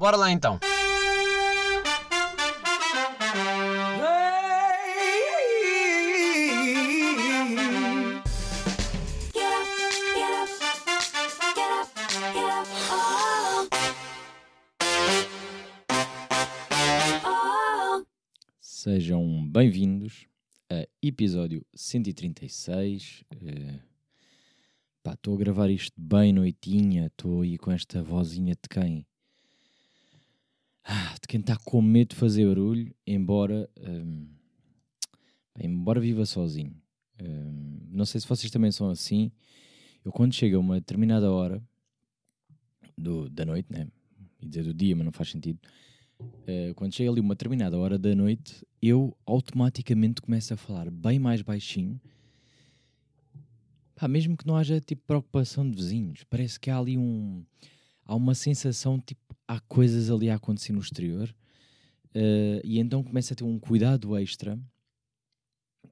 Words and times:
Bora 0.00 0.16
lá 0.16 0.32
então. 0.32 0.58
Sejam 18.58 19.46
bem-vindos 19.50 20.26
a 20.70 20.86
episódio 21.02 21.62
136. 21.74 23.22
Uh, 23.34 23.78
pá, 25.02 25.12
estou 25.12 25.34
a 25.34 25.36
gravar 25.36 25.68
isto 25.68 25.92
bem 26.00 26.32
noitinha, 26.32 27.08
estou 27.08 27.42
aí 27.42 27.58
com 27.58 27.70
esta 27.70 28.02
vozinha 28.02 28.54
de 28.54 28.66
quem? 28.66 29.09
Ah, 30.84 31.14
de 31.20 31.28
quem 31.28 31.40
está 31.40 31.56
com 31.56 31.80
medo 31.82 32.10
de 32.10 32.16
fazer 32.16 32.46
barulho, 32.46 32.94
embora, 33.06 33.68
um, 33.78 34.26
embora 35.58 36.00
viva 36.00 36.24
sozinho. 36.24 36.74
Um, 37.20 37.80
não 37.90 38.04
sei 38.04 38.20
se 38.20 38.26
vocês 38.26 38.50
também 38.50 38.72
são 38.72 38.88
assim. 38.90 39.30
Eu 40.04 40.10
quando 40.10 40.34
chega 40.34 40.56
a 40.56 40.60
uma 40.60 40.76
determinada 40.76 41.30
hora 41.30 41.62
do, 42.96 43.28
da 43.28 43.44
noite, 43.44 43.70
né? 43.70 43.86
E 44.40 44.48
dizer 44.48 44.64
do 44.64 44.72
dia, 44.72 44.96
mas 44.96 45.04
não 45.04 45.12
faz 45.12 45.30
sentido 45.30 45.60
Uh, 46.20 46.74
quando 46.74 46.94
chega 46.94 47.10
ali 47.10 47.20
uma 47.20 47.34
determinada 47.34 47.78
hora 47.78 47.98
da 47.98 48.14
noite, 48.14 48.66
eu 48.82 49.16
automaticamente 49.24 50.20
começo 50.20 50.52
a 50.52 50.56
falar 50.56 50.90
bem 50.90 51.18
mais 51.18 51.42
baixinho. 51.42 52.00
Pá, 53.94 54.08
mesmo 54.08 54.36
que 54.36 54.46
não 54.46 54.56
haja 54.56 54.80
tipo 54.80 55.02
preocupação 55.06 55.68
de 55.68 55.76
vizinhos, 55.76 56.24
parece 56.24 56.58
que 56.58 56.70
há 56.70 56.78
ali 56.78 56.98
um. 56.98 57.44
Há 58.10 58.14
uma 58.16 58.34
sensação 58.34 58.98
tipo, 58.98 59.36
há 59.46 59.60
coisas 59.60 60.10
ali 60.10 60.28
a 60.28 60.34
acontecer 60.34 60.72
no 60.72 60.80
exterior. 60.80 61.32
Uh, 62.08 62.58
e 62.64 62.80
então 62.80 63.04
começo 63.04 63.32
a 63.32 63.36
ter 63.36 63.44
um 63.44 63.56
cuidado 63.56 64.18
extra 64.18 64.58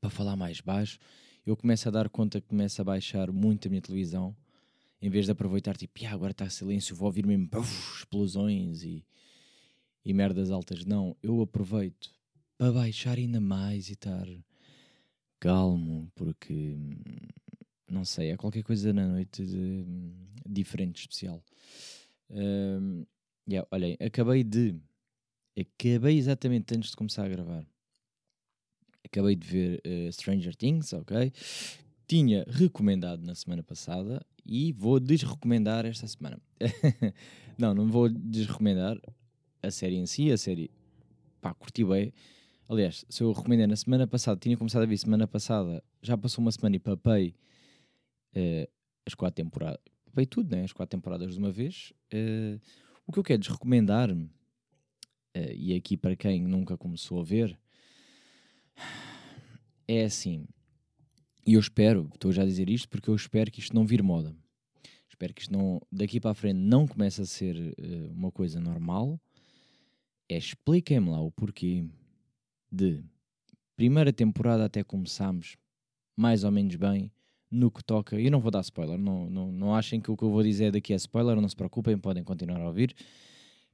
para 0.00 0.10
falar 0.10 0.34
mais 0.34 0.60
baixo. 0.60 0.98
Eu 1.46 1.56
começo 1.56 1.86
a 1.88 1.92
dar 1.92 2.08
conta 2.08 2.40
que 2.40 2.48
começo 2.48 2.80
a 2.80 2.84
baixar 2.84 3.30
muito 3.30 3.68
a 3.68 3.70
minha 3.70 3.80
televisão, 3.80 4.36
em 5.00 5.08
vez 5.08 5.26
de 5.26 5.30
aproveitar, 5.30 5.76
tipo, 5.76 5.92
ah, 6.06 6.10
agora 6.10 6.32
está 6.32 6.50
silêncio, 6.50 6.96
vou 6.96 7.06
ouvir 7.06 7.24
mesmo 7.24 7.48
puff, 7.48 7.98
explosões 7.98 8.82
e 8.82 9.06
e 10.04 10.12
merdas 10.12 10.50
altas. 10.50 10.84
Não, 10.84 11.14
eu 11.22 11.40
aproveito 11.40 12.10
para 12.56 12.72
baixar 12.72 13.16
ainda 13.16 13.40
mais 13.40 13.90
e 13.90 13.92
estar 13.92 14.26
calmo, 15.38 16.10
porque 16.14 16.76
não 17.88 18.04
sei, 18.04 18.30
é 18.30 18.36
qualquer 18.36 18.62
coisa 18.62 18.92
na 18.92 19.06
noite 19.06 19.44
de, 19.44 19.84
diferente, 20.46 21.00
especial. 21.00 21.44
Um, 22.30 23.06
yeah, 23.48 23.66
olhem, 23.70 23.96
acabei 24.00 24.44
de. 24.44 24.74
Acabei 25.58 26.16
exatamente 26.16 26.74
antes 26.76 26.90
de 26.90 26.96
começar 26.96 27.24
a 27.24 27.28
gravar. 27.28 27.66
Acabei 29.04 29.34
de 29.34 29.46
ver 29.46 29.82
uh, 29.86 30.12
Stranger 30.12 30.54
Things, 30.54 30.92
ok? 30.92 31.32
Tinha 32.06 32.44
recomendado 32.48 33.24
na 33.24 33.34
semana 33.34 33.62
passada 33.62 34.24
e 34.44 34.72
vou 34.72 35.00
desrecomendar 35.00 35.84
esta 35.84 36.06
semana. 36.06 36.40
não, 37.58 37.74
não 37.74 37.88
vou 37.88 38.08
desrecomendar 38.08 39.00
a 39.62 39.70
série 39.70 39.96
em 39.96 40.06
si, 40.06 40.30
a 40.30 40.38
série, 40.38 40.70
pá, 41.40 41.52
curti 41.54 41.84
bem. 41.84 42.12
Aliás, 42.68 43.04
se 43.08 43.22
eu 43.22 43.32
recomendei 43.32 43.66
na 43.66 43.76
semana 43.76 44.06
passada, 44.06 44.38
tinha 44.38 44.56
começado 44.56 44.82
a 44.82 44.86
ver 44.86 44.96
semana 44.98 45.26
passada, 45.26 45.82
já 46.02 46.16
passou 46.16 46.42
uma 46.42 46.52
semana 46.52 46.76
e 46.76 46.78
papei 46.78 47.34
uh, 48.36 48.70
as 49.06 49.14
quatro 49.14 49.42
temporadas, 49.42 49.80
papei 50.08 50.26
tudo, 50.26 50.54
né? 50.54 50.64
As 50.64 50.72
quatro 50.72 50.96
temporadas 50.96 51.32
de 51.32 51.38
uma 51.38 51.50
vez. 51.50 51.92
Uh, 52.12 52.60
o 53.06 53.12
que 53.12 53.18
eu 53.18 53.22
quero 53.22 53.42
recomendar, 53.52 54.10
uh, 54.10 54.28
e 55.54 55.74
aqui 55.74 55.96
para 55.96 56.16
quem 56.16 56.42
nunca 56.42 56.76
começou 56.76 57.20
a 57.20 57.24
ver, 57.24 57.58
é 59.86 60.04
assim, 60.04 60.46
e 61.46 61.54
eu 61.54 61.60
espero, 61.60 62.10
estou 62.12 62.32
já 62.32 62.42
a 62.42 62.46
dizer 62.46 62.68
isto 62.68 62.88
porque 62.88 63.08
eu 63.08 63.16
espero 63.16 63.50
que 63.50 63.60
isto 63.60 63.74
não 63.74 63.86
vire 63.86 64.02
moda. 64.02 64.34
Espero 65.08 65.34
que 65.34 65.42
isto 65.42 65.52
não, 65.52 65.80
daqui 65.90 66.20
para 66.20 66.30
a 66.30 66.34
frente 66.34 66.58
não 66.58 66.86
comece 66.86 67.22
a 67.22 67.24
ser 67.24 67.56
uh, 67.56 68.12
uma 68.12 68.30
coisa 68.30 68.60
normal 68.60 69.20
é 70.28 70.36
expliquem-me 70.36 71.08
lá 71.08 71.20
o 71.20 71.32
porquê 71.32 71.86
de 72.70 73.02
primeira 73.74 74.12
temporada 74.12 74.66
até 74.66 74.84
começámos 74.84 75.56
mais 76.14 76.44
ou 76.44 76.50
menos 76.50 76.76
bem 76.76 77.10
no 77.50 77.70
que 77.70 77.82
toca. 77.82 78.20
Eu 78.20 78.30
não 78.30 78.40
vou 78.40 78.50
dar 78.50 78.60
spoiler, 78.60 78.98
não, 78.98 79.28
não, 79.30 79.52
não 79.52 79.74
achem 79.74 80.00
que 80.00 80.10
o 80.10 80.16
que 80.16 80.24
eu 80.24 80.30
vou 80.30 80.42
dizer 80.42 80.72
daqui 80.72 80.92
é 80.92 80.96
spoiler, 80.96 81.40
não 81.40 81.48
se 81.48 81.56
preocupem, 81.56 81.96
podem 81.98 82.22
continuar 82.22 82.60
a 82.60 82.66
ouvir. 82.66 82.94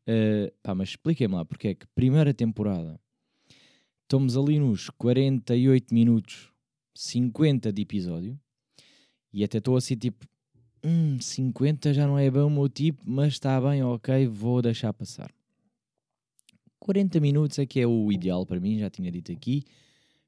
Uh, 0.06 0.52
pá, 0.62 0.74
mas 0.74 0.90
expliquem-me 0.90 1.34
lá 1.34 1.44
porque 1.44 1.68
é 1.68 1.74
que 1.74 1.86
primeira 1.94 2.34
temporada 2.34 3.00
estamos 4.02 4.36
ali 4.36 4.58
nos 4.58 4.90
48 4.90 5.94
minutos, 5.94 6.52
50 6.94 7.72
de 7.72 7.82
episódio, 7.82 8.38
e 9.32 9.42
até 9.42 9.58
estou 9.58 9.76
assim 9.76 9.96
tipo. 9.96 10.26
Hum, 10.86 11.18
50 11.18 11.94
já 11.94 12.06
não 12.06 12.18
é 12.18 12.30
bem 12.30 12.42
o 12.42 12.50
meu 12.50 12.68
tipo, 12.68 13.02
mas 13.06 13.32
está 13.32 13.58
bem, 13.58 13.82
ok, 13.82 14.26
vou 14.26 14.60
deixar 14.60 14.92
passar. 14.92 15.32
40 16.78 17.18
minutos 17.20 17.58
é 17.58 17.64
que 17.64 17.80
é 17.80 17.86
o 17.86 18.12
ideal 18.12 18.44
para 18.44 18.60
mim, 18.60 18.78
já 18.78 18.90
tinha 18.90 19.10
dito 19.10 19.32
aqui. 19.32 19.64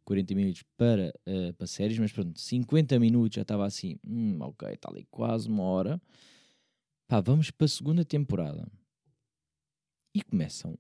40 0.07 0.35
minutos 0.35 0.63
para, 0.77 1.13
uh, 1.29 1.53
para 1.55 1.67
séries, 1.67 1.99
mas 1.99 2.13
pronto, 2.13 2.41
50 2.41 2.99
minutos 2.99 3.35
já 3.35 3.43
estava 3.43 3.67
assim, 3.67 3.99
hum, 4.07 4.39
ok, 4.41 4.69
está 4.71 4.89
ali 4.91 5.05
quase 5.11 5.49
uma 5.49 5.65
hora. 5.65 6.01
Pá, 7.09 7.21
vamos 7.21 7.51
para 7.51 7.65
a 7.65 7.69
segunda 7.69 8.05
temporada. 8.05 8.67
E 10.15 10.23
começam. 10.23 10.79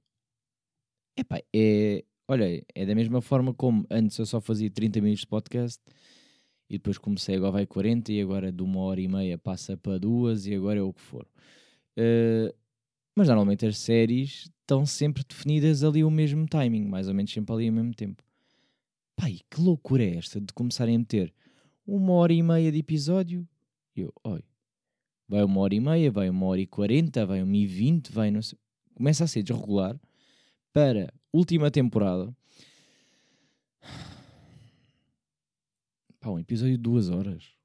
Epá, 1.18 1.40
é. 1.54 2.04
Olha, 2.28 2.64
é 2.74 2.86
da 2.86 2.94
mesma 2.94 3.20
forma 3.20 3.52
como 3.54 3.86
antes 3.90 4.18
eu 4.18 4.26
só 4.26 4.40
fazia 4.40 4.70
30 4.70 5.00
minutos 5.00 5.20
de 5.20 5.26
podcast 5.28 5.80
e 6.68 6.78
depois 6.78 6.98
comecei, 6.98 7.36
agora 7.36 7.52
vai 7.52 7.66
40 7.66 8.12
e 8.12 8.20
agora 8.20 8.50
de 8.50 8.62
uma 8.62 8.80
hora 8.80 9.00
e 9.00 9.06
meia 9.06 9.38
passa 9.38 9.76
para 9.76 9.98
duas 9.98 10.46
e 10.46 10.54
agora 10.54 10.80
é 10.80 10.82
o 10.82 10.92
que 10.92 11.00
for. 11.00 11.26
Uh, 11.96 12.52
mas 13.16 13.28
normalmente 13.28 13.64
as 13.66 13.78
séries 13.78 14.50
estão 14.60 14.84
sempre 14.84 15.22
definidas 15.24 15.84
ali 15.84 16.02
o 16.02 16.10
mesmo 16.10 16.46
timing, 16.46 16.84
mais 16.84 17.08
ou 17.08 17.14
menos 17.14 17.32
sempre 17.32 17.54
ali 17.54 17.68
ao 17.68 17.74
mesmo 17.74 17.94
tempo. 17.94 18.22
Pai, 19.16 19.40
que 19.50 19.60
loucura 19.60 20.04
é 20.04 20.16
esta 20.16 20.40
de 20.40 20.52
começarem 20.52 20.94
a 20.94 20.98
meter 20.98 21.34
uma 21.86 22.12
hora 22.12 22.32
e 22.32 22.42
meia 22.42 22.70
de 22.70 22.78
episódio? 22.78 23.48
Eu, 23.94 24.12
oi, 24.22 24.44
vai 25.26 25.42
uma 25.42 25.60
hora 25.60 25.74
e 25.74 25.80
meia, 25.80 26.10
vai 26.10 26.28
uma 26.28 26.46
hora 26.46 26.60
e 26.60 26.66
quarenta, 26.66 27.24
vai 27.24 27.42
uma 27.42 27.56
e 27.56 27.66
vinte, 27.66 28.12
vai 28.12 28.30
não 28.30 28.42
sei. 28.42 28.58
Começa 28.94 29.24
a 29.24 29.26
ser 29.26 29.42
desregular 29.42 29.98
para 30.72 31.12
última 31.32 31.70
temporada. 31.70 32.34
Pá, 36.20 36.30
um 36.30 36.38
episódio 36.38 36.76
de 36.76 36.82
duas 36.82 37.08
horas. 37.08 37.56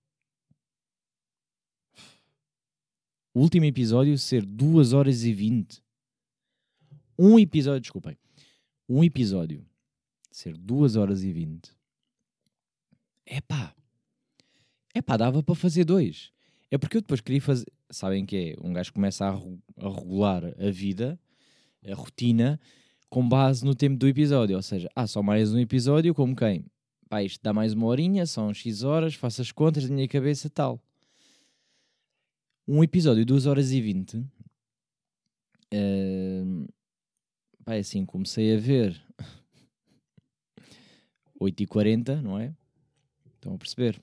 o 3.34 3.40
último 3.40 3.66
episódio 3.66 4.18
ser 4.18 4.46
2 4.46 4.94
horas 4.94 5.24
e 5.24 5.34
20. 5.34 5.82
Um 7.18 7.40
episódio, 7.40 7.82
desculpem. 7.82 8.18
Um 8.90 9.04
episódio 9.04 9.66
ser 10.32 10.58
2 10.58 10.96
horas 10.96 11.24
e 11.24 11.32
20. 11.32 11.72
Epá. 13.26 13.76
Epá, 14.96 15.18
dava 15.18 15.44
para 15.44 15.56
fazer 15.56 15.86
dois. 15.86 16.32
É 16.70 16.78
porque 16.78 16.98
eu 16.98 17.02
depois 17.02 17.22
queria 17.22 17.42
fazer. 17.42 17.66
Sabem 17.90 18.26
que 18.26 18.56
é? 18.58 18.66
Um 18.66 18.74
gajo 18.74 18.94
começa 18.94 19.26
a, 19.26 19.34
a 19.34 19.90
regular 19.90 20.44
a 20.58 20.72
vida, 20.72 21.20
a 21.86 21.94
rotina, 21.94 22.60
com 23.10 23.28
base 23.28 23.64
no 23.66 23.76
tempo 23.76 23.98
do 23.98 24.08
episódio. 24.08 24.56
Ou 24.56 24.62
seja, 24.62 24.90
ah, 24.96 25.08
só 25.08 25.22
mais 25.22 25.54
um 25.54 25.60
episódio, 25.60 26.14
como 26.14 26.36
quem? 26.36 26.66
Pá, 27.10 27.22
isto 27.24 27.42
dá 27.44 27.54
mais 27.54 27.74
uma 27.74 27.88
horinha, 27.88 28.26
são 28.26 28.54
X 28.54 28.84
horas, 28.84 29.14
faço 29.14 29.42
as 29.42 29.52
contas 29.52 29.88
da 29.88 29.94
minha 29.94 30.08
cabeça 30.08 30.50
tal 30.50 30.82
um 32.72 32.84
episódio 32.84 33.26
de 33.26 33.26
2 33.26 33.46
horas 33.48 33.72
e 33.72 33.82
20. 33.82 34.18
Uh, 34.18 34.28
ehm, 35.72 36.66
pá, 37.66 37.76
é 37.76 37.80
assim, 37.80 38.06
comecei 38.06 38.56
a 38.56 38.60
ver 38.60 39.02
8 41.42 41.64
e 41.64 41.66
40, 41.66 42.22
não 42.22 42.38
é? 42.38 42.54
Estão 43.36 43.56
a 43.56 43.58
perceber? 43.58 44.00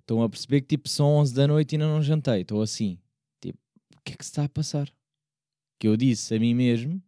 Estão 0.00 0.22
a 0.22 0.28
perceber 0.28 0.62
que 0.62 0.68
tipo 0.68 0.88
são 0.88 1.16
11 1.16 1.34
da 1.34 1.46
noite 1.46 1.72
e 1.72 1.76
ainda 1.76 1.86
não 1.86 2.02
jantei. 2.02 2.40
Estou 2.40 2.62
assim, 2.62 2.98
tipo, 3.40 3.58
o 3.94 4.00
que 4.02 4.14
é 4.14 4.16
que 4.16 4.24
se 4.24 4.30
está 4.30 4.44
a 4.44 4.48
passar? 4.48 4.90
Que 5.78 5.86
eu 5.86 5.96
disse 5.96 6.34
a 6.34 6.40
mim 6.40 6.54
mesmo 6.54 7.02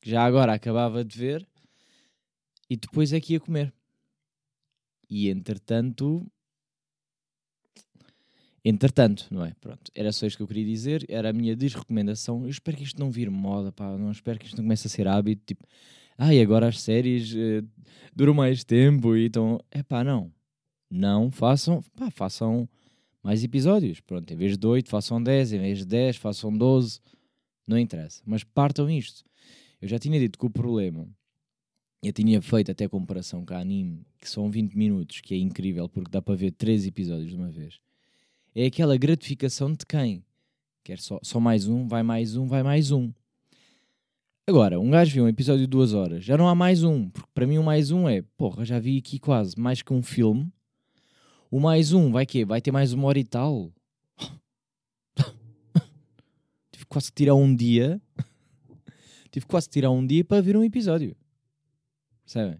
que 0.00 0.10
já 0.10 0.24
agora 0.24 0.54
acabava 0.54 1.04
de 1.04 1.18
ver 1.18 1.46
e 2.70 2.76
depois 2.76 3.12
é 3.12 3.20
que 3.20 3.34
ia 3.34 3.40
comer. 3.40 3.72
E 5.08 5.28
entretanto, 5.28 6.26
Entretanto, 8.62 9.26
não 9.30 9.42
é? 9.42 9.54
Pronto, 9.58 9.90
era 9.94 10.12
só 10.12 10.26
isto 10.26 10.36
que 10.36 10.42
eu 10.42 10.46
queria 10.46 10.66
dizer, 10.66 11.06
era 11.08 11.30
a 11.30 11.32
minha 11.32 11.56
desrecomendação. 11.56 12.42
Eu 12.42 12.50
espero 12.50 12.76
que 12.76 12.82
isto 12.82 13.00
não 13.00 13.10
vire 13.10 13.30
moda, 13.30 13.72
pá, 13.72 13.96
não 13.96 14.10
espero 14.10 14.38
que 14.38 14.44
isto 14.44 14.56
não 14.58 14.64
comece 14.64 14.86
a 14.86 14.90
ser 14.90 15.08
hábito, 15.08 15.42
tipo, 15.46 15.66
ah, 16.22 16.42
agora 16.42 16.68
as 16.68 16.78
séries 16.78 17.32
uh, 17.32 17.66
duram 18.14 18.34
mais 18.34 18.62
tempo 18.62 19.16
e 19.16 19.24
então, 19.24 19.58
é 19.70 19.82
pá, 19.82 20.04
não. 20.04 20.30
Não 20.90 21.30
façam, 21.30 21.82
pá, 21.96 22.10
façam 22.10 22.68
mais 23.22 23.42
episódios. 23.42 24.00
Pronto, 24.00 24.30
em 24.30 24.36
vez 24.36 24.58
de 24.58 24.66
8, 24.66 24.90
façam 24.90 25.22
10, 25.22 25.54
em 25.54 25.58
vez 25.60 25.78
de 25.78 25.86
10, 25.86 26.16
façam 26.16 26.54
12. 26.54 27.00
Não 27.66 27.78
interessa. 27.78 28.22
Mas 28.26 28.44
partam 28.44 28.90
isto. 28.90 29.24
Eu 29.80 29.88
já 29.88 29.98
tinha 29.98 30.20
dito 30.20 30.38
que 30.38 30.44
o 30.44 30.50
problema, 30.50 31.08
eu 32.02 32.12
tinha 32.12 32.42
feito 32.42 32.70
até 32.70 32.86
comparação 32.86 33.42
com 33.46 33.54
a 33.54 33.58
anime, 33.58 34.04
que 34.20 34.28
são 34.28 34.50
20 34.50 34.74
minutos, 34.74 35.22
que 35.22 35.32
é 35.32 35.38
incrível 35.38 35.88
porque 35.88 36.10
dá 36.10 36.20
para 36.20 36.34
ver 36.34 36.50
3 36.50 36.86
episódios 36.86 37.30
de 37.30 37.36
uma 37.36 37.50
vez. 37.50 37.80
É 38.54 38.66
aquela 38.66 38.98
gratificação 38.98 39.72
de 39.72 39.86
quem? 39.86 40.22
Quer 40.84 40.98
só, 40.98 41.18
só 41.22 41.40
mais 41.40 41.66
um, 41.66 41.88
vai 41.88 42.02
mais 42.02 42.36
um, 42.36 42.46
vai 42.46 42.62
mais 42.62 42.90
um. 42.90 43.10
Agora, 44.50 44.80
um 44.80 44.90
gajo 44.90 45.12
viu 45.12 45.22
um 45.22 45.28
episódio 45.28 45.60
de 45.60 45.68
duas 45.68 45.94
horas, 45.94 46.24
já 46.24 46.36
não 46.36 46.48
há 46.48 46.56
mais 46.56 46.82
um, 46.82 47.08
porque 47.08 47.28
para 47.32 47.46
mim 47.46 47.58
o 47.58 47.62
mais 47.62 47.92
um 47.92 48.08
é, 48.08 48.20
porra, 48.36 48.64
já 48.64 48.80
vi 48.80 48.98
aqui 48.98 49.16
quase 49.16 49.56
mais 49.56 49.80
que 49.80 49.92
um 49.92 50.02
filme. 50.02 50.52
O 51.48 51.60
mais 51.60 51.92
um 51.92 52.10
vai 52.10 52.26
quê? 52.26 52.44
Vai 52.44 52.60
ter 52.60 52.72
mais 52.72 52.92
uma 52.92 53.06
hora 53.06 53.20
e 53.20 53.22
tal. 53.22 53.72
Tive 56.72 56.84
quase 56.88 57.12
que 57.12 57.14
tirar 57.14 57.36
um 57.36 57.54
dia. 57.54 58.02
Tive 59.30 59.46
quase 59.46 59.68
que 59.68 59.74
tirar 59.74 59.92
um 59.92 60.04
dia 60.04 60.24
para 60.24 60.42
ver 60.42 60.56
um 60.56 60.64
episódio. 60.64 61.16
Percebem? 62.24 62.58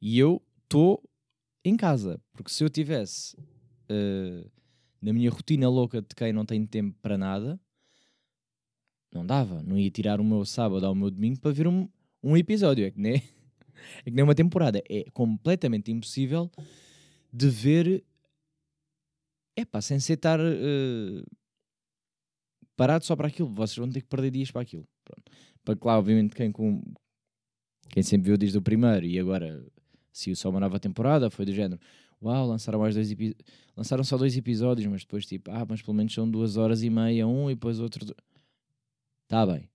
E 0.00 0.18
eu 0.18 0.40
estou 0.62 1.06
em 1.62 1.76
casa, 1.76 2.18
porque 2.32 2.50
se 2.50 2.64
eu 2.64 2.70
tivesse 2.70 3.36
uh, 3.36 4.50
na 5.02 5.12
minha 5.12 5.30
rotina 5.30 5.68
louca 5.68 6.00
de 6.00 6.14
quem 6.16 6.32
não 6.32 6.46
tem 6.46 6.64
tempo 6.64 6.96
para 7.02 7.18
nada, 7.18 7.60
não 9.12 9.24
dava. 9.24 9.62
Não 9.62 9.78
ia 9.78 9.90
tirar 9.90 10.20
o 10.20 10.24
meu 10.24 10.44
sábado 10.44 10.86
ao 10.86 10.94
meu 10.94 11.10
domingo 11.10 11.40
para 11.40 11.52
ver 11.52 11.66
um, 11.66 11.88
um 12.22 12.36
episódio. 12.36 12.84
É 12.84 12.90
que, 12.90 13.00
nem, 13.00 13.14
é 14.04 14.04
que 14.04 14.10
nem 14.10 14.24
uma 14.24 14.34
temporada. 14.34 14.82
É 14.88 15.04
completamente 15.12 15.90
impossível 15.90 16.50
de 17.32 17.48
ver. 17.48 18.04
É 19.56 19.64
pá, 19.64 19.80
sem 19.80 19.98
ser 20.00 20.14
estar 20.14 20.40
uh, 20.40 21.26
parado 22.76 23.04
só 23.04 23.16
para 23.16 23.28
aquilo. 23.28 23.48
Vocês 23.48 23.76
vão 23.76 23.90
ter 23.90 24.00
que 24.00 24.08
perder 24.08 24.30
dias 24.30 24.50
para 24.50 24.62
aquilo. 24.62 24.86
Pronto. 25.04 25.30
Para 25.64 25.76
claro, 25.76 25.98
obviamente, 26.00 26.34
quem, 26.34 26.50
com, 26.50 26.82
quem 27.90 28.02
sempre 28.02 28.28
viu 28.28 28.38
desde 28.38 28.56
o 28.56 28.62
primeiro 28.62 29.04
e 29.04 29.18
agora 29.18 29.64
se 30.12 30.34
só 30.34 30.50
uma 30.50 30.60
nova 30.60 30.78
temporada 30.78 31.30
foi 31.30 31.44
do 31.44 31.52
género. 31.52 31.80
Uau, 32.22 32.46
lançaram 32.46 32.78
mais 32.78 32.94
dois 32.94 33.10
lançaram 33.76 34.04
só 34.04 34.16
dois 34.18 34.36
episódios, 34.36 34.86
mas 34.86 35.02
depois 35.02 35.24
tipo, 35.24 35.50
ah, 35.50 35.64
mas 35.66 35.80
pelo 35.80 35.96
menos 35.96 36.12
são 36.12 36.30
duas 36.30 36.56
horas 36.56 36.82
e 36.82 36.90
meia, 36.90 37.26
um 37.26 37.50
e 37.50 37.54
depois 37.54 37.80
outro. 37.80 38.14
Está 39.30 39.46
bem. 39.46 39.70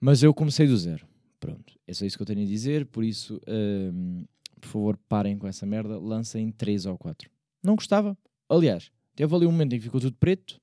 Mas 0.00 0.22
eu 0.22 0.32
comecei 0.32 0.64
do 0.64 0.76
zero. 0.76 1.04
Pronto. 1.40 1.76
É 1.88 1.92
só 1.92 2.04
isso 2.04 2.16
que 2.16 2.22
eu 2.22 2.26
tenho 2.26 2.42
a 2.42 2.44
dizer. 2.44 2.86
Por 2.86 3.02
isso, 3.02 3.40
hum, 3.48 4.24
por 4.60 4.68
favor, 4.68 4.96
parem 5.08 5.36
com 5.36 5.48
essa 5.48 5.66
merda. 5.66 5.98
Lancem 5.98 6.52
3 6.52 6.86
ou 6.86 6.96
4. 6.96 7.28
Não 7.60 7.74
gostava. 7.74 8.16
Aliás, 8.48 8.92
teve 9.16 9.34
ali 9.34 9.44
um 9.44 9.50
momento 9.50 9.72
em 9.72 9.78
que 9.78 9.82
ficou 9.86 10.00
tudo 10.00 10.16
preto. 10.18 10.60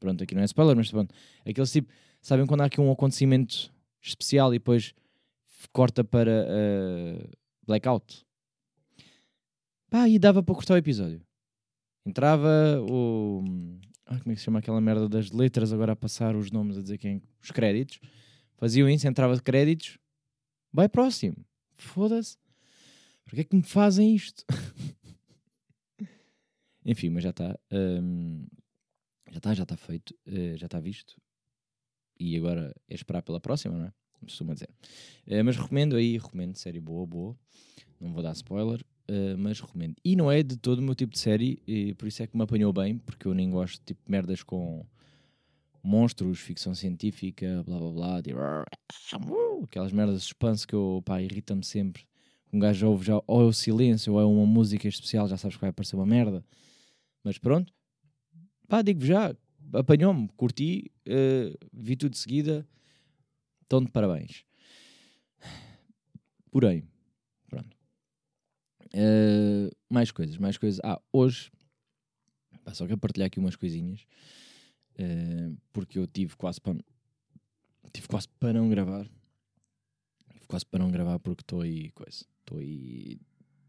Pronto, 0.00 0.24
aqui 0.24 0.34
não 0.34 0.40
é 0.40 0.46
spoiler, 0.46 0.74
mas 0.74 0.90
pronto. 0.90 1.14
Aqueles 1.44 1.70
tipo, 1.70 1.92
sabem 2.22 2.46
quando 2.46 2.62
há 2.62 2.64
aqui 2.64 2.80
um 2.80 2.90
acontecimento 2.90 3.70
especial 4.00 4.54
e 4.54 4.58
depois 4.58 4.94
corta 5.74 6.02
para 6.02 6.46
uh, 6.46 7.28
blackout? 7.66 8.24
Pá, 9.90 10.08
e 10.08 10.18
dava 10.18 10.42
para 10.42 10.54
cortar 10.54 10.72
o 10.72 10.78
episódio. 10.78 11.20
Entrava 12.06 12.80
o 12.80 13.44
ah, 14.06 14.18
como 14.18 14.32
é 14.32 14.34
que 14.34 14.40
se 14.40 14.44
chama 14.44 14.58
aquela 14.58 14.80
merda 14.80 15.08
das 15.08 15.30
letras 15.30 15.72
agora 15.72 15.92
a 15.92 15.96
passar 15.96 16.36
os 16.36 16.50
nomes 16.50 16.76
a 16.76 16.82
dizer 16.82 16.98
quem? 16.98 17.22
Os 17.42 17.50
créditos. 17.50 18.00
Faziam 18.56 18.88
isso, 18.88 19.08
entrava 19.08 19.34
de 19.34 19.42
créditos. 19.42 19.98
Vai 20.72 20.88
próximo. 20.88 21.44
Foda-se. 21.72 22.36
Porquê 23.24 23.40
é 23.40 23.44
que 23.44 23.56
me 23.56 23.62
fazem 23.62 24.14
isto? 24.14 24.44
Enfim, 26.84 27.08
mas 27.08 27.22
já 27.22 27.30
está. 27.30 27.58
Um, 27.72 28.46
já 29.30 29.38
está, 29.38 29.54
já 29.54 29.62
está 29.62 29.76
feito. 29.76 30.14
Uh, 30.26 30.56
já 30.56 30.66
está 30.66 30.78
visto. 30.78 31.16
E 32.20 32.36
agora 32.36 32.74
é 32.88 32.94
esperar 32.94 33.22
pela 33.22 33.40
próxima, 33.40 33.76
não 33.76 33.86
é? 33.86 33.92
Costuma 34.20 34.52
dizer. 34.52 34.68
Uh, 35.26 35.42
mas 35.44 35.56
recomendo 35.56 35.96
aí, 35.96 36.18
recomendo. 36.18 36.56
Série 36.56 36.80
boa, 36.80 37.06
boa. 37.06 37.38
Não 37.98 38.12
vou 38.12 38.22
dar 38.22 38.32
spoiler. 38.32 38.84
Uh, 39.08 39.36
mas 39.36 39.60
recomendo. 39.60 39.96
E 40.02 40.16
não 40.16 40.32
é 40.32 40.42
de 40.42 40.56
todo 40.56 40.78
o 40.78 40.82
meu 40.82 40.94
tipo 40.94 41.12
de 41.12 41.18
série, 41.18 41.60
e 41.66 41.92
por 41.94 42.08
isso 42.08 42.22
é 42.22 42.26
que 42.26 42.36
me 42.36 42.42
apanhou 42.42 42.72
bem, 42.72 42.96
porque 42.96 43.28
eu 43.28 43.34
nem 43.34 43.50
gosto 43.50 43.78
de 43.80 43.84
tipo 43.84 44.00
merdas 44.10 44.42
com 44.42 44.86
monstros, 45.82 46.40
ficção 46.40 46.74
científica, 46.74 47.62
blá 47.66 47.78
blá 47.78 47.90
blá, 47.92 48.20
de... 48.22 48.30
aquelas 49.62 49.92
merdas 49.92 50.16
de 50.16 50.22
suspense 50.22 50.66
que 50.66 50.74
eu, 50.74 51.02
pá, 51.04 51.20
irrita-me 51.20 51.62
sempre. 51.62 52.06
Um 52.50 52.58
gajo 52.58 52.88
ouve 52.88 53.04
já, 53.04 53.20
ou 53.26 53.42
é 53.42 53.44
o 53.44 53.52
silêncio, 53.52 54.14
ou 54.14 54.20
é 54.20 54.24
uma 54.24 54.46
música 54.46 54.88
especial, 54.88 55.28
já 55.28 55.36
sabes 55.36 55.56
que 55.56 55.60
vai 55.60 55.70
aparecer 55.70 55.96
uma 55.96 56.06
merda. 56.06 56.42
Mas 57.22 57.36
pronto, 57.36 57.70
pá, 58.66 58.80
digo 58.80 59.04
já, 59.04 59.36
apanhou-me, 59.74 60.28
curti, 60.36 60.90
uh, 61.06 61.66
vi 61.72 61.96
tudo 61.96 62.12
de 62.12 62.18
seguida, 62.18 62.66
estão 63.62 63.82
de 63.82 63.90
parabéns. 63.90 64.44
Porém, 66.50 66.84
Mais 69.90 70.10
coisas, 70.10 70.36
mais 70.38 70.56
coisas. 70.56 70.80
Ah, 70.84 71.00
hoje, 71.12 71.50
pá, 72.64 72.74
só 72.74 72.86
quero 72.86 72.98
partilhar 72.98 73.26
aqui 73.26 73.38
umas 73.38 73.56
coisinhas, 73.56 74.06
uh, 74.98 75.56
porque 75.72 75.98
eu 75.98 76.06
tive 76.06 76.36
quase 76.36 76.60
para 76.60 76.74
tive 77.92 78.08
quase 78.08 78.28
para 78.40 78.52
não 78.52 78.68
gravar. 78.68 79.06
Tive 80.32 80.46
quase 80.48 80.66
para 80.66 80.80
não 80.80 80.90
gravar 80.90 81.18
porque 81.20 81.42
estou 81.42 81.60
aí, 81.60 81.90
coisa, 81.92 82.24
estou 82.40 82.58
aí, 82.58 83.20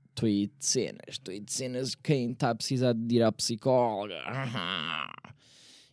estou 0.09 0.27
aí 0.27 0.47
de 0.47 0.65
cenas, 0.65 1.01
estou 1.09 1.31
aí 1.31 1.39
de 1.39 1.51
cenas. 1.51 1.95
Quem 1.95 2.31
está 2.31 2.49
a 2.49 2.55
precisar 2.55 2.93
de 2.93 3.15
ir 3.15 3.21
à 3.21 3.31
psicóloga, 3.31 4.15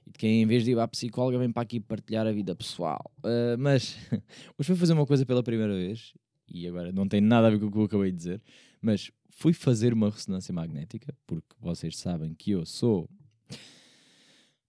e 0.06 0.10
de 0.10 0.18
quem 0.18 0.42
em 0.42 0.46
vez 0.46 0.64
de 0.64 0.72
ir 0.72 0.78
à 0.78 0.88
psicóloga 0.88 1.38
vem 1.38 1.52
para 1.52 1.62
aqui 1.62 1.78
partilhar 1.78 2.26
a 2.26 2.32
vida 2.32 2.54
pessoal. 2.54 3.10
Uh, 3.18 3.58
mas 3.58 3.96
hoje 4.58 4.68
vou 4.68 4.76
fazer 4.76 4.94
uma 4.94 5.06
coisa 5.06 5.26
pela 5.26 5.42
primeira 5.42 5.74
vez, 5.74 6.14
e 6.48 6.66
agora 6.66 6.90
não 6.90 7.06
tem 7.06 7.20
nada 7.20 7.48
a 7.48 7.50
ver 7.50 7.60
com 7.60 7.66
o 7.66 7.70
que 7.70 7.78
eu 7.78 7.84
acabei 7.84 8.10
de 8.10 8.16
dizer, 8.16 8.42
mas 8.80 9.10
fui 9.32 9.52
fazer 9.52 9.92
uma 9.92 10.10
ressonância 10.10 10.52
magnética, 10.54 11.14
porque 11.26 11.54
vocês 11.58 11.96
sabem 11.96 12.34
que 12.34 12.52
eu 12.52 12.64
sou 12.64 13.08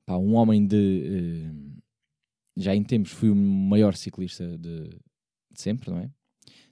pá, 0.05 0.17
um 0.17 0.33
homem 0.33 0.65
de. 0.65 1.03
Uh, 1.45 1.83
já 2.55 2.75
em 2.75 2.83
tempos 2.83 3.11
fui 3.11 3.29
o 3.29 3.35
maior 3.35 3.95
ciclista 3.95 4.57
de, 4.57 4.89
de 4.89 5.61
sempre, 5.61 5.89
não 5.89 5.99
é? 5.99 6.09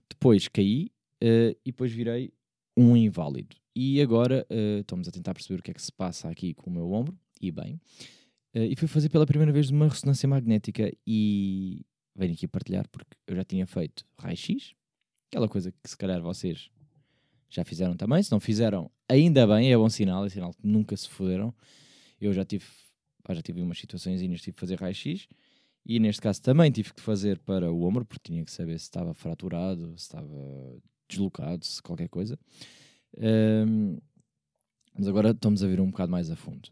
Depois 0.10 0.48
caí 0.48 0.92
uh, 1.24 1.52
e 1.66 1.72
depois 1.72 1.92
virei 1.92 2.34
um 2.78 2.96
inválido. 2.96 3.56
E 3.76 4.02
agora 4.02 4.46
uh, 4.50 4.82
estamos 4.82 5.08
a 5.08 5.12
tentar 5.12 5.34
perceber 5.34 5.60
o 5.60 5.64
que 5.64 5.72
é 5.72 5.74
que 5.74 5.82
se 5.82 5.92
passa 5.92 6.30
aqui 6.30 6.54
com 6.54 6.70
o 6.70 6.74
meu 6.74 6.92
ombro, 6.92 7.18
e 7.42 7.52
bem. 7.52 7.80
e 8.54 8.76
fui 8.76 8.88
fazer 8.88 9.10
pela 9.10 9.26
primeira 9.26 9.52
vez 9.52 9.72
uma 9.72 9.88
ressonância 9.88 10.30
magnética 10.30 10.92
e 11.08 11.84
venho 12.16 12.34
aqui 12.34 12.48
partilhar 12.48 12.88
porque 12.90 13.18
eu 13.26 13.36
já 13.36 13.44
tinha 13.44 13.66
feito 13.66 14.06
raio-x, 14.20 14.76
aquela 15.28 15.48
coisa 15.48 15.72
que 15.72 15.90
se 15.90 15.98
calhar 15.98 16.22
vocês 16.22 16.70
já 17.52 17.64
fizeram 17.64 17.96
também. 17.96 18.24
Se 18.24 18.32
não 18.32 18.40
fizeram, 18.40 18.90
ainda 19.08 19.46
bem, 19.46 19.72
é 19.72 19.78
bom 19.78 19.90
sinal, 19.90 20.26
é 20.26 20.30
sinal 20.30 20.54
que 20.54 20.66
nunca 20.66 20.96
se 20.98 21.08
fuderam. 21.10 21.54
Eu 22.20 22.34
já 22.34 22.46
tive, 22.46 22.66
já 23.30 23.42
tive 23.42 23.62
umas 23.62 23.78
situações 23.78 24.22
e 24.22 24.28
tive 24.28 24.54
que 24.54 24.60
fazer 24.60 24.80
raio-x 24.80 25.28
e 25.86 26.00
neste 26.00 26.22
caso 26.22 26.42
também 26.42 26.72
tive 26.72 26.94
que 26.94 27.02
fazer 27.02 27.40
para 27.40 27.72
o 27.72 27.84
ombro, 27.84 28.06
porque 28.06 28.32
tinha 28.32 28.46
que 28.46 28.52
saber 28.52 28.78
se 28.80 28.86
estava 28.86 29.14
fraturado, 29.14 29.88
se 29.98 30.04
estava 30.04 30.82
deslocado, 31.10 31.66
se 31.66 31.82
qualquer 31.82 32.08
coisa. 32.08 32.40
Um, 33.18 33.98
mas 34.94 35.08
agora 35.08 35.32
estamos 35.32 35.64
a 35.64 35.68
ver 35.68 35.80
um 35.80 35.90
bocado 35.90 36.12
mais 36.12 36.30
a 36.30 36.36
fundo. 36.36 36.70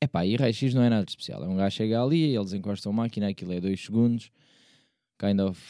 É 0.00 0.06
pá, 0.06 0.26
e 0.26 0.36
raio-x 0.36 0.74
não 0.74 0.82
é 0.82 0.90
nada 0.90 1.06
especial. 1.08 1.42
É 1.42 1.48
um 1.48 1.56
gajo 1.56 1.76
chega 1.76 2.02
ali, 2.02 2.34
eles 2.34 2.52
encostam 2.52 2.92
a 2.92 2.94
máquina, 2.94 3.28
aquilo 3.28 3.52
é 3.52 3.60
2 3.60 3.80
segundos, 3.80 4.30
kind 5.18 5.40
of. 5.40 5.60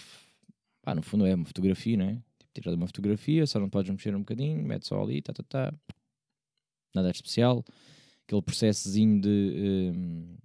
Pá, 0.83 0.95
no 0.95 1.03
fundo 1.03 1.25
é 1.25 1.35
uma 1.35 1.45
fotografia, 1.45 1.97
não 1.97 2.07
é? 2.07 2.19
Tirar 2.55 2.75
uma 2.75 2.87
fotografia, 2.87 3.47
só 3.47 3.59
não 3.59 3.69
podes 3.69 3.91
mexer 3.91 4.15
um 4.15 4.21
bocadinho, 4.21 4.63
mete 4.63 4.87
só 4.87 5.03
ali, 5.03 5.21
tá, 5.21 5.33
tá, 5.33 5.43
tá. 5.43 5.75
Nada 6.95 7.11
de 7.11 7.17
especial. 7.17 7.65
Aquele 8.27 8.43
processozinho 8.43 9.21
de 9.21 9.93
um, 9.95 10.37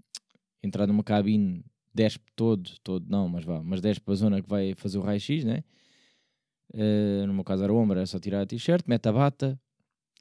entrar 0.63 0.87
numa 0.87 1.03
cabine, 1.03 1.63
despe 1.93 2.25
todo, 2.35 2.69
todo 2.83 3.05
não, 3.07 3.29
mas 3.29 3.45
vá, 3.45 3.61
mas 3.63 3.81
despe 3.81 4.03
para 4.03 4.13
a 4.13 4.17
zona 4.17 4.41
que 4.41 4.49
vai 4.49 4.73
fazer 4.73 4.97
o 4.97 5.01
raio-x, 5.01 5.43
né? 5.43 5.63
Uh, 6.73 7.25
no 7.25 7.33
meu 7.33 7.43
caso 7.43 7.63
era 7.63 7.73
o 7.73 7.77
ombro, 7.77 7.99
é 7.99 8.05
só 8.05 8.19
tirar 8.19 8.41
a 8.41 8.45
t-shirt, 8.45 8.83
mete 8.87 9.07
a 9.07 9.11
bata, 9.11 9.59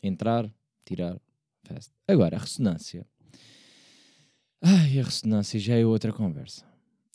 entrar, 0.03 0.51
tirar, 0.85 1.21
fast. 1.65 1.93
Agora, 2.07 2.37
a 2.37 2.41
ressonância. 2.41 3.07
Ai, 4.63 4.99
a 4.99 5.03
ressonância 5.03 5.59
já 5.59 5.77
é 5.77 5.85
outra 5.85 6.13
conversa. 6.13 6.68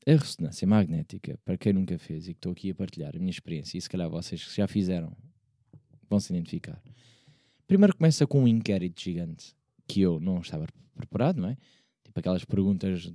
A 0.05 0.11
ressonância 0.11 0.67
magnética, 0.67 1.39
para 1.45 1.57
quem 1.57 1.73
nunca 1.73 1.97
fez 1.97 2.27
e 2.27 2.33
que 2.33 2.37
estou 2.37 2.51
aqui 2.51 2.71
a 2.71 2.75
partilhar 2.75 3.15
a 3.15 3.19
minha 3.19 3.31
experiência, 3.31 3.77
e 3.77 3.81
se 3.81 3.89
calhar 3.89 4.09
vocês 4.09 4.43
que 4.43 4.55
já 4.55 4.67
fizeram 4.67 5.15
vão 6.09 6.19
se 6.19 6.33
identificar. 6.33 6.81
Primeiro 7.67 7.95
começa 7.95 8.27
com 8.27 8.43
um 8.43 8.47
inquérito 8.47 9.01
gigante 9.01 9.55
que 9.87 10.01
eu 10.01 10.19
não 10.19 10.39
estava 10.39 10.67
preparado, 10.95 11.41
não 11.41 11.49
é? 11.49 11.57
Tipo 12.03 12.19
aquelas 12.19 12.43
perguntas 12.43 13.11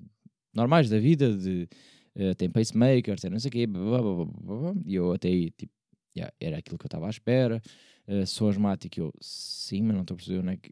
normais 0.54 0.88
da 0.88 0.98
vida 0.98 1.36
de 1.36 1.68
uh, 2.16 2.34
tem 2.34 2.50
pacemaker, 2.50 3.20
tem 3.20 3.30
não 3.30 3.38
sei 3.38 3.48
o 3.48 3.52
quê, 3.52 3.66
blá, 3.66 4.00
blá, 4.00 4.24
blá, 4.24 4.74
e 4.84 4.94
eu 4.94 5.12
até 5.12 5.28
aí, 5.28 5.50
tipo, 5.50 5.72
yeah, 6.16 6.32
era 6.40 6.58
aquilo 6.58 6.78
que 6.78 6.84
eu 6.84 6.88
estava 6.88 7.06
à 7.06 7.10
espera. 7.10 7.62
Uh, 8.06 8.26
sou 8.26 8.48
asmático, 8.48 8.98
eu 8.98 9.12
sim, 9.20 9.82
mas 9.82 9.94
não 9.94 10.02
estou 10.02 10.14
a 10.14 10.16
perceber 10.16 10.38
onde 10.40 10.52
é 10.54 10.56
que. 10.56 10.70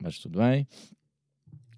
Mas 0.00 0.18
tudo 0.18 0.38
bem. 0.38 0.66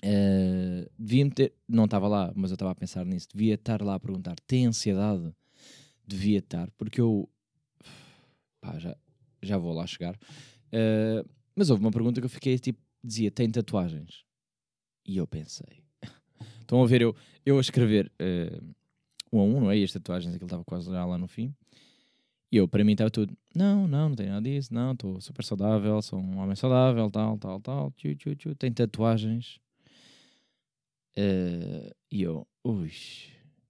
Uh, 0.05 0.89
devia 0.99 1.31
ter, 1.31 1.55
não 1.69 1.87
estava 1.87 2.07
lá, 2.07 2.33
mas 2.35 2.51
eu 2.51 2.55
estava 2.55 2.73
a 2.73 2.75
pensar 2.75 3.05
nisso. 3.05 3.29
Devia 3.33 3.55
estar 3.55 3.83
lá 3.83 3.95
a 3.95 4.01
perguntar: 4.01 4.37
tem 4.47 4.67
ansiedade? 4.67 5.35
Devia 6.07 6.39
estar, 6.39 6.71
porque 6.73 7.01
eu 7.01 7.29
pá, 8.61 8.79
já, 8.79 8.97
já 9.43 9.59
vou 9.59 9.73
lá 9.73 9.87
chegar. 9.87 10.15
Uh, 10.15 11.29
mas 11.55 11.71
houve 11.71 11.83
uma 11.83 11.91
pergunta 11.91 12.21
que 12.21 12.27
eu 12.27 12.31
fiquei 12.31 12.59
tipo: 12.59 12.81
dizia, 13.03 13.31
tem 13.31 13.51
tatuagens? 13.51 14.25
E 15.05 15.17
eu 15.17 15.27
pensei: 15.27 15.83
estão 16.61 16.83
a 16.83 16.87
ver 16.87 17.03
eu, 17.03 17.15
eu 17.45 17.59
a 17.59 17.61
escrever 17.61 18.13
uh, 18.21 18.75
um 19.33 19.41
a 19.41 19.45
um, 19.45 19.61
não 19.61 19.71
é? 19.71 19.79
E 19.79 19.85
as 19.85 19.93
tatuagens, 19.93 20.35
aquilo 20.35 20.47
estava 20.47 20.65
quase 20.65 20.91
já 20.91 21.05
lá 21.05 21.17
no 21.17 21.27
fim. 21.27 21.55
E 22.51 22.57
eu, 22.57 22.69
para 22.69 22.85
mim, 22.85 22.93
estava 22.93 23.11
tudo: 23.11 23.37
não, 23.55 23.89
não, 23.89 24.11
não 24.11 24.17
tenho 24.17 24.31
nada 24.31 24.43
disso, 24.43 24.73
não, 24.73 24.93
estou 24.93 25.21
super 25.21 25.45
saudável, 25.45 26.01
sou 26.03 26.21
um 26.21 26.39
homem 26.39 26.55
saudável, 26.55 27.11
tal, 27.11 27.39
tal, 27.39 27.61
tal, 27.61 27.91
tchu, 27.93 28.15
tchu, 28.15 28.35
tchu, 28.37 28.55
tem 28.55 28.73
tatuagens. 28.73 29.59
Uh, 31.19 31.95
e 32.11 32.23
eu, 32.23 32.47
ui, 32.65 32.91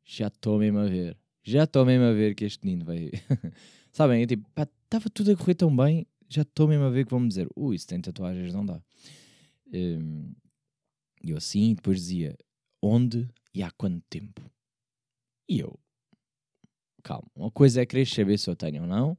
já 0.04 0.26
estou 0.26 0.58
mesmo 0.58 0.78
a 0.78 0.86
ver, 0.86 1.16
já 1.44 1.64
estou 1.64 1.84
mesmo 1.86 2.04
a 2.04 2.12
ver 2.12 2.34
que 2.34 2.44
este 2.44 2.64
menino 2.64 2.84
vai. 2.84 3.10
Sabem, 3.92 4.22
eu 4.22 4.26
tipo, 4.26 4.48
estava 4.60 5.08
tudo 5.10 5.30
a 5.30 5.36
correr 5.36 5.54
tão 5.54 5.74
bem, 5.74 6.06
já 6.28 6.42
estou 6.42 6.66
mesmo 6.66 6.84
a 6.84 6.90
ver 6.90 7.04
que 7.04 7.10
vão-me 7.10 7.28
dizer, 7.28 7.48
ui, 7.56 7.78
se 7.78 7.86
tem 7.86 8.00
tatuagens 8.00 8.52
não 8.52 8.66
dá. 8.66 8.82
Um, 9.72 10.34
e 11.22 11.30
eu 11.30 11.36
assim, 11.36 11.74
depois 11.74 11.98
dizia, 11.98 12.36
onde 12.82 13.28
e 13.54 13.62
há 13.62 13.70
quanto 13.70 14.04
tempo? 14.10 14.50
E 15.48 15.60
eu, 15.60 15.78
calma, 17.02 17.28
uma 17.34 17.50
coisa 17.50 17.80
é 17.80 17.86
querer 17.86 18.06
saber 18.06 18.38
se 18.38 18.50
eu 18.50 18.56
tenho 18.56 18.82
ou 18.82 18.88
não, 18.88 19.16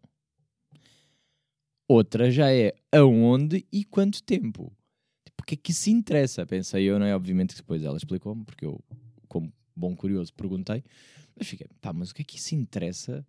outra 1.88 2.30
já 2.30 2.52
é 2.52 2.74
aonde 2.92 3.66
e 3.72 3.86
quanto 3.86 4.22
tempo. 4.24 4.76
Que 5.48 5.54
é 5.54 5.58
que 5.58 5.72
isso 5.72 5.90
interessa? 5.90 6.46
Pensei 6.46 6.84
eu, 6.84 7.00
não 7.00 7.06
é? 7.06 7.16
Obviamente 7.16 7.56
que 7.56 7.62
depois 7.62 7.82
ela 7.82 7.96
explicou-me, 7.96 8.44
porque 8.44 8.66
eu, 8.66 8.84
como 9.30 9.52
bom 9.74 9.96
curioso, 9.96 10.34
perguntei, 10.34 10.84
mas 11.34 11.48
fiquei, 11.48 11.68
pá, 11.80 11.94
mas 11.94 12.12
o 12.12 12.16
que 12.16 12.22
é 12.22 12.26
que 12.26 12.36
isso 12.36 12.54
interessa? 12.54 13.26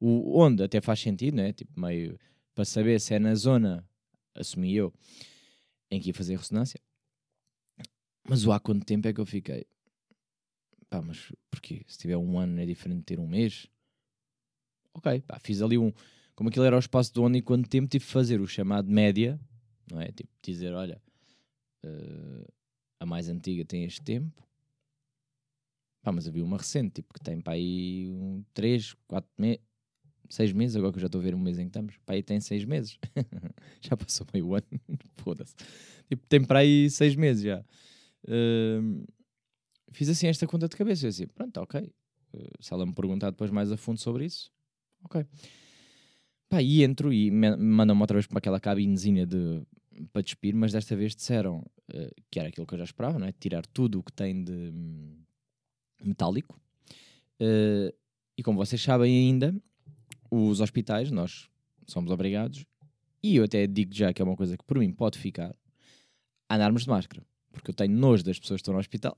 O, 0.00 0.40
onde 0.40 0.62
até 0.62 0.80
faz 0.80 1.00
sentido, 1.00 1.36
né? 1.36 1.52
Tipo, 1.52 1.78
meio 1.78 2.18
para 2.54 2.64
saber 2.64 2.98
se 2.98 3.12
é 3.12 3.18
na 3.18 3.34
zona, 3.34 3.86
assumi 4.34 4.74
eu, 4.74 4.90
em 5.90 6.00
que 6.00 6.08
ia 6.08 6.14
fazer 6.14 6.34
ressonância. 6.34 6.80
Mas 8.26 8.46
o 8.46 8.52
há 8.52 8.58
quanto 8.58 8.86
tempo 8.86 9.06
é 9.06 9.12
que 9.12 9.20
eu 9.20 9.26
fiquei? 9.26 9.66
Pá, 10.88 11.02
mas 11.02 11.30
porquê? 11.50 11.82
Se 11.86 11.98
tiver 11.98 12.16
um 12.16 12.38
ano 12.38 12.58
é 12.58 12.64
diferente 12.64 13.00
de 13.00 13.04
ter 13.04 13.20
um 13.20 13.28
mês? 13.28 13.66
Ok, 14.94 15.20
pá, 15.22 15.38
fiz 15.38 15.60
ali 15.60 15.76
um. 15.76 15.92
Como 16.34 16.48
aquilo 16.48 16.64
era 16.64 16.76
o 16.76 16.78
espaço 16.78 17.12
do 17.12 17.26
ano 17.26 17.36
e 17.36 17.42
quanto 17.42 17.68
tempo 17.68 17.86
tive 17.86 18.06
de 18.06 18.10
fazer 18.10 18.40
o 18.40 18.46
chamado 18.46 18.90
média, 18.90 19.38
não 19.90 20.00
é? 20.00 20.10
Tipo, 20.12 20.30
dizer, 20.42 20.72
olha, 20.72 21.00
uh, 21.84 22.52
a 23.00 23.06
mais 23.06 23.28
antiga 23.28 23.64
tem 23.64 23.84
este 23.84 24.02
tempo. 24.02 24.46
Pá, 26.02 26.10
mas 26.10 26.26
havia 26.26 26.44
uma 26.44 26.56
recente, 26.56 26.94
tipo, 26.94 27.14
que 27.14 27.20
tem 27.20 27.40
para 27.40 27.52
aí 27.52 28.10
um, 28.10 28.44
3, 28.54 28.94
4 29.06 29.30
meses 29.38 29.60
seis 30.32 30.52
meses, 30.52 30.76
agora 30.76 30.92
que 30.92 30.96
eu 30.96 31.02
já 31.02 31.06
estou 31.06 31.20
a 31.20 31.24
ver 31.24 31.34
um 31.34 31.38
mês 31.38 31.58
em 31.58 31.64
que 31.64 31.68
estamos. 31.68 31.96
Pá, 32.06 32.14
aí 32.14 32.22
tem 32.22 32.40
seis 32.40 32.64
meses. 32.64 32.98
já 33.80 33.96
passou 33.96 34.26
meio 34.32 34.54
ano. 34.54 34.66
Foda-se. 35.16 35.54
Tipo, 36.08 36.26
tem 36.26 36.42
para 36.42 36.60
aí 36.60 36.88
seis 36.90 37.14
meses 37.14 37.42
já. 37.42 37.60
Uh, 38.24 39.06
fiz 39.90 40.08
assim 40.08 40.26
esta 40.26 40.46
conta 40.46 40.68
de 40.68 40.76
cabeça. 40.76 41.04
Eu 41.04 41.10
assim, 41.10 41.26
pronto, 41.26 41.58
ok. 41.58 41.80
Uh, 42.32 42.50
se 42.60 42.72
ela 42.72 42.86
me 42.86 42.94
perguntar 42.94 43.30
depois 43.30 43.50
mais 43.50 43.70
a 43.70 43.76
fundo 43.76 44.00
sobre 44.00 44.24
isso, 44.24 44.50
ok. 45.04 45.24
Pá, 46.52 46.60
e 46.60 46.84
entro 46.84 47.10
e 47.10 47.30
me 47.30 47.56
mandam-me 47.56 48.02
outra 48.02 48.14
vez 48.14 48.26
para 48.26 48.36
aquela 48.36 48.60
cabinezinha 48.60 49.24
de, 49.24 49.62
para 50.12 50.20
despir, 50.20 50.54
mas 50.54 50.70
desta 50.70 50.94
vez 50.94 51.16
disseram 51.16 51.64
uh, 51.94 52.22
que 52.30 52.38
era 52.38 52.50
aquilo 52.50 52.66
que 52.66 52.74
eu 52.74 52.78
já 52.78 52.84
esperava, 52.84 53.18
não 53.18 53.26
é? 53.26 53.32
Tirar 53.32 53.64
tudo 53.64 54.00
o 54.00 54.02
que 54.02 54.12
tem 54.12 54.44
de 54.44 54.52
hum, 54.52 55.16
metálico. 56.04 56.60
Uh, 57.40 57.90
e 58.36 58.42
como 58.42 58.58
vocês 58.58 58.82
sabem 58.82 59.16
ainda, 59.16 59.56
os 60.30 60.60
hospitais, 60.60 61.10
nós 61.10 61.48
somos 61.86 62.10
obrigados, 62.10 62.66
e 63.22 63.36
eu 63.36 63.44
até 63.44 63.66
digo 63.66 63.94
já 63.94 64.12
que 64.12 64.20
é 64.20 64.24
uma 64.26 64.36
coisa 64.36 64.54
que 64.54 64.64
por 64.66 64.78
mim 64.78 64.92
pode 64.92 65.18
ficar, 65.18 65.56
a 66.50 66.56
andarmos 66.56 66.82
de 66.82 66.90
máscara. 66.90 67.24
Porque 67.50 67.70
eu 67.70 67.74
tenho 67.74 67.96
nojo 67.96 68.24
das 68.24 68.38
pessoas 68.38 68.58
que 68.58 68.64
estão 68.64 68.74
no 68.74 68.80
hospital. 68.80 69.14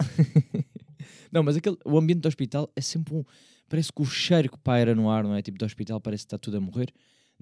não, 1.33 1.43
mas 1.43 1.57
aquele, 1.57 1.79
o 1.85 1.99
ambiente 1.99 2.21
do 2.21 2.29
hospital 2.29 2.71
é 2.77 2.81
sempre 2.81 3.13
um. 3.13 3.25
Parece 3.69 3.93
que 3.93 4.03
o 4.03 4.05
cheiro 4.05 4.53
que 4.53 4.59
paira 4.59 4.95
no 4.95 5.11
ar, 5.11 5.25
não 5.25 5.35
é? 5.35 5.43
Tipo, 5.43 5.59
do 5.59 5.65
hospital 5.65 6.01
parece 6.01 6.23
que 6.23 6.27
está 6.29 6.39
tudo 6.39 6.59
a 6.59 6.61
morrer. 6.61 6.95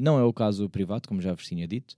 Não 0.03 0.19
é 0.19 0.25
o 0.25 0.33
caso 0.33 0.69
privado, 0.69 1.09
como 1.09 1.21
já 1.21 1.33
vos 1.33 1.47
tinha 1.47 1.67
dito. 1.67 1.95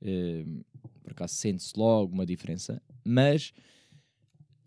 Uh, 0.00 0.64
por 1.02 1.12
acaso 1.12 1.34
sente-se 1.34 1.72
logo 1.76 2.12
uma 2.12 2.24
diferença. 2.24 2.80
Mas 3.04 3.52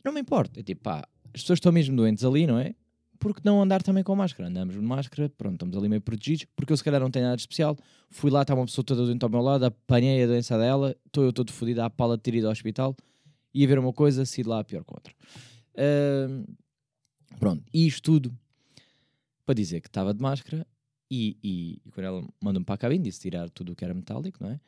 não 0.04 0.13
me 0.13 0.22
importa. 0.22 0.60
É 0.60 0.63
tipo, 0.63 0.84
pá, 0.84 1.08
as 1.34 1.42
pessoas 1.42 1.58
estão 1.58 1.72
mesmo 1.72 1.96
doentes 1.96 2.24
ali, 2.24 2.46
não 2.46 2.60
é? 2.60 2.75
porque 3.20 3.42
não 3.44 3.60
andar 3.62 3.82
também 3.82 4.04
com 4.04 4.15
máscara? 4.15 4.50
Andamos 4.50 4.75
de 4.75 4.82
máscara, 4.82 5.27
pronto, 5.30 5.56
estamos 5.56 5.75
ali 5.75 5.89
meio 5.89 6.01
protegidos, 6.01 6.46
porque 6.56 6.72
eu 6.72 6.77
se 6.77 6.84
calhar 6.84 7.01
não 7.01 7.10
tenho 7.10 7.25
nada 7.25 7.36
de 7.36 7.42
especial. 7.42 7.75
Fui 8.12 8.30
lá, 8.30 8.44
estava 8.44 8.60
uma 8.60 8.68
pessoa 8.68 8.86
toda 8.86 9.04
doente 9.04 9.24
ao 9.24 9.30
meu 9.30 9.42
lado, 9.42 9.65
apanhei 9.65 10.24
a 10.24 10.27
doença 10.27 10.56
dela, 10.58 10.96
estou 11.06 11.24
eu 11.24 11.34
todo 11.34 11.51
fodido 11.51 11.82
à 11.82 11.89
pala 11.89 12.18
de 12.18 12.24
ter 12.24 12.36
ido 12.36 12.46
ao 12.46 12.51
hospital, 12.51 12.96
ia 13.54 13.68
ver 13.68 13.80
uma 13.80 13.92
coisa, 13.92 14.25
se 14.25 14.44
lá, 14.44 14.63
pior 14.63 14.84
contra. 14.84 15.13
Uh, 15.74 16.46
pronto, 17.39 17.63
e 17.74 17.88
isto 17.88 18.01
tudo 18.04 18.38
para 19.46 19.56
dizer 19.56 19.82
que 19.82 19.88
estava 19.88 20.13
de 20.13 20.22
máscara 20.22 20.68
e, 21.10 21.38
e, 21.44 21.82
e 21.86 21.92
quando 21.92 22.06
ela 22.06 22.28
mandou-me 22.42 22.66
para 22.66 22.76
a 22.76 22.78
cabine, 22.78 23.04
disse 23.04 23.22
tirar 23.22 23.50
tudo 23.50 23.72
o 23.74 23.76
que 23.76 23.84
era 23.84 23.94
metálico, 23.94 24.44
não 24.44 24.52
é? 24.52 24.60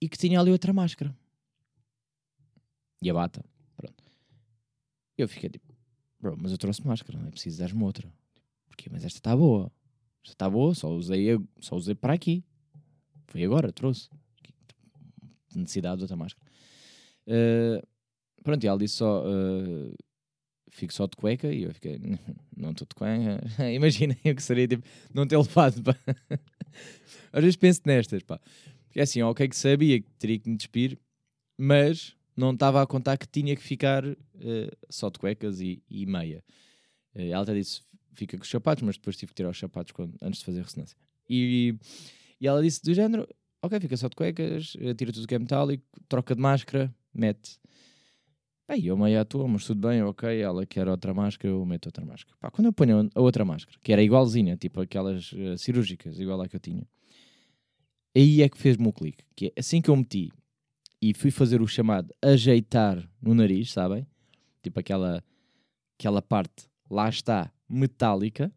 E 0.00 0.08
que 0.08 0.18
tinha 0.18 0.40
ali 0.40 0.50
outra 0.50 0.72
máscara. 0.72 1.16
E 3.02 3.10
a 3.10 3.14
bata, 3.14 3.44
pronto. 3.76 4.02
Eu 5.16 5.28
fiquei 5.28 5.50
tipo, 5.50 5.74
Bro, 6.24 6.38
mas 6.40 6.52
eu 6.52 6.56
trouxe 6.56 6.82
máscara, 6.86 7.18
não 7.18 7.26
é 7.26 7.30
preciso 7.30 7.58
dar-me 7.58 7.84
outra. 7.84 8.10
Porquê? 8.66 8.88
Mas 8.90 9.04
esta 9.04 9.18
está 9.18 9.36
boa. 9.36 9.70
Esta 10.22 10.32
está 10.32 10.48
boa, 10.48 10.74
só 10.74 10.88
usei, 10.88 11.38
só 11.60 11.76
usei 11.76 11.94
para 11.94 12.14
aqui. 12.14 12.42
Foi 13.26 13.44
agora, 13.44 13.70
trouxe. 13.70 14.08
Necessidade 15.54 15.98
de 15.98 16.04
outra 16.04 16.16
máscara. 16.16 16.50
Uh, 17.26 17.86
pronto, 18.42 18.64
e 18.64 18.66
ela 18.66 18.78
disse 18.78 18.94
só: 18.94 19.22
uh, 19.22 19.94
fico 20.74 20.92
só 20.92 21.06
de 21.06 21.16
cueca. 21.16 21.52
E 21.52 21.62
eu 21.62 21.72
fiquei: 21.72 21.98
não 22.56 22.70
estou 22.70 22.86
de 22.86 22.94
cueca. 22.94 23.40
Imaginem 23.72 24.18
o 24.24 24.34
que 24.34 24.42
seria 24.42 24.68
tipo, 24.68 24.86
não 25.12 25.26
ter 25.26 25.36
levado. 25.36 25.82
Pá. 25.82 25.96
Às 27.32 27.42
vezes 27.42 27.56
penso 27.56 27.80
nestas, 27.84 28.22
pá. 28.22 28.40
Porque 28.86 29.00
assim, 29.00 29.22
ok, 29.22 29.48
que 29.48 29.56
sabia 29.56 30.00
que 30.00 30.08
teria 30.18 30.38
que 30.38 30.48
me 30.48 30.56
despir, 30.56 30.98
mas 31.58 32.14
não 32.36 32.52
estava 32.52 32.82
a 32.82 32.86
contar 32.86 33.16
que 33.16 33.26
tinha 33.26 33.56
que 33.56 33.62
ficar 33.62 34.04
uh, 34.04 34.16
só 34.88 35.08
de 35.08 35.18
cuecas 35.18 35.60
e, 35.60 35.82
e 35.88 36.06
meia. 36.06 36.44
Uh, 37.14 37.22
ela 37.22 37.42
até 37.42 37.54
disse 37.54 37.82
fica 38.14 38.36
com 38.36 38.44
os 38.44 38.50
sapatos, 38.50 38.82
mas 38.82 38.96
depois 38.96 39.16
tive 39.16 39.30
que 39.30 39.36
tirar 39.36 39.50
os 39.50 39.58
sapatos 39.58 39.92
quando, 39.92 40.16
antes 40.22 40.40
de 40.40 40.46
fazer 40.46 40.62
ressonância. 40.62 40.96
E, 41.28 41.74
e 42.40 42.46
ela 42.46 42.62
disse 42.62 42.82
do 42.82 42.94
género: 42.94 43.26
Ok, 43.62 43.78
fica 43.80 43.96
só 43.96 44.08
de 44.08 44.16
cuecas, 44.16 44.76
eh, 44.78 44.94
tira 44.94 45.12
tudo 45.12 45.26
que 45.26 45.34
é 45.34 45.38
metálico, 45.38 45.84
troca 46.08 46.34
de 46.34 46.40
máscara, 46.40 46.94
mete. 47.12 47.58
Bem, 48.66 48.82
eu 48.86 48.96
meio 48.96 49.22
toa, 49.26 49.46
mas 49.46 49.66
tudo 49.66 49.86
bem, 49.86 50.02
ok. 50.02 50.40
Ela 50.40 50.64
quer 50.64 50.88
outra 50.88 51.12
máscara, 51.12 51.52
eu 51.52 51.64
meto 51.66 51.86
outra 51.86 52.04
máscara. 52.04 52.34
Pá, 52.40 52.50
quando 52.50 52.66
eu 52.66 52.72
ponho 52.72 53.10
a 53.14 53.20
outra 53.20 53.44
máscara, 53.44 53.78
que 53.82 53.92
era 53.92 54.02
igualzinha, 54.02 54.56
tipo 54.56 54.80
aquelas 54.80 55.32
uh, 55.32 55.58
cirúrgicas, 55.58 56.18
igual 56.18 56.40
à 56.40 56.48
que 56.48 56.56
eu 56.56 56.60
tinha, 56.60 56.86
aí 58.16 58.40
é 58.40 58.48
que 58.48 58.56
fez-me 58.56 58.88
o 58.88 58.92
clique. 58.92 59.22
Que 59.36 59.46
é 59.48 59.60
assim 59.60 59.82
que 59.82 59.90
eu 59.90 59.96
meti 59.96 60.32
e 61.00 61.12
fui 61.12 61.30
fazer 61.30 61.60
o 61.60 61.66
chamado 61.66 62.14
ajeitar 62.22 63.06
no 63.20 63.34
nariz, 63.34 63.70
sabem? 63.70 64.06
Tipo 64.62 64.80
aquela, 64.80 65.22
aquela 65.98 66.22
parte, 66.22 66.66
lá 66.90 67.06
está, 67.10 67.52
metálica, 67.68 68.50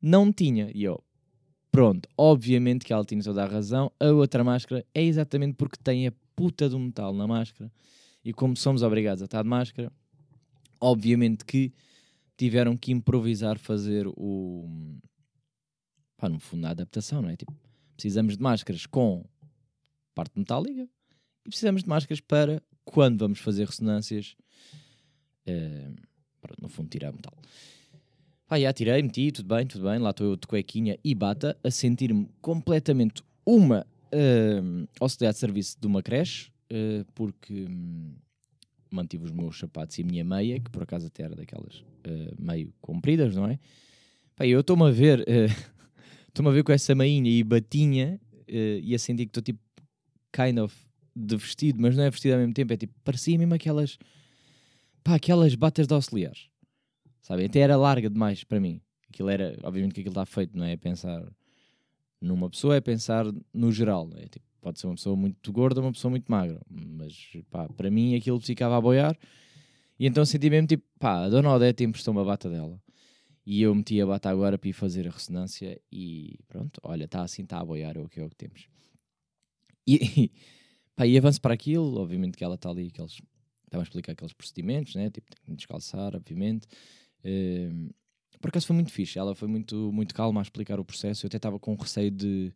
não 0.00 0.32
tinha. 0.32 0.70
E 0.74 0.84
eu, 0.84 1.04
pronto, 1.70 2.08
obviamente 2.16 2.86
que 2.86 2.94
ela 2.94 3.04
tinha 3.04 3.22
toda 3.22 3.44
a 3.44 3.46
razão. 3.46 3.92
A 4.00 4.06
outra 4.06 4.42
máscara 4.42 4.86
é 4.94 5.02
exatamente 5.02 5.56
porque 5.56 5.76
tem 5.84 6.06
a 6.06 6.12
puta 6.34 6.66
do 6.66 6.78
metal 6.78 7.12
na 7.12 7.26
máscara. 7.26 7.70
E 8.24 8.32
como 8.32 8.56
somos 8.56 8.82
obrigados 8.82 9.22
a 9.22 9.26
estar 9.26 9.42
de 9.42 9.48
máscara, 9.48 9.92
obviamente 10.80 11.44
que 11.44 11.72
tiveram 12.36 12.76
que 12.76 12.92
improvisar 12.92 13.58
fazer 13.58 14.06
o. 14.06 14.68
Pá, 16.16 16.28
no 16.28 16.40
fundo, 16.40 16.66
a 16.66 16.70
adaptação, 16.70 17.22
não 17.22 17.28
é? 17.28 17.36
Tipo, 17.36 17.54
precisamos 17.94 18.36
de 18.36 18.42
máscaras 18.42 18.86
com 18.86 19.24
parte 20.14 20.38
metálica 20.38 20.88
e 21.44 21.48
precisamos 21.48 21.82
de 21.82 21.88
máscaras 21.88 22.20
para 22.20 22.62
quando 22.84 23.18
vamos 23.18 23.40
fazer 23.40 23.66
ressonâncias, 23.66 24.36
uh, 25.48 25.94
para 26.40 26.54
no 26.60 26.68
fundo 26.68 26.88
tirar 26.88 27.12
metal. 27.12 27.34
Pá, 28.46 28.58
já 28.58 28.72
tirei, 28.72 29.02
meti, 29.02 29.32
tudo 29.32 29.54
bem, 29.54 29.66
tudo 29.66 29.84
bem. 29.88 29.98
Lá 29.98 30.10
estou 30.10 30.26
eu 30.26 30.36
de 30.36 30.46
cuequinha 30.46 30.98
e 31.02 31.14
bata 31.14 31.58
a 31.64 31.70
sentir-me 31.70 32.28
completamente 32.40 33.22
uma 33.44 33.86
uh, 34.12 34.88
auxiliar 35.00 35.32
de 35.32 35.38
serviço 35.38 35.78
de 35.80 35.86
uma 35.86 36.02
creche, 36.02 36.50
uh, 36.72 37.04
porque 37.14 37.66
um, 37.68 38.14
mantive 38.90 39.24
os 39.24 39.30
meus 39.32 39.58
sapatos 39.58 39.98
e 39.98 40.02
a 40.02 40.04
minha 40.04 40.24
meia, 40.24 40.60
que 40.60 40.70
por 40.70 40.82
acaso 40.82 41.06
até 41.06 41.24
era 41.24 41.34
daquelas 41.34 41.76
uh, 41.80 42.34
meio 42.38 42.72
compridas, 42.80 43.34
não 43.34 43.46
é? 43.46 43.58
Pá, 44.36 44.46
eu 44.46 44.60
estou-me 44.60 44.84
a 44.84 44.90
ver, 44.90 45.24
estou-me 46.28 46.50
a 46.50 46.52
ver 46.52 46.64
com 46.64 46.72
essa 46.72 46.94
meinha 46.94 47.30
e 47.30 47.42
batinha 47.44 48.20
e 48.48 48.94
a 48.94 48.98
sentir 48.98 49.26
que 49.26 49.30
estou 49.30 49.42
tipo 49.42 49.60
kind 50.32 50.58
of 50.58 50.74
de 51.14 51.36
vestido, 51.36 51.80
mas 51.80 51.96
não 51.96 52.02
é 52.02 52.10
vestido 52.10 52.32
ao 52.32 52.40
mesmo 52.40 52.52
tempo, 52.52 52.72
é 52.72 52.76
tipo, 52.76 52.92
parecia 53.04 53.38
mesmo 53.38 53.54
aquelas, 53.54 53.96
pá, 55.04 55.14
aquelas 55.14 55.54
batas 55.54 55.86
de 55.86 55.94
auxiliares, 55.94 56.48
sabe? 57.22 57.44
Até 57.44 57.60
era 57.60 57.76
larga 57.76 58.10
demais 58.10 58.42
para 58.42 58.58
mim. 58.58 58.80
Aquilo 59.08 59.28
era, 59.28 59.56
obviamente 59.62 59.94
que 59.94 60.00
aquilo 60.00 60.12
está 60.12 60.26
feito, 60.26 60.58
não 60.58 60.64
é? 60.64 60.72
é 60.72 60.76
pensar 60.76 61.24
numa 62.20 62.50
pessoa, 62.50 62.74
é 62.74 62.80
pensar 62.80 63.24
no 63.52 63.70
geral, 63.70 64.10
é 64.16 64.26
tipo, 64.26 64.44
pode 64.64 64.80
ser 64.80 64.86
uma 64.86 64.94
pessoa 64.94 65.14
muito 65.14 65.52
gorda, 65.52 65.80
uma 65.82 65.92
pessoa 65.92 66.10
muito 66.10 66.24
magra, 66.26 66.58
mas 66.70 67.14
pá, 67.50 67.68
para 67.68 67.90
mim 67.90 68.16
aquilo 68.16 68.40
ficava 68.40 68.76
a 68.78 68.80
boiar 68.80 69.14
e 69.98 70.06
então 70.06 70.24
senti 70.24 70.48
mesmo 70.48 70.66
tipo, 70.66 70.84
pá, 70.98 71.24
a 71.24 71.28
dona 71.28 71.52
Odete 71.52 71.84
emprestou 71.84 72.12
uma 72.12 72.24
bata 72.24 72.48
dela. 72.48 72.80
E 73.46 73.60
eu 73.60 73.74
meti 73.74 74.00
a 74.00 74.06
bata 74.06 74.30
agora 74.30 74.56
para 74.56 74.70
ir 74.70 74.72
fazer 74.72 75.06
a 75.06 75.10
ressonância 75.10 75.78
e 75.92 76.38
pronto, 76.48 76.80
olha, 76.82 77.04
está 77.04 77.22
assim, 77.22 77.42
está 77.42 77.60
a 77.60 77.64
boiar, 77.64 77.94
é 77.96 78.00
o 78.00 78.08
que 78.08 78.18
é 78.18 78.24
o 78.24 78.30
que 78.30 78.36
temos. 78.36 78.68
E, 79.86 79.94
e, 79.96 80.32
pá, 80.96 81.06
e 81.06 81.18
avanço 81.18 81.42
para 81.42 81.52
aquilo, 81.52 82.00
obviamente 82.00 82.38
que 82.38 82.42
ela 82.42 82.54
está 82.54 82.70
ali, 82.70 82.88
aqueles, 82.88 83.20
estava 83.66 83.82
a 83.82 83.84
explicar 83.84 84.12
aqueles 84.12 84.32
procedimentos, 84.32 84.94
né? 84.94 85.10
tipo, 85.10 85.26
tem 85.44 85.54
que 85.54 85.56
descalçar, 85.56 86.16
obviamente. 86.16 86.66
Uh, 87.22 87.94
por 88.40 88.48
acaso 88.48 88.66
foi 88.66 88.74
muito 88.74 88.90
fixe, 88.90 89.18
ela 89.18 89.34
foi 89.34 89.46
muito, 89.46 89.92
muito 89.92 90.14
calma 90.14 90.40
a 90.40 90.42
explicar 90.42 90.80
o 90.80 90.84
processo, 90.84 91.26
eu 91.26 91.28
até 91.28 91.36
estava 91.36 91.58
com 91.58 91.74
receio 91.74 92.10
de... 92.10 92.50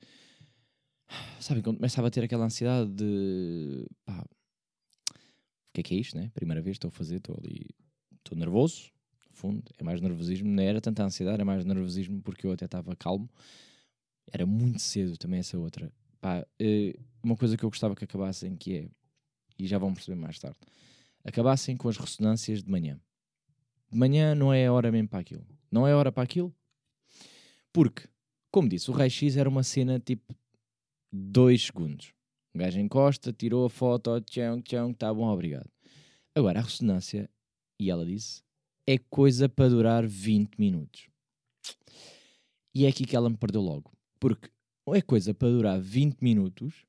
Sabe, 1.40 1.62
quando 1.62 1.76
começava 1.76 2.08
a 2.08 2.10
ter 2.10 2.24
aquela 2.24 2.44
ansiedade 2.44 2.90
de... 2.90 3.86
Pá, 4.04 4.24
o 5.10 5.72
que 5.72 5.80
é 5.80 5.82
que 5.82 5.94
é 5.94 5.98
isto, 5.98 6.16
né? 6.16 6.30
Primeira 6.34 6.60
vez 6.60 6.74
estou 6.74 6.88
a 6.88 6.92
fazer, 6.92 7.16
estou 7.16 7.36
ali, 7.38 7.66
estou 8.16 8.36
nervoso, 8.36 8.90
no 9.30 9.36
fundo, 9.36 9.62
é 9.78 9.84
mais 9.84 10.00
nervosismo, 10.00 10.48
não 10.48 10.62
era 10.62 10.80
tanta 10.80 11.04
ansiedade, 11.04 11.34
era 11.34 11.44
mais 11.44 11.64
nervosismo 11.64 12.20
porque 12.22 12.46
eu 12.46 12.52
até 12.52 12.64
estava 12.64 12.94
calmo. 12.96 13.28
Era 14.30 14.44
muito 14.44 14.80
cedo 14.80 15.16
também 15.16 15.40
essa 15.40 15.58
outra. 15.58 15.92
Pá, 16.20 16.40
uh, 16.40 17.04
uma 17.22 17.36
coisa 17.36 17.56
que 17.56 17.64
eu 17.64 17.70
gostava 17.70 17.94
que 17.94 18.04
acabassem, 18.04 18.56
que 18.56 18.76
é, 18.76 18.88
e 19.58 19.66
já 19.66 19.78
vão 19.78 19.94
perceber 19.94 20.16
mais 20.16 20.38
tarde, 20.38 20.58
acabassem 21.24 21.76
com 21.76 21.88
as 21.88 21.96
ressonâncias 21.96 22.62
de 22.62 22.70
manhã. 22.70 23.00
De 23.90 23.96
manhã 23.96 24.34
não 24.34 24.52
é 24.52 24.66
a 24.66 24.72
hora 24.72 24.92
mesmo 24.92 25.08
para 25.08 25.20
aquilo. 25.20 25.46
Não 25.70 25.86
é 25.86 25.94
hora 25.94 26.12
para 26.12 26.22
aquilo. 26.22 26.54
Porque, 27.72 28.08
como 28.50 28.68
disse, 28.68 28.90
o 28.90 28.94
raio-x 28.94 29.36
era 29.36 29.48
uma 29.48 29.62
cena 29.62 29.98
tipo 29.98 30.34
dois 31.12 31.66
segundos. 31.66 32.12
O 32.54 32.58
gajo 32.58 32.78
encosta, 32.80 33.32
tirou 33.32 33.66
a 33.66 33.70
foto, 33.70 34.20
tchão, 34.22 34.60
tchão, 34.60 34.92
tá 34.92 35.12
bom, 35.12 35.28
obrigado. 35.28 35.70
Agora, 36.34 36.60
a 36.60 36.62
ressonância, 36.62 37.28
e 37.78 37.90
ela 37.90 38.04
disse, 38.04 38.42
é 38.86 38.98
coisa 38.98 39.48
para 39.48 39.68
durar 39.68 40.06
20 40.06 40.56
minutos. 40.56 41.08
E 42.74 42.86
é 42.86 42.88
aqui 42.88 43.04
que 43.04 43.16
ela 43.16 43.28
me 43.28 43.36
perdeu 43.36 43.60
logo. 43.60 43.92
Porque 44.18 44.50
é 44.94 45.02
coisa 45.02 45.34
para 45.34 45.48
durar 45.48 45.80
20 45.80 46.20
minutos, 46.20 46.86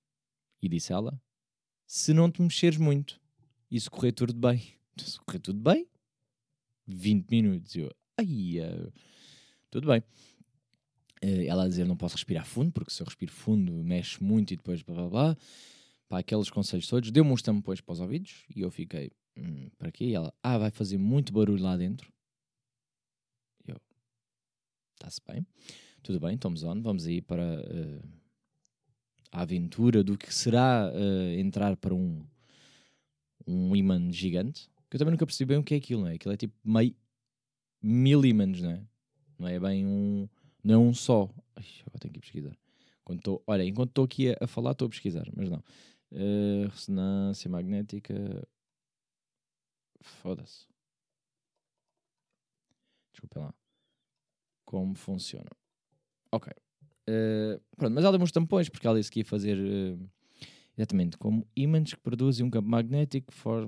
e 0.62 0.70
disse 0.70 0.94
ela, 0.94 1.20
se 1.86 2.14
não 2.14 2.32
te 2.32 2.42
mexeres 2.42 2.78
muito 2.78 3.20
e 3.72 3.80
se 3.80 3.90
correr 3.90 4.12
tudo 4.12 4.34
bem. 4.34 4.62
Se 5.00 5.18
correr 5.22 5.40
tudo 5.40 5.60
bem, 5.62 5.88
20 6.86 7.30
minutos. 7.30 7.74
Eu, 7.74 7.90
ai, 8.18 8.60
tudo 9.72 9.88
bem. 9.88 10.04
Uh, 11.24 11.44
ela 11.46 11.66
a 11.66 11.68
dizer 11.68 11.86
não 11.86 11.98
posso 11.98 12.16
respirar 12.16 12.46
fundo, 12.46 12.72
porque 12.72 12.92
se 12.92 13.02
eu 13.02 13.06
respiro 13.06 13.32
fundo 13.32 13.74
mexe 13.84 14.24
muito 14.24 14.54
e 14.54 14.58
depois 14.58 14.82
blá 14.82 14.96
blá 14.96 15.10
blá. 15.10 15.38
Para 16.08 16.20
aqueles 16.20 16.50
conselhos 16.50 16.88
todos, 16.88 17.12
deu-me 17.12 17.32
uns 17.32 17.42
tampões 17.42 17.82
para 17.82 17.94
os 17.94 18.00
ouvidos 18.00 18.44
e 18.56 18.62
eu 18.62 18.72
fiquei, 18.72 19.12
hum, 19.38 19.70
para 19.78 19.92
quê? 19.92 20.06
E 20.06 20.16
ela, 20.16 20.34
ah, 20.42 20.58
vai 20.58 20.72
fazer 20.72 20.98
muito 20.98 21.32
barulho 21.32 21.62
lá 21.62 21.78
dentro. 21.78 22.12
E 23.68 23.72
eu, 23.72 23.78
está-se 24.96 25.22
bem, 25.28 25.46
tudo 26.02 26.20
bem, 26.20 26.34
estamos 26.34 26.64
on, 26.64 26.82
vamos 26.82 27.06
aí 27.06 27.22
para 27.22 27.44
uh, 27.44 28.10
a 29.32 29.42
aventura 29.42 30.04
do 30.04 30.18
que 30.18 30.34
será 30.34 30.92
uh, 30.92 31.40
entrar 31.40 31.78
para 31.78 31.94
um, 31.94 32.26
um 33.46 33.76
imã 33.76 34.12
gigante. 34.12 34.68
Que 34.90 34.96
eu 34.96 35.00
também 35.00 35.12
nunca 35.12 35.28
percebi 35.28 35.50
bem 35.50 35.58
o 35.60 35.64
que 35.64 35.76
é 35.76 35.78
aquilo, 35.78 36.02
não 36.02 36.08
é? 36.08 36.16
Aquilo 36.16 36.34
é 36.34 36.38
tipo 36.38 36.56
meio 36.64 36.96
mil 37.82 38.26
ímãs, 38.26 38.60
não 38.60 38.72
é? 38.72 38.82
Não 39.38 39.48
é 39.48 39.60
bem 39.60 39.86
um 39.86 40.28
não 40.64 40.90
é 40.90 40.94
só. 40.94 41.30
Ai, 41.56 41.66
agora 41.82 42.00
tenho 42.00 42.14
que 42.14 42.20
ir 42.20 42.22
pesquisar. 42.22 42.58
Tô, 43.24 43.42
olha, 43.48 43.64
enquanto 43.64 43.90
estou 43.90 44.06
aqui 44.06 44.30
a, 44.30 44.38
a 44.42 44.48
falar, 44.48 44.72
estou 44.72 44.86
a 44.86 44.90
pesquisar, 44.90 45.28
mas 45.36 45.50
não. 45.50 45.64
Uh, 46.12 46.68
ressonância 46.70 47.50
magnética. 47.50 48.48
Foda-se. 50.02 50.68
Desculpa 53.12 53.40
lá. 53.40 53.54
Como 54.66 54.96
funciona. 54.96 55.50
Ok. 56.32 56.54
Uh, 57.10 57.60
pronto, 57.76 57.94
mas 57.94 58.04
ela 58.04 58.16
deu 58.16 58.24
uns 58.24 58.32
tampões, 58.32 58.70
porque 58.70 58.86
ela 58.86 58.98
disse 59.00 59.12
que 59.12 59.22
ia 59.22 59.26
fazer. 59.26 59.58
Uh, 59.58 60.10
exatamente, 60.78 61.18
como 61.18 61.48
ímãs 61.56 61.94
que 61.94 62.02
produzem 62.02 62.46
um 62.46 62.50
campo 62.50 62.70
magnético. 62.70 63.34
For... 63.34 63.68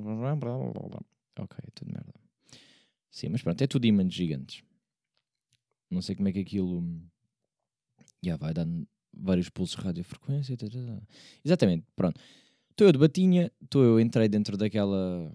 Ok, 1.39 1.57
tudo 1.73 1.91
merda. 1.91 2.13
Sim, 3.09 3.29
mas 3.29 3.41
pronto, 3.41 3.61
é 3.61 3.67
tudo 3.67 3.85
ímãs 3.85 4.13
gigantes. 4.13 4.63
Não 5.91 6.01
sei 6.01 6.15
como 6.15 6.29
é 6.29 6.31
que 6.31 6.39
aquilo. 6.39 6.83
Já 8.23 8.37
vai 8.37 8.53
dando 8.53 8.87
vários 9.13 9.49
pulsos 9.49 9.75
de 9.75 9.81
radiofrequência. 9.83 10.55
Tá, 10.55 10.67
tá, 10.67 10.79
tá. 10.79 11.01
Exatamente, 11.43 11.85
pronto. 11.95 12.19
Estou 12.69 12.87
eu 12.87 12.93
de 12.93 12.97
batinha, 12.97 13.51
estou 13.61 13.83
eu, 13.83 13.99
entrei 13.99 14.29
dentro 14.29 14.55
daquela. 14.57 15.31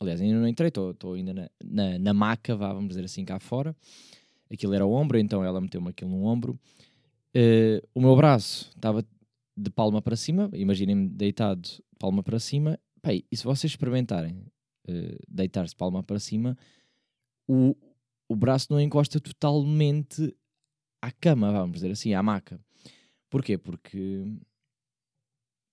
Aliás, 0.00 0.20
ainda 0.20 0.38
não 0.38 0.48
entrei, 0.48 0.68
estou 0.68 1.14
ainda 1.14 1.32
na, 1.32 1.50
na, 1.64 1.98
na, 1.98 2.12
maca, 2.12 2.56
vá, 2.56 2.72
vamos 2.72 2.88
dizer 2.88 3.04
assim, 3.04 3.24
cá 3.24 3.38
fora. 3.38 3.74
Aquilo 4.50 4.74
era 4.74 4.84
o 4.84 4.92
ombro, 4.92 5.16
então 5.16 5.44
ela 5.44 5.60
meteu-me 5.60 5.88
aquilo 5.88 6.10
no 6.10 6.24
ombro. 6.24 6.58
Uh, 7.34 7.80
o 7.94 8.00
meu 8.00 8.14
braço 8.16 8.70
estava 8.74 9.04
de 9.56 9.70
palma 9.70 10.02
para 10.02 10.16
cima, 10.16 10.50
imaginem-me 10.52 11.08
deitado 11.08 11.68
palma 11.98 12.22
para 12.22 12.38
cima. 12.38 12.78
Pai, 13.00 13.24
e 13.30 13.36
se 13.36 13.44
vocês 13.44 13.72
experimentarem 13.72 14.32
uh, 14.88 15.18
deitar-se 15.28 15.74
palma 15.74 16.02
para 16.02 16.18
cima, 16.18 16.56
o, 17.46 17.76
o 18.34 18.36
braço 18.36 18.66
não 18.70 18.80
encosta 18.80 19.20
totalmente 19.20 20.36
à 21.00 21.10
cama, 21.12 21.52
vamos 21.52 21.76
dizer 21.76 21.92
assim, 21.92 22.12
à 22.14 22.22
maca. 22.22 22.60
Porquê? 23.30 23.56
Porque, 23.56 24.26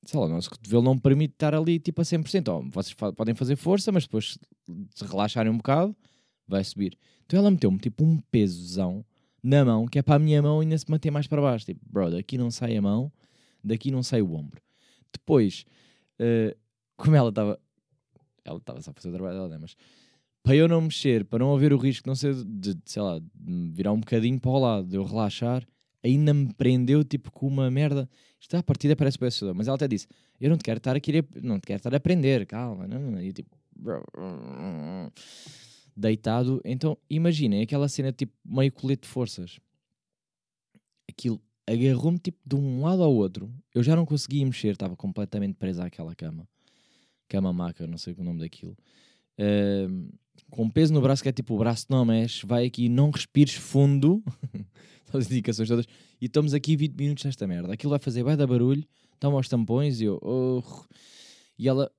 sei 0.05 0.19
lá, 0.19 0.27
o 0.27 0.29
nosso 0.29 0.49
cotovelo 0.49 0.83
não 0.83 0.97
permite 0.97 1.33
estar 1.33 1.55
ali 1.55 1.79
tipo 1.79 2.01
a 2.01 2.03
100%. 2.03 2.47
Oh, 2.49 2.69
vocês 2.69 2.95
podem 3.15 3.33
fazer 3.33 3.55
força, 3.55 3.91
mas 3.91 4.03
depois 4.03 4.37
se 4.95 5.05
relaxarem 5.05 5.51
um 5.51 5.57
bocado, 5.57 5.95
vai 6.47 6.63
subir. 6.63 6.97
Então 7.25 7.39
ela 7.39 7.51
meteu-me 7.51 7.79
tipo 7.79 8.03
um 8.03 8.19
pesozão 8.31 9.03
na 9.43 9.65
mão, 9.65 9.87
que 9.87 9.97
é 9.97 10.01
para 10.03 10.15
a 10.15 10.19
minha 10.19 10.41
mão 10.41 10.59
ainda 10.59 10.77
se 10.77 10.89
manter 10.89 11.09
mais 11.09 11.27
para 11.27 11.41
baixo. 11.41 11.65
Tipo, 11.65 11.81
bro, 11.89 12.11
daqui 12.11 12.37
não 12.37 12.51
sai 12.51 12.77
a 12.77 12.81
mão, 12.81 13.11
daqui 13.63 13.89
não 13.89 14.03
sai 14.03 14.21
o 14.21 14.33
ombro. 14.33 14.61
Depois, 15.11 15.65
uh, 16.19 16.55
como 16.95 17.15
ela 17.15 17.29
estava... 17.29 17.59
Ela 18.43 18.57
estava 18.57 18.81
só 18.81 18.91
a 18.91 18.93
fazer 18.93 19.09
o 19.09 19.13
trabalho 19.13 19.35
dela, 19.35 19.49
né? 19.49 19.57
Mas 19.59 19.75
para 20.43 20.55
eu 20.55 20.67
não 20.67 20.81
mexer, 20.81 21.25
para 21.25 21.39
não 21.39 21.53
haver 21.53 21.73
o 21.73 21.77
risco 21.77 22.07
não 22.07 22.15
ser 22.15 22.33
de, 22.33 22.73
de 22.73 22.81
sei 22.85 23.01
lá, 23.01 23.19
de 23.19 23.71
virar 23.73 23.91
um 23.91 23.99
bocadinho 23.99 24.39
para 24.39 24.51
o 24.51 24.59
lado, 24.59 24.87
de 24.87 24.95
eu 24.95 25.03
relaxar, 25.03 25.65
ainda 26.03 26.33
me 26.33 26.53
prendeu 26.53 27.03
tipo 27.03 27.31
com 27.31 27.47
uma 27.47 27.69
merda. 27.69 28.09
Isto 28.39 28.57
à 28.57 28.63
partida 28.63 28.95
parece 28.95 29.19
bem 29.19 29.27
assustador, 29.27 29.55
mas 29.55 29.67
ela 29.67 29.75
até 29.75 29.87
disse: 29.87 30.07
Eu 30.39 30.49
não 30.49 30.57
te 30.57 30.63
quero 30.63 30.77
estar 30.77 30.95
a 30.95 30.99
querer, 30.99 31.25
não 31.41 31.59
te 31.59 31.67
quero 31.67 31.77
estar 31.77 31.93
a 31.93 31.97
aprender, 31.97 32.45
calma. 32.45 32.87
Não, 32.87 32.99
não. 32.99 33.21
E 33.21 33.31
tipo, 33.31 33.55
deitado. 35.95 36.61
Então 36.65 36.97
imaginem 37.09 37.61
aquela 37.61 37.87
cena 37.87 38.11
tipo 38.11 38.33
meio 38.43 38.71
colete 38.71 39.03
de 39.03 39.09
forças. 39.09 39.59
Aquilo 41.09 41.41
agarrou-me 41.67 42.17
tipo 42.17 42.39
de 42.45 42.55
um 42.55 42.81
lado 42.81 43.03
ao 43.03 43.13
outro. 43.13 43.53
Eu 43.73 43.83
já 43.83 43.95
não 43.95 44.05
conseguia 44.05 44.45
mexer, 44.45 44.73
estava 44.73 44.95
completamente 44.95 45.55
presa 45.55 45.85
àquela 45.85 46.15
cama. 46.15 46.47
Cama 47.27 47.53
maca, 47.53 47.85
não 47.87 47.97
sei 47.97 48.13
o 48.17 48.23
nome 48.23 48.39
daquilo. 48.39 48.75
Uh, 49.39 50.11
com 50.49 50.69
peso 50.69 50.93
no 50.93 51.01
braço, 51.01 51.23
que 51.23 51.29
é 51.29 51.31
tipo 51.31 51.55
o 51.55 51.57
braço 51.57 51.85
não 51.89 52.05
mexe, 52.05 52.45
vai 52.45 52.65
aqui, 52.65 52.89
não 52.89 53.09
respires 53.09 53.53
fundo, 53.55 54.23
as 55.13 55.29
indicações 55.31 55.67
todas, 55.67 55.85
e 56.19 56.25
estamos 56.25 56.53
aqui 56.53 56.75
20 56.75 56.95
minutos 56.95 57.23
nesta 57.23 57.47
merda. 57.47 57.73
Aquilo 57.73 57.89
vai 57.91 57.99
fazer, 57.99 58.23
vai 58.23 58.35
dar 58.35 58.47
barulho, 58.47 58.83
toma 59.19 59.37
os 59.37 59.47
tampões 59.47 60.01
e 60.01 60.05
eu, 60.05 60.19
oh. 60.21 60.63
e 61.57 61.67
ela, 61.67 61.91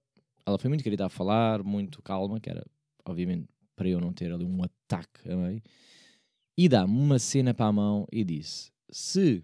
ela 0.46 0.58
foi 0.58 0.68
muito 0.68 0.84
querida 0.84 1.06
a 1.06 1.08
falar, 1.08 1.62
muito 1.62 2.02
calma, 2.02 2.40
que 2.40 2.50
era, 2.50 2.64
obviamente, 3.04 3.48
para 3.74 3.88
eu 3.88 4.00
não 4.00 4.12
ter 4.12 4.32
ali 4.32 4.44
um 4.44 4.62
ataque 4.62 5.30
a 5.30 5.36
meio, 5.36 5.62
e 6.56 6.68
dá-me 6.68 6.94
uma 6.94 7.18
cena 7.18 7.54
para 7.54 7.66
a 7.66 7.72
mão 7.72 8.06
e 8.12 8.22
disse: 8.22 8.70
se 8.90 9.42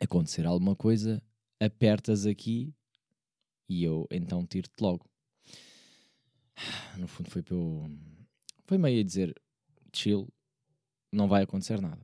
acontecer 0.00 0.46
alguma 0.46 0.74
coisa, 0.74 1.22
apertas 1.60 2.26
aqui 2.26 2.74
e 3.68 3.84
eu 3.84 4.06
então 4.10 4.46
tiro-te 4.46 4.80
logo. 4.80 5.06
No 6.98 7.06
fundo 7.06 7.30
foi 7.30 7.44
eu... 7.50 7.90
Foi 8.64 8.78
meio 8.78 9.00
a 9.00 9.04
dizer, 9.04 9.34
chill, 9.94 10.28
não 11.12 11.28
vai 11.28 11.42
acontecer 11.42 11.80
nada. 11.80 12.00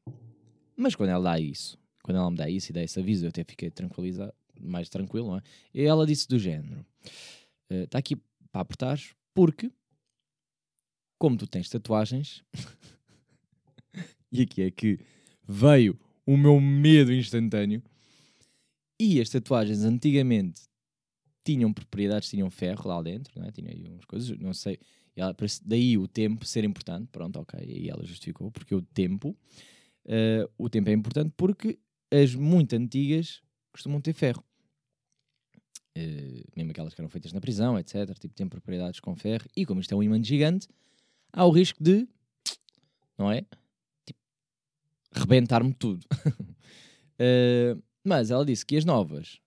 Mas 0.77 0.95
quando 0.95 1.11
ela 1.11 1.23
dá 1.23 1.41
isso, 1.41 1.79
quando 2.03 2.17
ela 2.19 2.31
me 2.31 2.37
dá 2.37 2.49
isso 2.49 2.71
e 2.71 2.73
dá 2.73 2.83
esse 2.83 2.99
aviso, 2.99 3.25
eu 3.25 3.29
até 3.29 3.45
fiquei 3.45 3.71
tranquilizado, 3.71 4.33
mais 4.61 4.89
tranquilo, 4.89 5.29
não 5.29 5.39
é? 5.39 5.43
E 5.75 5.83
ela 5.83 6.07
disse 6.07 6.29
do 6.29 6.39
género, 6.39 6.85
está 7.69 7.99
uh, 7.99 8.01
aqui 8.01 8.17
para 8.51 8.61
apertar, 8.61 9.01
porque, 9.35 9.71
como 11.19 11.37
tu 11.37 11.47
tens 11.47 11.69
tatuagens, 11.69 12.45
e 14.31 14.43
aqui 14.43 14.63
é 14.63 14.71
que 14.71 14.99
veio 15.47 15.99
o 16.27 16.37
meu 16.37 16.61
medo 16.61 17.13
instantâneo, 17.13 17.83
e 19.01 19.21
as 19.21 19.29
tatuagens 19.29 19.83
antigamente 19.83 20.63
tinham 21.45 21.73
propriedades, 21.73 22.29
tinham 22.29 22.51
ferro 22.51 22.89
lá 22.89 23.03
dentro, 23.03 23.39
não 23.39 23.47
é? 23.47 23.51
tinha 23.51 23.71
aí 23.71 23.85
umas 23.89 24.05
coisas, 24.05 24.39
não 24.39 24.55
sei. 24.55 24.79
Ela, 25.15 25.35
daí 25.65 25.99
o 25.99 26.09
tempo 26.09 26.45
ser 26.47 26.65
importante, 26.65 27.09
pronto, 27.13 27.39
ok. 27.39 27.61
E 27.63 27.91
ela 27.91 28.05
justificou, 28.05 28.51
porque 28.51 28.75
o 28.75 28.81
tempo, 28.81 29.37
uh, 30.07 30.51
o 30.57 30.71
tempo 30.71 30.89
é 30.89 30.93
importante 30.93 31.33
porque 31.37 31.79
as 32.11 32.35
muito 32.35 32.75
antigas 32.75 33.43
costumam 33.71 34.01
ter 34.01 34.13
ferro. 34.13 34.43
Uh, 35.97 36.49
mesmo 36.57 36.71
aquelas 36.71 36.95
que 36.95 37.01
eram 37.01 37.11
feitas 37.11 37.33
na 37.33 37.41
prisão, 37.41 37.79
etc. 37.79 38.19
Tipo, 38.19 38.35
têm 38.35 38.49
propriedades 38.49 39.01
com 39.01 39.15
ferro. 39.15 39.47
E 39.55 39.67
como 39.67 39.81
isto 39.81 39.93
é 39.93 39.97
um 39.97 40.03
imã 40.03 40.23
gigante, 40.23 40.67
há 41.33 41.45
o 41.45 41.51
risco 41.51 41.83
de, 41.83 42.09
não 43.19 43.31
é? 43.31 43.45
Tipo, 44.07 44.21
rebentar-me 45.13 45.75
tudo. 45.75 46.07
uh, 47.21 47.83
mas 48.03 48.31
ela 48.31 48.47
disse 48.47 48.65
que 48.65 48.79
as 48.79 48.85
novas, 48.87 49.42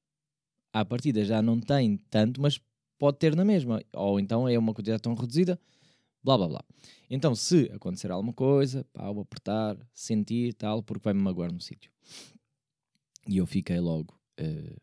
à 0.75 0.83
partida, 0.83 1.23
já 1.23 1.41
não 1.41 1.57
têm 1.57 1.95
tanto, 2.09 2.41
mas 2.41 2.59
pode 2.99 3.17
ter 3.17 3.33
na 3.33 3.45
mesma. 3.45 3.81
Ou 3.93 4.19
então 4.19 4.47
é 4.47 4.59
uma 4.59 4.73
quantidade 4.73 5.01
tão 5.01 5.13
reduzida, 5.13 5.57
blá 6.21 6.38
blá 6.38 6.47
blá. 6.49 6.65
Então, 7.09 7.33
se 7.33 7.71
acontecer 7.73 8.11
alguma 8.11 8.33
coisa, 8.33 8.85
pá, 8.91 9.09
vou 9.09 9.21
apertar, 9.21 9.77
sentir 9.93 10.53
tal, 10.53 10.83
porque 10.83 11.05
vai-me 11.05 11.21
magoar 11.21 11.53
no 11.53 11.61
sítio. 11.61 11.89
E 13.25 13.38
eu 13.38 13.45
fiquei 13.45 13.79
logo. 13.79 14.13
Uh, 14.38 14.75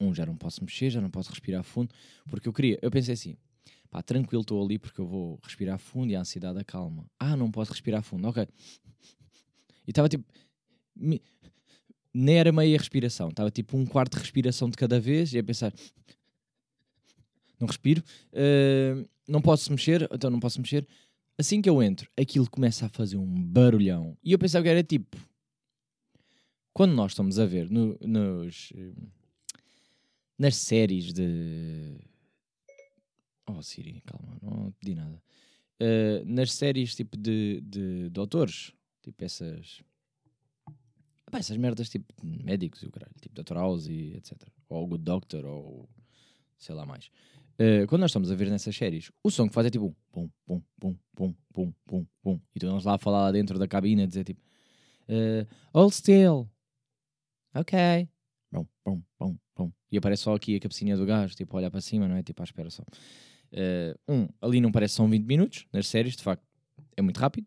um, 0.00 0.14
já 0.14 0.24
não 0.24 0.34
posso 0.34 0.64
mexer, 0.64 0.88
já 0.88 1.00
não 1.00 1.10
posso 1.10 1.28
respirar 1.30 1.62
fundo, 1.62 1.92
porque 2.30 2.48
eu 2.48 2.52
queria, 2.52 2.78
eu 2.80 2.90
pensei 2.90 3.12
assim, 3.12 3.36
pá, 3.90 4.00
tranquilo, 4.00 4.42
estou 4.42 4.64
ali 4.64 4.78
porque 4.78 5.00
eu 5.00 5.06
vou 5.06 5.38
respirar 5.42 5.78
fundo 5.78 6.10
e 6.10 6.16
a 6.16 6.20
ansiedade 6.20 6.58
acalma. 6.58 7.04
Ah, 7.18 7.36
não 7.36 7.50
posso 7.50 7.72
respirar 7.72 8.02
fundo, 8.02 8.28
ok. 8.28 8.46
E 9.86 9.90
estava 9.90 10.06
tipo, 10.06 10.30
nem 12.14 12.38
era 12.38 12.52
meia 12.52 12.76
respiração, 12.76 13.28
estava 13.28 13.50
tipo 13.50 13.76
um 13.76 13.86
quarto 13.86 14.14
de 14.14 14.22
respiração 14.22 14.68
de 14.70 14.76
cada 14.76 14.98
vez 14.98 15.32
e 15.32 15.38
a 15.38 15.44
pensar, 15.44 15.72
não 17.60 17.66
respiro, 17.66 18.02
uh, 18.32 19.08
não 19.26 19.40
posso 19.40 19.70
mexer, 19.70 20.08
então 20.12 20.30
não 20.30 20.40
posso 20.40 20.60
mexer. 20.60 20.86
Assim 21.36 21.62
que 21.62 21.68
eu 21.68 21.82
entro, 21.82 22.10
aquilo 22.16 22.48
começa 22.50 22.86
a 22.86 22.88
fazer 22.88 23.16
um 23.16 23.42
barulhão 23.42 24.16
e 24.24 24.32
eu 24.32 24.38
pensava 24.38 24.64
que 24.64 24.68
era 24.68 24.82
tipo, 24.82 25.16
quando 26.72 26.94
nós 26.94 27.12
estamos 27.12 27.38
a 27.38 27.46
ver 27.46 27.70
no, 27.70 27.96
nos 28.00 28.72
nas 30.38 30.56
séries 30.56 31.12
de. 31.12 31.98
Oh, 33.46 33.62
Siri, 33.62 34.02
calma, 34.06 34.38
não 34.40 34.72
pedi 34.78 34.94
nada. 34.94 35.20
Uh, 35.80 36.24
nas 36.24 36.52
séries 36.52 36.94
tipo 36.94 37.16
de, 37.16 37.60
de 37.62 38.08
doutores, 38.10 38.72
tipo 39.02 39.24
essas. 39.24 39.82
Epá, 41.28 41.38
essas 41.38 41.58
merdas 41.58 41.90
tipo 41.90 42.10
médicos 42.24 42.82
e 42.82 42.86
o 42.86 42.90
caralho, 42.90 43.12
tipo 43.20 43.34
Dr. 43.34 43.54
House 43.54 43.86
e 43.86 44.14
etc. 44.16 44.32
Ou 44.70 44.86
Good 44.86 45.04
Doctor 45.04 45.44
ou 45.44 45.86
sei 46.56 46.74
lá 46.74 46.86
mais. 46.86 47.10
Uh, 47.60 47.86
quando 47.86 48.00
nós 48.00 48.10
estamos 48.10 48.30
a 48.30 48.34
ver 48.34 48.48
nessas 48.48 48.74
séries, 48.74 49.12
o 49.22 49.30
som 49.30 49.46
que 49.46 49.52
faz 49.52 49.66
é 49.66 49.70
tipo 49.70 49.94
pum, 50.10 50.30
pum, 50.46 50.62
pum, 50.80 50.96
pum, 51.14 51.34
pum, 51.52 51.72
pum, 51.86 52.06
pum. 52.22 52.40
E 52.54 52.58
tu 52.58 52.66
lá 52.66 52.94
a 52.94 52.98
falar 52.98 53.24
lá 53.24 53.32
dentro 53.32 53.58
da 53.58 53.68
cabine 53.68 54.04
a 54.04 54.06
dizer 54.06 54.24
tipo 54.24 54.40
uh, 55.10 55.46
Hold 55.74 55.92
still. 55.92 56.48
Ok. 57.54 58.08
Pum, 58.50 58.66
pum, 58.82 59.02
pum, 59.18 59.38
pum. 59.54 59.72
E 59.92 59.98
aparece 59.98 60.22
só 60.22 60.34
aqui 60.34 60.56
a 60.56 60.60
cabecinha 60.60 60.96
do 60.96 61.04
gajo, 61.04 61.34
tipo, 61.34 61.54
olhar 61.58 61.70
para 61.70 61.82
cima, 61.82 62.08
não 62.08 62.16
é? 62.16 62.22
Tipo, 62.22 62.40
à 62.42 62.44
espera 62.44 62.70
só. 62.70 62.82
Uh, 63.52 63.98
um, 64.08 64.28
ali 64.40 64.62
não 64.62 64.72
parece 64.72 64.94
são 64.94 65.08
20 65.10 65.24
minutos, 65.24 65.66
nas 65.72 65.88
séries, 65.88 66.16
de 66.16 66.22
facto, 66.22 66.42
é 66.96 67.02
muito 67.02 67.18
rápido. 67.18 67.46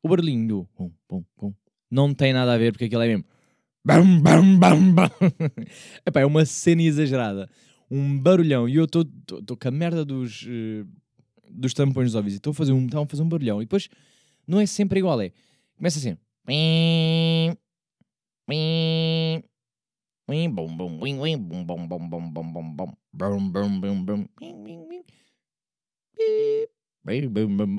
O 0.00 0.08
barulhinho 0.08 0.46
do 0.46 0.64
pum, 0.74 0.92
pum, 1.08 1.24
pum, 1.36 1.54
não 1.90 2.14
tem 2.14 2.32
nada 2.32 2.52
a 2.52 2.58
ver, 2.58 2.72
porque 2.72 2.84
aquilo 2.84 3.02
é 3.02 3.08
mesmo. 3.08 3.24
Bam, 3.84 4.20
bam, 4.20 4.58
bam, 4.58 4.92
bam. 4.94 5.10
Epá, 6.06 6.20
é 6.20 6.26
uma 6.26 6.44
cena 6.44 6.82
exagerada. 6.82 7.48
Um 7.90 8.18
barulhão. 8.18 8.68
E 8.68 8.76
eu 8.76 8.84
estou 8.84 9.04
com 9.60 9.68
a 9.68 9.70
merda 9.70 10.04
dos, 10.04 10.42
uh, 10.42 10.86
dos 11.50 11.74
tampões 11.74 12.08
dos 12.08 12.14
ouvidos. 12.14 12.36
Estou 12.36 12.50
a 12.52 12.54
fazer 12.54 12.72
um, 12.72 12.86
a 12.86 13.06
fazer 13.06 13.22
um 13.22 13.28
barulhão. 13.28 13.60
E 13.60 13.64
depois 13.64 13.88
não 14.46 14.60
é 14.60 14.66
sempre 14.66 15.00
igual. 15.00 15.20
É. 15.20 15.32
Começa 15.76 15.98
assim. 15.98 16.16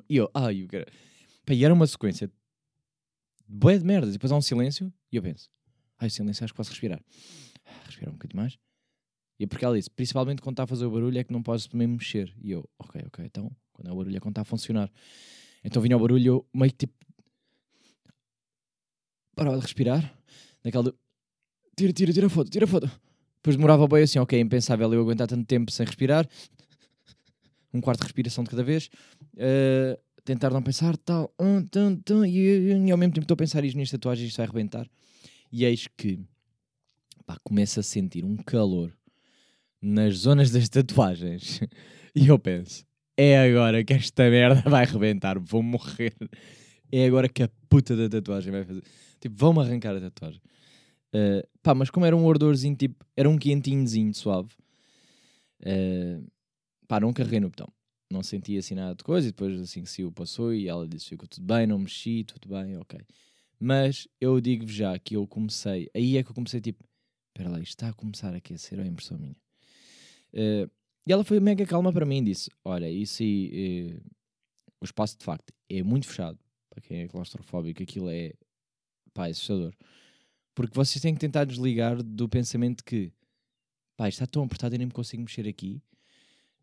E 0.10 0.18
eu, 0.18 0.30
ai, 0.34 0.64
o 0.64 0.68
cara. 0.68 0.88
E 1.50 1.66
era 1.66 1.74
uma 1.74 1.88
sequência 1.88 2.32
boa 3.52 3.78
de 3.78 3.86
merdas. 3.86 4.10
E 4.10 4.14
depois 4.14 4.32
há 4.32 4.36
um 4.36 4.42
silêncio 4.42 4.92
e 5.12 5.18
eu 5.18 5.22
penso, 5.22 5.50
ai, 6.00 6.10
silêncio, 6.10 6.44
acho 6.44 6.54
que 6.54 6.58
posso 6.58 6.72
respirar. 6.72 7.02
Respirar 7.86 8.10
um 8.10 8.14
bocadinho 8.14 8.42
mais. 8.42 8.58
E 9.40 9.44
é 9.44 9.48
porque 9.48 9.66
ela 9.66 9.76
disse, 9.76 9.90
principalmente 9.90 10.42
quando 10.42 10.54
está 10.54 10.64
a 10.64 10.68
fazer 10.68 10.86
o 10.86 10.92
barulho, 10.92 11.18
é 11.18 11.24
que 11.24 11.34
não 11.34 11.42
podes 11.42 11.68
também 11.68 11.88
mexer. 11.88 12.34
E 12.42 12.52
eu, 12.52 12.70
ok, 12.80 13.02
ok, 13.08 13.26
então, 13.26 13.52
quando 13.74 13.90
é 13.90 13.92
o 13.92 13.96
barulho 13.96 14.16
é 14.16 14.20
quando 14.20 14.34
está 14.34 14.42
a 14.42 14.46
funcionar. 14.46 14.92
Então 15.64 15.82
vinha 15.82 15.98
o 15.98 16.00
barulho 16.00 16.28
eu 16.28 16.48
meio 16.54 16.72
tipo. 16.72 16.94
Parava 19.36 19.58
de 19.58 19.64
respirar, 19.64 20.16
naquela 20.64 20.94
tira, 21.76 21.94
tira, 21.94 22.14
tira 22.14 22.30
foto, 22.30 22.50
tira 22.50 22.68
foto. 22.68 22.92
Depois 23.38 23.56
demorava 23.56 23.88
bem 23.88 24.04
assim, 24.04 24.20
ok, 24.20 24.40
impensável 24.40 24.94
eu 24.94 25.02
aguentar 25.02 25.28
tanto 25.28 25.46
tempo 25.46 25.72
sem 25.72 25.86
respirar. 25.86 26.28
Um 27.74 27.82
quarto 27.82 28.02
de 28.02 28.06
respiração 28.06 28.44
de 28.44 28.50
cada 28.50 28.64
vez. 28.64 28.90
Uh, 29.34 30.00
tentar 30.24 30.50
não 30.50 30.62
pensar, 30.62 30.98
tal. 30.98 31.34
Um, 31.40 31.64
tum, 31.66 31.96
tum, 31.96 32.26
e, 32.26 32.70
e, 32.70 32.92
ao 32.92 32.98
mesmo 32.98 33.14
tempo 33.14 33.26
estou 33.26 33.36
a 33.36 33.38
pensar 33.38 33.64
isto 33.64 33.78
nas 33.78 33.90
tatuagens, 33.90 34.30
isto 34.30 34.38
vai 34.38 34.46
arrebentar. 34.46 34.90
E 35.52 35.66
eis 35.66 35.88
que 35.98 36.20
pá, 37.26 37.38
começo 37.44 37.80
a 37.80 37.84
sentir 37.84 38.24
um 38.24 38.38
calor 38.38 38.96
nas 39.82 40.16
zonas 40.16 40.52
das 40.52 40.70
tatuagens. 40.70 41.60
e 42.16 42.28
eu 42.28 42.38
penso, 42.38 42.86
é 43.18 43.40
agora 43.40 43.84
que 43.84 43.94
esta 43.94 44.30
merda 44.30 44.62
vai 44.70 44.84
arrebentar, 44.84 45.40
vou 45.40 45.64
morrer. 45.64 46.16
É 46.92 47.06
agora 47.06 47.30
que 47.30 47.44
a 47.44 47.50
puta 47.70 47.96
da 47.96 48.10
tatuagem 48.10 48.52
vai 48.52 48.64
fazer. 48.64 48.84
Tipo, 49.20 49.36
vão-me 49.38 49.62
arrancar 49.62 49.96
a 49.96 50.02
tatuagem. 50.02 50.42
Uh, 51.14 51.46
pá, 51.62 51.74
mas 51.74 51.90
como 51.90 52.06
era 52.06 52.16
um 52.16 52.30
ardorzinho, 52.30 52.76
tipo, 52.76 53.06
era 53.16 53.30
um 53.30 53.38
quentinhozinho 53.38 54.14
suave, 54.14 54.50
uh, 55.62 56.26
pá, 56.88 57.00
não 57.00 57.14
carreguei 57.14 57.40
no 57.40 57.50
botão. 57.50 57.72
Não 58.12 58.24
senti 58.24 58.58
assim 58.58 58.76
nada 58.76 58.96
de 58.96 59.04
coisa. 59.04 59.28
E 59.28 59.32
depois, 59.32 59.60
assim, 59.60 59.86
se 59.86 60.04
o 60.04 60.12
passou 60.12 60.54
e 60.54 60.68
ela 60.68 60.88
disse: 60.88 61.10
ficou 61.10 61.28
tudo 61.28 61.46
bem, 61.46 61.66
não 61.66 61.80
mexi, 61.80 62.24
tudo 62.24 62.50
bem, 62.50 62.78
ok. 62.78 63.00
Mas 63.60 64.08
eu 64.20 64.42
digo-vos 64.42 64.74
já 64.74 64.98
que 65.00 65.16
eu 65.16 65.28
comecei, 65.28 65.90
aí 65.96 66.18
é 66.18 66.24
que 66.24 66.32
eu 66.32 66.36
comecei, 66.36 66.60
tipo, 66.60 66.84
espera 67.30 67.50
lá, 67.50 67.60
isto 67.60 67.70
está 67.70 67.90
a 67.90 67.94
começar 67.94 68.34
a 68.34 68.38
aquecer, 68.38 68.80
ou 68.80 68.86
é 68.86 68.88
impressão 68.88 69.18
minha? 69.18 69.36
Uh, 70.34 70.70
e 71.06 71.12
ela 71.12 71.24
foi 71.24 71.40
mega 71.40 71.66
calma 71.66 71.92
para 71.92 72.06
mim 72.06 72.24
disse: 72.24 72.50
Olha, 72.64 72.90
isso 72.90 73.24
aí, 73.24 74.00
o 74.80 74.86
espaço 74.86 75.18
de 75.18 75.24
facto 75.24 75.54
é 75.70 75.84
muito 75.84 76.08
fechado. 76.08 76.40
Para 76.70 76.82
quem 76.82 77.02
é 77.02 77.08
claustrofóbico, 77.08 77.84
aquilo 77.84 78.10
é 78.10 78.34
pá, 79.14 79.28
assustador. 79.28 79.74
Porque 80.56 80.76
vocês 80.76 81.02
têm 81.02 81.14
que 81.14 81.20
tentar 81.20 81.46
desligar 81.46 82.02
do 82.02 82.30
pensamento 82.30 82.84
que 82.84 83.12
pá, 83.98 84.08
está 84.08 84.26
tão 84.26 84.44
apertado 84.44 84.76
e 84.76 84.78
nem 84.78 84.88
me 84.88 84.94
consigo 84.94 85.24
mexer 85.24 85.48
aqui. 85.48 85.82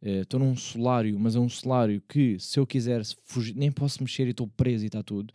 Eh, 0.00 0.20
estou 0.20 0.40
uh, 0.40 0.44
num 0.44 0.56
solário, 0.56 1.18
mas 1.18 1.34
é 1.34 1.40
um 1.40 1.48
solário 1.48 2.00
que 2.08 2.38
se 2.38 2.58
eu 2.58 2.66
quiser 2.66 3.02
fugir, 3.24 3.54
nem 3.56 3.70
posso 3.70 4.02
mexer 4.02 4.26
e 4.26 4.30
estou 4.30 4.46
preso 4.46 4.84
e 4.84 4.86
está 4.86 5.02
tudo. 5.02 5.34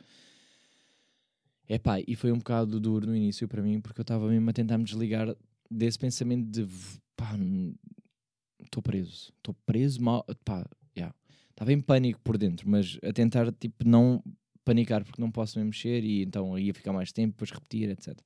É 1.68 1.78
pá, 1.78 2.00
e 2.00 2.16
foi 2.16 2.32
um 2.32 2.38
bocado 2.38 2.80
duro 2.80 3.08
no 3.08 3.16
início 3.16 3.48
para 3.48 3.62
mim, 3.62 3.80
porque 3.82 4.00
eu 4.00 4.04
estava 4.04 4.28
mesmo 4.28 4.50
a 4.50 4.54
tentar 4.54 4.78
me 4.78 4.84
desligar 4.84 5.36
desse 5.70 5.98
pensamento 5.98 6.50
de 6.50 6.68
pá, 7.16 7.38
estou 8.64 8.82
preso, 8.82 9.34
estou 9.38 9.56
preso 9.66 10.02
mal, 10.02 10.26
pá, 10.46 10.66
yeah. 10.96 11.16
estava 11.50 11.74
em 11.74 11.80
pânico 11.80 12.20
por 12.22 12.38
dentro, 12.38 12.70
mas 12.70 12.98
a 13.04 13.12
tentar 13.12 13.52
tipo 13.54 13.88
não 13.88 14.24
panicar 14.64 15.04
porque 15.04 15.22
não 15.22 15.32
posso 15.32 15.60
me 15.60 15.66
mexer 15.66 16.04
e 16.04 16.24
então 16.24 16.58
ia 16.58 16.74
ficar 16.74 16.94
mais 16.94 17.12
tempo, 17.12 17.34
depois 17.34 17.52
repetir, 17.52 17.90
etc. 17.90 18.18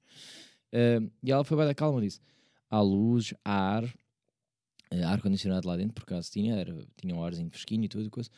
Uh, 0.74 1.10
e 1.24 1.32
ela 1.32 1.44
foi 1.44 1.58
bem 1.58 1.66
da 1.66 1.74
calma, 1.74 2.02
disse: 2.02 2.20
há 2.70 2.82
luz, 2.82 3.34
há 3.44 3.78
ar, 3.78 3.94
ar-condicionado 5.06 5.68
lá 5.68 5.76
dentro, 5.76 5.94
por 5.94 6.04
acaso 6.04 6.32
tinha, 6.32 6.56
era, 6.56 6.76
tinha 6.96 7.16
um 7.16 7.24
arzinho 7.24 7.50
fresquinho 7.50 7.86
e 7.86 7.88
tudo, 7.88 8.10
coisa. 8.10 8.30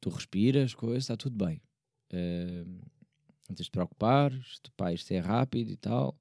Tu 0.00 0.08
respiras, 0.10 0.74
coisa, 0.74 0.98
está 0.98 1.16
tudo 1.16 1.44
bem. 1.44 1.60
Uh, 2.12 2.80
de 3.50 3.70
preocupar, 3.70 4.32
isto, 4.32 4.72
pá, 4.72 4.92
isto 4.92 5.10
é 5.12 5.18
rápido 5.18 5.70
e 5.70 5.76
tal. 5.76 6.16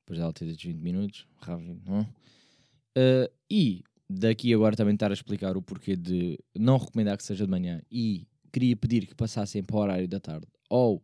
Depois 0.00 0.18
dela 0.18 0.32
ter 0.32 0.46
dito 0.46 0.66
20 0.66 0.80
minutos, 0.80 1.26
rápido, 1.36 1.80
não? 1.84 2.02
Uh, 2.02 3.30
e 3.50 3.84
daqui 4.08 4.52
agora 4.54 4.74
também 4.74 4.94
estar 4.94 5.10
a 5.10 5.14
explicar 5.14 5.56
o 5.56 5.62
porquê 5.62 5.94
de 5.94 6.38
não 6.54 6.78
recomendar 6.78 7.16
que 7.16 7.24
seja 7.24 7.44
de 7.44 7.50
manhã 7.50 7.82
e 7.90 8.26
queria 8.50 8.76
pedir 8.76 9.06
que 9.06 9.14
passassem 9.14 9.62
para 9.62 9.76
o 9.76 9.80
horário 9.80 10.08
da 10.08 10.18
tarde, 10.18 10.46
ou 10.68 11.02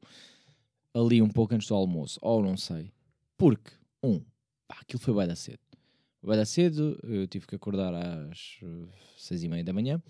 ali 0.94 1.20
um 1.20 1.28
pouco 1.28 1.54
antes 1.54 1.68
do 1.68 1.74
almoço, 1.74 2.18
ou 2.22 2.42
não 2.42 2.56
sei. 2.56 2.92
Porque, 3.36 3.70
um, 4.02 4.20
pá, 4.66 4.78
aquilo 4.80 5.00
foi 5.00 5.14
bem 5.14 5.26
da 5.26 5.36
cedo. 5.36 5.58
Bem 6.26 6.37
da 6.38 6.46
cedo, 6.46 6.98
eu 7.02 7.26
tive 7.26 7.46
que 7.46 7.54
acordar 7.54 7.92
às 7.92 8.58
uh, 8.62 8.88
seis 9.14 9.42
e 9.42 9.48
meia 9.48 9.62
da 9.62 9.74
manhã 9.74 10.02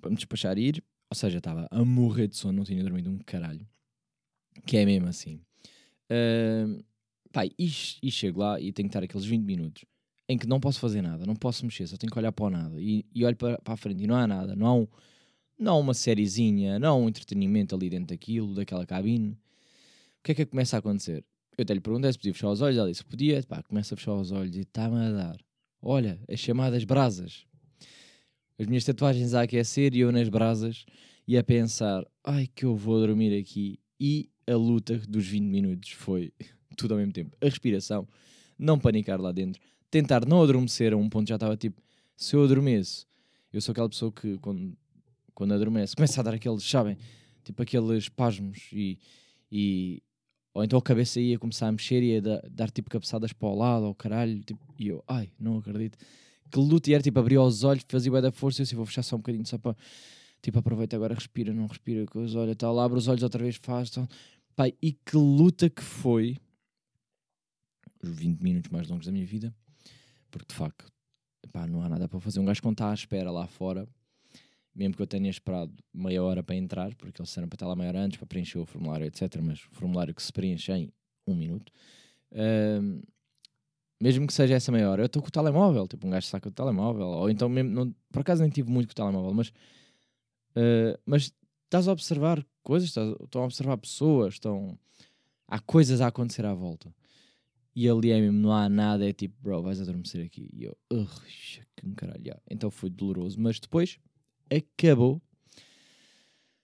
para 0.00 0.08
me 0.08 0.16
despachar 0.16 0.56
e 0.56 0.68
ir. 0.68 0.84
Ou 1.10 1.14
seja, 1.14 1.36
estava 1.36 1.68
a 1.70 1.84
morrer 1.84 2.28
de 2.28 2.36
sono, 2.36 2.56
não 2.56 2.64
tinha 2.64 2.82
dormido 2.82 3.10
um 3.10 3.18
caralho. 3.18 3.68
Que 4.64 4.78
é 4.78 4.86
mesmo 4.86 5.06
assim. 5.06 5.42
Uh, 6.10 6.82
e, 7.58 7.70
e 8.02 8.10
chego 8.10 8.40
lá 8.40 8.58
e 8.58 8.72
tenho 8.72 8.88
que 8.88 8.96
estar 8.96 9.04
aqueles 9.04 9.26
20 9.26 9.44
minutos 9.44 9.84
em 10.26 10.38
que 10.38 10.46
não 10.46 10.58
posso 10.58 10.80
fazer 10.80 11.02
nada, 11.02 11.26
não 11.26 11.36
posso 11.36 11.66
mexer, 11.66 11.86
só 11.86 11.98
tenho 11.98 12.10
que 12.10 12.18
olhar 12.18 12.32
para 12.32 12.46
o 12.46 12.50
nada. 12.50 12.80
E, 12.80 13.04
e 13.14 13.22
olho 13.22 13.36
para, 13.36 13.58
para 13.58 13.74
a 13.74 13.76
frente 13.76 14.02
e 14.02 14.06
não 14.06 14.16
há 14.16 14.26
nada, 14.26 14.56
não 14.56 14.66
há, 14.66 14.74
um, 14.74 14.88
não 15.58 15.72
há 15.74 15.78
uma 15.78 15.92
sériezinha, 15.92 16.78
não 16.78 16.88
há 16.88 16.96
um 16.96 17.08
entretenimento 17.08 17.74
ali 17.74 17.90
dentro 17.90 18.06
daquilo, 18.06 18.54
daquela 18.54 18.86
cabine. 18.86 19.32
O 19.32 20.22
que 20.22 20.32
é 20.32 20.34
que 20.34 20.46
começa 20.46 20.76
a 20.76 20.78
acontecer? 20.78 21.22
Eu 21.56 21.62
até 21.62 21.72
lhe 21.72 21.80
perguntei 21.80 22.10
se 22.12 22.18
podia 22.18 22.34
fechar 22.34 22.50
os 22.50 22.60
olhos, 22.60 22.78
ela 22.78 22.88
disse 22.90 23.04
podia, 23.04 23.42
pá, 23.44 23.62
começa 23.62 23.94
a 23.94 23.96
fechar 23.96 24.14
os 24.14 24.32
olhos 24.32 24.56
e 24.56 24.60
está-me 24.60 24.96
a 24.96 25.10
dar. 25.10 25.36
Olha, 25.80 26.18
as 26.28 26.40
chamadas 26.40 26.84
brasas. 26.84 27.46
As 28.58 28.66
minhas 28.66 28.84
tatuagens 28.84 29.34
a 29.34 29.42
aquecer 29.42 29.94
e 29.94 30.00
eu 30.00 30.10
nas 30.10 30.28
brasas 30.28 30.84
e 31.26 31.36
a 31.36 31.44
pensar, 31.44 32.04
ai 32.24 32.48
que 32.52 32.64
eu 32.64 32.76
vou 32.76 32.98
dormir 32.98 33.38
aqui. 33.38 33.78
E 34.00 34.30
a 34.46 34.56
luta 34.56 34.98
dos 35.08 35.26
20 35.26 35.44
minutos 35.44 35.90
foi 35.90 36.32
tudo 36.76 36.92
ao 36.94 36.98
mesmo 36.98 37.12
tempo. 37.12 37.36
A 37.40 37.44
respiração, 37.44 38.06
não 38.58 38.78
panicar 38.78 39.20
lá 39.20 39.32
dentro, 39.32 39.60
tentar 39.90 40.26
não 40.26 40.42
adormecer 40.42 40.92
a 40.92 40.96
um 40.96 41.08
ponto 41.08 41.28
já 41.28 41.36
estava 41.36 41.56
tipo, 41.56 41.80
se 42.16 42.34
eu 42.34 42.44
adormeço, 42.44 43.06
eu 43.52 43.60
sou 43.60 43.72
aquela 43.72 43.88
pessoa 43.88 44.10
que 44.10 44.38
quando, 44.38 44.76
quando 45.34 45.54
adormece 45.54 45.94
começa 45.94 46.20
a 46.20 46.24
dar 46.24 46.34
aqueles, 46.34 46.64
sabem, 46.64 46.96
tipo 47.44 47.62
aqueles 47.62 48.04
espasmos 48.04 48.68
e, 48.72 48.98
e 49.50 50.02
ou 50.54 50.64
então 50.64 50.78
a 50.78 50.82
cabeça 50.82 51.20
ia 51.20 51.38
começar 51.38 51.68
a 51.68 51.72
mexer 51.72 52.02
e 52.02 52.12
ia 52.12 52.22
dar, 52.22 52.40
dar 52.48 52.70
tipo 52.70 52.88
cabeçadas 52.88 53.32
para 53.32 53.48
o 53.48 53.54
lado, 53.54 53.84
ou 53.86 53.94
caralho, 53.94 54.40
tipo, 54.42 54.60
e 54.78 54.88
eu, 54.88 55.04
ai, 55.06 55.30
não 55.38 55.58
acredito. 55.58 55.98
Que 56.50 56.58
luta 56.58 56.88
e 56.90 56.94
era 56.94 57.02
tipo 57.02 57.18
abrir 57.18 57.38
os 57.38 57.64
olhos, 57.64 57.84
fazia 57.88 58.12
bem 58.12 58.22
da 58.22 58.30
força, 58.32 58.62
eu 58.62 58.64
assim, 58.64 58.76
vou 58.76 58.86
fechar 58.86 59.02
só 59.02 59.16
um 59.16 59.18
bocadinho 59.18 59.46
só 59.46 59.58
para 59.58 59.76
tipo, 60.40 60.58
aproveita 60.58 60.94
agora, 60.96 61.14
respira, 61.14 61.52
não 61.52 61.66
respira, 61.66 62.06
coisa, 62.06 62.38
olha, 62.38 62.54
tal, 62.54 62.78
abre 62.78 62.98
os 62.98 63.08
olhos 63.08 63.22
outra 63.22 63.42
vez, 63.42 63.56
faz, 63.56 63.90
tal. 63.90 64.06
Pai, 64.54 64.74
e 64.80 64.92
que 64.92 65.16
luta 65.16 65.68
que 65.68 65.82
foi 65.82 66.38
os 68.02 68.08
20 68.10 68.40
minutos 68.40 68.70
mais 68.70 68.88
longos 68.88 69.06
da 69.06 69.12
minha 69.12 69.26
vida 69.26 69.52
porque 70.34 70.52
de 70.52 70.54
facto 70.54 70.92
pá, 71.52 71.64
não 71.64 71.80
há 71.80 71.88
nada 71.88 72.08
para 72.08 72.18
fazer. 72.18 72.40
Um 72.40 72.44
gajo 72.44 72.60
quando 72.60 72.74
está 72.74 72.90
à 72.90 72.94
espera 72.94 73.30
lá 73.30 73.46
fora, 73.46 73.88
mesmo 74.74 74.96
que 74.96 75.02
eu 75.02 75.06
tenha 75.06 75.30
esperado 75.30 75.72
meia 75.92 76.22
hora 76.22 76.42
para 76.42 76.56
entrar, 76.56 76.94
porque 76.94 77.20
eles 77.20 77.28
disseram 77.28 77.48
para 77.48 77.56
estar 77.56 77.66
lá 77.66 77.76
meia 77.76 77.88
hora 77.88 78.00
antes 78.00 78.18
para 78.18 78.26
preencher 78.26 78.58
o 78.58 78.66
formulário, 78.66 79.06
etc. 79.06 79.40
Mas 79.42 79.60
o 79.60 79.70
formulário 79.70 80.14
que 80.14 80.22
se 80.22 80.32
preenche 80.32 80.72
em 80.72 80.92
um 81.26 81.34
minuto, 81.34 81.72
mesmo 84.00 84.26
que 84.26 84.32
seja 84.32 84.54
essa 84.54 84.72
meia 84.72 84.90
hora, 84.90 85.02
eu 85.02 85.06
estou 85.06 85.22
com 85.22 85.28
o 85.28 85.30
telemóvel, 85.30 85.86
tipo 85.86 86.06
um 86.06 86.10
gajo 86.10 86.26
saca 86.26 86.48
o 86.48 86.52
telemóvel, 86.52 87.06
ou 87.06 87.30
então 87.30 87.48
mesmo, 87.48 87.70
não, 87.70 87.94
por 88.12 88.20
acaso 88.20 88.42
nem 88.42 88.50
tive 88.50 88.70
muito 88.70 88.88
com 88.88 88.92
o 88.92 88.94
telemóvel, 88.94 89.32
mas, 89.32 89.48
uh, 89.48 90.98
mas 91.06 91.32
estás 91.64 91.88
a 91.88 91.92
observar 91.92 92.44
coisas, 92.62 92.88
estás, 92.88 93.14
estão 93.22 93.42
a 93.42 93.44
observar 93.44 93.78
pessoas, 93.78 94.34
estão, 94.34 94.78
há 95.48 95.58
coisas 95.60 96.00
a 96.00 96.08
acontecer 96.08 96.44
à 96.44 96.52
volta. 96.52 96.94
E 97.76 97.88
ali 97.88 98.12
é 98.12 98.20
mesmo, 98.20 98.38
não 98.38 98.52
há 98.52 98.68
nada, 98.68 99.08
é 99.08 99.12
tipo, 99.12 99.34
bro, 99.42 99.62
vais 99.62 99.80
adormecer 99.80 100.24
aqui. 100.24 100.48
E 100.52 100.64
eu, 100.64 100.76
que 101.76 101.94
caralho. 101.96 102.40
Então 102.48 102.70
foi 102.70 102.88
doloroso, 102.88 103.40
mas 103.40 103.58
depois 103.58 103.98
acabou. 104.50 105.20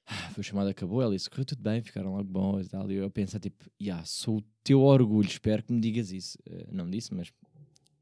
Ah, 0.06 0.30
foi 0.30 0.42
chamada, 0.42 0.70
acabou. 0.70 1.00
Ela 1.00 1.14
disse, 1.14 1.30
correu 1.30 1.44
tudo 1.44 1.62
bem, 1.62 1.80
ficaram 1.82 2.12
logo 2.12 2.24
bons 2.24 2.66
e 2.66 2.68
tal. 2.70 2.90
Eu 2.90 3.10
pensei, 3.10 3.38
tipo, 3.38 3.64
yeah, 3.80 4.04
sou 4.04 4.38
o 4.38 4.42
teu 4.64 4.80
orgulho, 4.82 5.28
espero 5.28 5.62
que 5.62 5.72
me 5.72 5.80
digas 5.80 6.10
isso. 6.10 6.38
Uh, 6.48 6.66
não 6.72 6.90
disse, 6.90 7.14
mas 7.14 7.32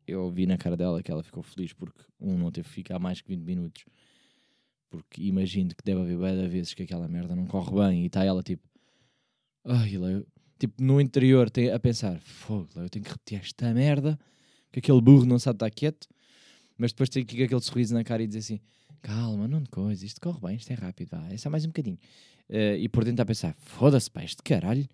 eu 0.06 0.30
vi 0.30 0.46
na 0.46 0.56
cara 0.56 0.76
dela 0.76 1.02
que 1.02 1.10
ela 1.10 1.22
ficou 1.22 1.42
feliz 1.42 1.72
porque 1.72 2.02
um 2.18 2.38
não 2.38 2.50
teve 2.50 2.66
que 2.66 2.74
ficar 2.74 2.98
mais 2.98 3.20
que 3.20 3.28
20 3.28 3.42
minutos. 3.42 3.84
Porque 4.88 5.22
imagino 5.22 5.70
que 5.70 5.84
deve 5.84 6.00
haver 6.00 6.18
bem 6.18 6.48
vezes 6.48 6.72
que 6.72 6.82
aquela 6.82 7.06
merda 7.06 7.36
não 7.36 7.46
corre 7.46 7.72
bem 7.72 8.02
e 8.04 8.06
está 8.06 8.24
ela 8.24 8.42
tipo, 8.42 8.66
ai, 9.64 9.96
eu 9.96 10.26
tipo, 10.58 10.82
no 10.82 11.00
interior 11.00 11.50
tem, 11.50 11.70
a 11.70 11.78
pensar, 11.78 12.20
fogo, 12.20 12.68
eu 12.76 12.88
tenho 12.88 13.04
que 13.04 13.10
repetir 13.10 13.38
esta 13.38 13.72
merda, 13.72 14.18
que 14.72 14.80
aquele 14.80 15.00
burro 15.00 15.24
não 15.24 15.38
sabe 15.38 15.56
estar 15.56 15.70
quieto, 15.70 16.08
mas 16.78 16.92
depois 16.92 17.08
que 17.08 17.24
com 17.24 17.44
aquele 17.44 17.60
sorriso 17.60 17.92
na 17.92 18.04
cara 18.04 18.22
e 18.22 18.26
dizer 18.26 18.38
assim, 18.38 18.60
calma, 19.02 19.48
não 19.48 19.60
de 19.60 19.68
coisa, 19.68 20.06
isto 20.06 20.20
corre 20.20 20.40
bem, 20.40 20.56
isto 20.56 20.70
é 20.70 20.74
rápido, 20.74 21.10
vá, 21.10 21.28
é 21.28 21.36
só 21.36 21.50
mais 21.50 21.64
um 21.64 21.68
bocadinho. 21.68 21.98
Uh, 22.48 22.76
e 22.78 22.88
por 22.88 23.04
dentro 23.04 23.22
a 23.22 23.26
pensar, 23.26 23.54
foda-se, 23.58 24.10
pá, 24.10 24.22
este 24.22 24.42
caralho, 24.42 24.86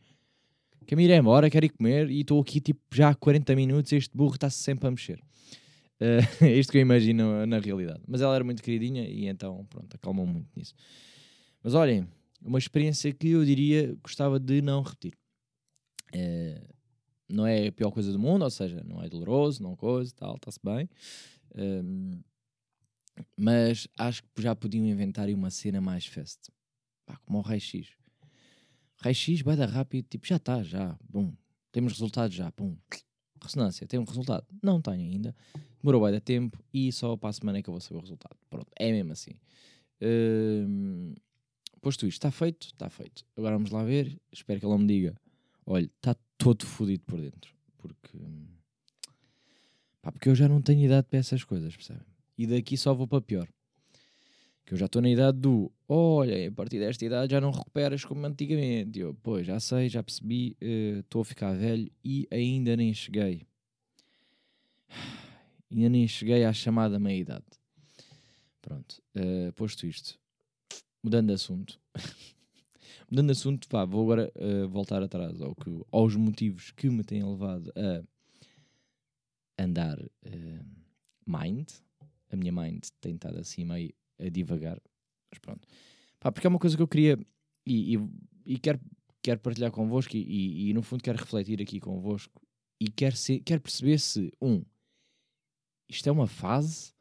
quer 0.87 0.97
me 0.97 1.05
ir 1.05 1.11
embora, 1.11 1.49
quero 1.51 1.67
ir 1.67 1.71
comer, 1.71 2.11
e 2.11 2.23
estou 2.23 2.41
aqui 2.41 2.61
tipo 2.61 2.81
já 2.93 3.11
há 3.11 3.15
40 3.15 3.55
minutos 3.55 3.93
e 3.93 3.97
este 3.97 4.17
burro 4.17 4.35
está-se 4.35 4.59
sempre 4.59 4.89
a 4.89 4.91
mexer. 4.91 5.21
Uh, 6.01 6.45
é 6.45 6.53
isto 6.59 6.73
que 6.73 6.79
eu 6.79 6.83
imagino 6.83 7.47
na 7.47 7.59
realidade. 7.59 8.01
Mas 8.09 8.21
ela 8.21 8.35
era 8.35 8.43
muito 8.43 8.63
queridinha 8.63 9.07
e 9.07 9.27
então, 9.27 9.65
pronto, 9.71 9.95
acalmou 9.95 10.27
muito 10.27 10.49
nisso. 10.57 10.75
Mas 11.63 11.75
olhem, 11.75 12.09
uma 12.43 12.59
experiência 12.59 13.13
que 13.13 13.31
eu 13.31 13.45
diria 13.45 13.97
gostava 14.03 14.41
de 14.41 14.61
não 14.61 14.83
repetir. 14.83 15.15
É, 16.13 16.61
não 17.29 17.47
é 17.47 17.69
a 17.69 17.73
pior 17.73 17.91
coisa 17.91 18.13
do 18.13 18.19
mundo, 18.19 18.43
ou 18.43 18.51
seja, 18.51 18.83
não 18.85 19.03
é 19.03 19.09
doloroso, 19.09 19.63
não 19.63 19.75
coisa, 19.75 20.13
tal, 20.15 20.37
está-se 20.37 20.61
bem. 20.63 20.89
Um, 21.57 22.21
mas 23.37 23.87
acho 23.99 24.23
que 24.35 24.43
já 24.43 24.55
podiam 24.55 24.87
inventar 24.87 25.29
uma 25.31 25.51
cena 25.51 25.81
mais 25.81 26.07
fest. 26.07 26.49
Pá, 27.07 27.17
como 27.25 27.39
o 27.39 27.43
raio-x. 27.43 27.89
Raio-x 28.97 29.43
vai 29.43 29.57
dar 29.57 29.69
rápido, 29.69 30.07
tipo, 30.09 30.27
já 30.27 30.37
está, 30.37 30.63
já, 30.63 30.99
bom. 31.09 31.35
Temos 31.71 31.93
resultados 31.93 32.35
já, 32.35 32.51
pum. 32.53 32.77
Ressonância, 33.43 33.87
tem 33.87 34.01
um 34.01 34.05
resultado? 34.05 34.47
Não 34.63 34.81
tenho 34.81 35.03
ainda. 35.03 35.37
Demorou 35.83 36.01
vai 36.01 36.13
dar 36.13 36.21
tempo 36.21 36.59
e 36.73 36.91
só 36.91 37.15
para 37.17 37.29
a 37.29 37.33
semana 37.33 37.59
é 37.59 37.63
que 37.63 37.69
eu 37.69 37.75
vou 37.75 37.81
saber 37.81 37.99
o 37.99 38.01
resultado. 38.01 38.37
Pronto, 38.49 38.71
é 38.75 38.91
mesmo 38.91 39.13
assim. 39.13 39.33
Um, 40.01 41.15
posto 41.83 42.07
isto, 42.07 42.19
está 42.19 42.31
feito? 42.31 42.69
Está 42.69 42.89
feito. 42.89 43.27
Agora 43.37 43.57
vamos 43.57 43.71
lá 43.71 43.85
ver. 43.85 44.19
Espero 44.33 44.59
que 44.61 44.67
ele 44.67 44.79
me 44.79 44.87
diga 44.87 45.15
olha, 45.67 45.85
está 45.85 46.15
todo 46.37 46.67
fodido 46.67 47.05
por 47.05 47.21
dentro. 47.21 47.55
Porque, 47.79 48.19
pá, 50.05 50.13
porque 50.13 50.29
eu 50.29 50.35
já 50.35 50.47
não 50.47 50.61
tenho 50.61 50.85
idade 50.85 51.07
para 51.09 51.19
essas 51.19 51.43
coisas, 51.43 51.75
percebem? 51.75 52.05
E 52.37 52.47
daqui 52.47 52.77
só 52.77 52.93
vou 52.93 53.09
para 53.09 53.23
pior. 53.23 53.49
Que 54.67 54.75
eu 54.75 54.79
já 54.79 54.85
estou 54.85 55.01
na 55.01 55.09
idade 55.09 55.39
do, 55.39 55.73
olha, 55.89 56.47
a 56.49 56.53
partir 56.53 56.79
desta 56.79 57.05
idade 57.05 57.33
já 57.33 57.41
não 57.41 57.51
recuperas 57.51 58.05
como 58.05 58.27
antigamente. 58.27 58.99
Eu, 58.99 59.15
pois, 59.23 59.47
já 59.47 59.59
sei, 59.59 59.89
já 59.89 60.03
percebi, 60.03 60.57
eh, 60.61 60.99
estou 61.01 61.21
uh, 61.21 61.23
a 61.23 61.25
ficar 61.25 61.55
velho 61.55 61.91
e 62.05 62.29
ainda 62.31 62.77
nem 62.77 62.93
cheguei. 62.93 63.47
Ainda 65.73 65.89
nem 65.89 66.07
cheguei 66.07 66.45
à 66.45 66.53
chamada 66.53 67.01
meia-idade. 67.01 67.47
Pronto, 68.63 69.03
uh, 69.17 69.53
posto 69.55 69.87
isto, 69.87 70.17
mudando 71.03 71.29
de 71.29 71.35
assunto. 71.35 71.81
Mudando 73.11 73.27
de 73.27 73.33
assunto, 73.33 73.69
pá, 73.69 73.85
vou 73.85 74.03
agora 74.03 74.33
uh, 74.37 74.69
voltar 74.69 75.03
atrás 75.03 75.41
ao 75.41 75.55
que, 75.55 75.71
aos 75.91 76.15
motivos 76.15 76.71
que 76.71 76.89
me 76.89 77.03
têm 77.03 77.25
levado 77.25 77.73
a 77.77 78.03
andar 79.59 79.99
uh, 79.99 80.65
mind. 81.27 81.69
A 82.31 82.37
minha 82.37 82.53
mind 82.53 82.85
tem 83.01 83.15
estado 83.15 83.39
assim 83.39 83.65
meio 83.65 83.93
a 84.19 84.29
divagar, 84.29 84.81
mas 85.31 85.39
pronto. 85.39 85.67
Pá, 86.19 86.33
porque 86.33 86.47
é 86.47 86.51
uma 86.51 86.59
coisa 86.59 86.77
que 86.77 86.83
eu 86.83 86.89
queria 86.89 87.19
e, 87.67 87.97
e, 87.97 88.09
e 88.47 88.59
quero, 88.59 88.81
quero 89.23 89.41
partilhar 89.41 89.71
convosco 89.71 90.17
e, 90.17 90.71
e, 90.71 90.75
no 90.75 90.83
fundo 90.83 91.03
quero 91.03 91.19
refletir 91.19 91.61
aqui 91.61 91.81
convosco 91.81 92.41
e 92.81 92.89
quero, 92.89 93.17
ser, 93.17 93.41
quero 93.41 93.61
perceber 93.61 93.99
se, 93.99 94.33
um, 94.41 94.63
isto 95.89 96.09
é 96.09 96.13
uma 96.13 96.27
fase, 96.27 96.93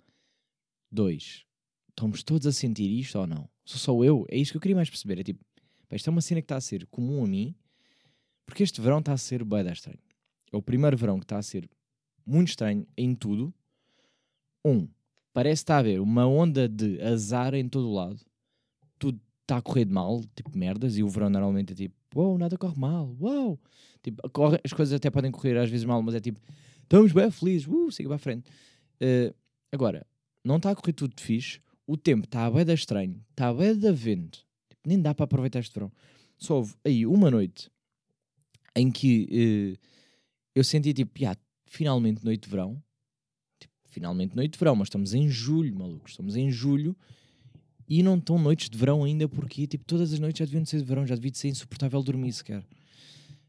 dois, 0.92 1.46
estamos 1.90 2.24
todos 2.24 2.48
a 2.48 2.52
sentir 2.52 2.90
isto 2.92 3.18
ou 3.18 3.28
não? 3.28 3.50
Sou 3.66 3.80
só 3.80 4.04
eu? 4.04 4.26
É 4.30 4.38
isso 4.38 4.52
que 4.52 4.58
eu 4.58 4.62
queria 4.62 4.76
mais 4.76 4.90
perceber. 4.90 5.20
É 5.20 5.24
tipo, 5.24 5.44
Pá, 5.88 5.96
isto 5.96 6.10
é 6.10 6.12
uma 6.12 6.22
cena 6.22 6.42
que 6.42 6.46
está 6.46 6.58
a 6.58 6.62
ser 6.62 6.86
comum 6.88 7.24
a 7.24 7.28
mim, 7.28 7.56
porque 8.46 8.64
este 8.64 8.82
verão 8.82 9.00
está 9.00 9.14
a 9.14 9.18
ser 9.18 9.44
bem 9.44 9.66
estranho. 9.72 10.00
É 10.52 10.58
o 10.58 10.62
primeiro 10.62 10.98
verão 10.98 11.20
que 11.20 11.26
está 11.26 11.38
a 11.38 11.44
ser 11.44 11.70
muito 12.26 12.50
estranho 12.50 12.86
em 12.98 13.14
tudo. 13.16 13.54
Um, 14.66 14.88
parece 15.34 15.62
estar 15.62 15.76
a 15.76 15.80
haver 15.80 16.00
uma 16.00 16.26
onda 16.26 16.68
de 16.68 17.02
azar 17.02 17.54
em 17.54 17.68
todo 17.68 17.90
o 17.90 17.94
lado. 17.94 18.20
Tudo 18.98 19.20
está 19.42 19.58
a 19.58 19.62
correr 19.62 19.86
de 19.86 19.92
mal, 19.92 20.22
tipo 20.36 20.58
merdas, 20.58 20.98
e 20.98 21.04
o 21.04 21.10
verão 21.10 21.30
normalmente 21.30 21.74
é 21.74 21.76
tipo, 21.76 21.96
uau, 22.16 22.30
wow, 22.30 22.38
nada 22.38 22.58
corre 22.58 22.80
mal, 22.80 23.16
uau. 23.20 23.48
Wow. 23.48 23.60
Tipo, 24.02 24.30
corre, 24.30 24.60
as 24.64 24.74
coisas 24.74 24.94
até 24.94 25.10
podem 25.10 25.32
correr 25.32 25.58
às 25.58 25.70
vezes 25.70 25.86
mal, 25.86 26.02
mas 26.02 26.16
é 26.16 26.20
tipo, 26.20 26.40
estamos 26.82 27.12
bem 27.14 27.32
felizes, 27.32 27.68
uh, 27.68 27.92
siga 27.92 28.10
para 28.10 28.16
a 28.18 28.20
frente. 28.20 28.50
Uh, 29.02 29.34
agora, 29.72 30.06
não 30.44 30.58
está 30.58 30.72
a 30.72 30.76
correr 30.76 30.94
tudo 30.94 31.20
fixe, 31.20 31.60
o 31.88 31.96
tempo 31.96 32.26
está 32.26 32.46
a 32.46 32.52
bem 32.52 32.66
da 32.66 32.74
estranho, 32.74 33.24
está 33.32 33.48
a 33.48 33.54
bem 33.54 33.78
da 33.78 33.92
vento, 33.92 34.46
nem 34.86 35.02
dá 35.02 35.16
para 35.16 35.24
aproveitar 35.24 35.60
este 35.60 35.74
verão. 35.74 35.92
Só 36.38 36.58
houve 36.58 36.76
aí 36.84 37.06
uma 37.06 37.32
noite 37.32 37.72
em 38.76 38.92
que 38.92 39.78
uh, 39.80 39.88
eu 40.54 40.64
senti 40.64 40.94
tipo, 40.94 41.18
yeah, 41.18 41.40
finalmente 41.74 42.24
noite 42.24 42.44
de 42.44 42.50
verão. 42.50 42.82
Tipo, 43.60 43.74
finalmente 43.86 44.36
noite 44.36 44.54
de 44.54 44.60
verão, 44.60 44.76
mas 44.76 44.88
estamos 44.88 45.14
em 45.14 45.28
julho, 45.28 45.76
malucos. 45.76 46.12
Estamos 46.12 46.36
em 46.36 46.52
julho 46.52 46.96
e 47.88 48.04
não 48.04 48.18
estão 48.18 48.38
noites 48.38 48.70
de 48.70 48.78
verão 48.78 49.04
ainda 49.04 49.28
porque 49.28 49.68
tipo, 49.68 49.84
todas 49.86 50.14
as 50.14 50.20
noites 50.20 50.40
já 50.40 50.46
deviam 50.46 50.64
ser 50.66 50.78
de 50.78 50.84
verão, 50.84 51.06
já 51.06 51.16
devia 51.16 51.34
ser 51.34 51.50
insuportável 51.50 52.02
dormir 52.04 52.32
sequer. 52.32 52.64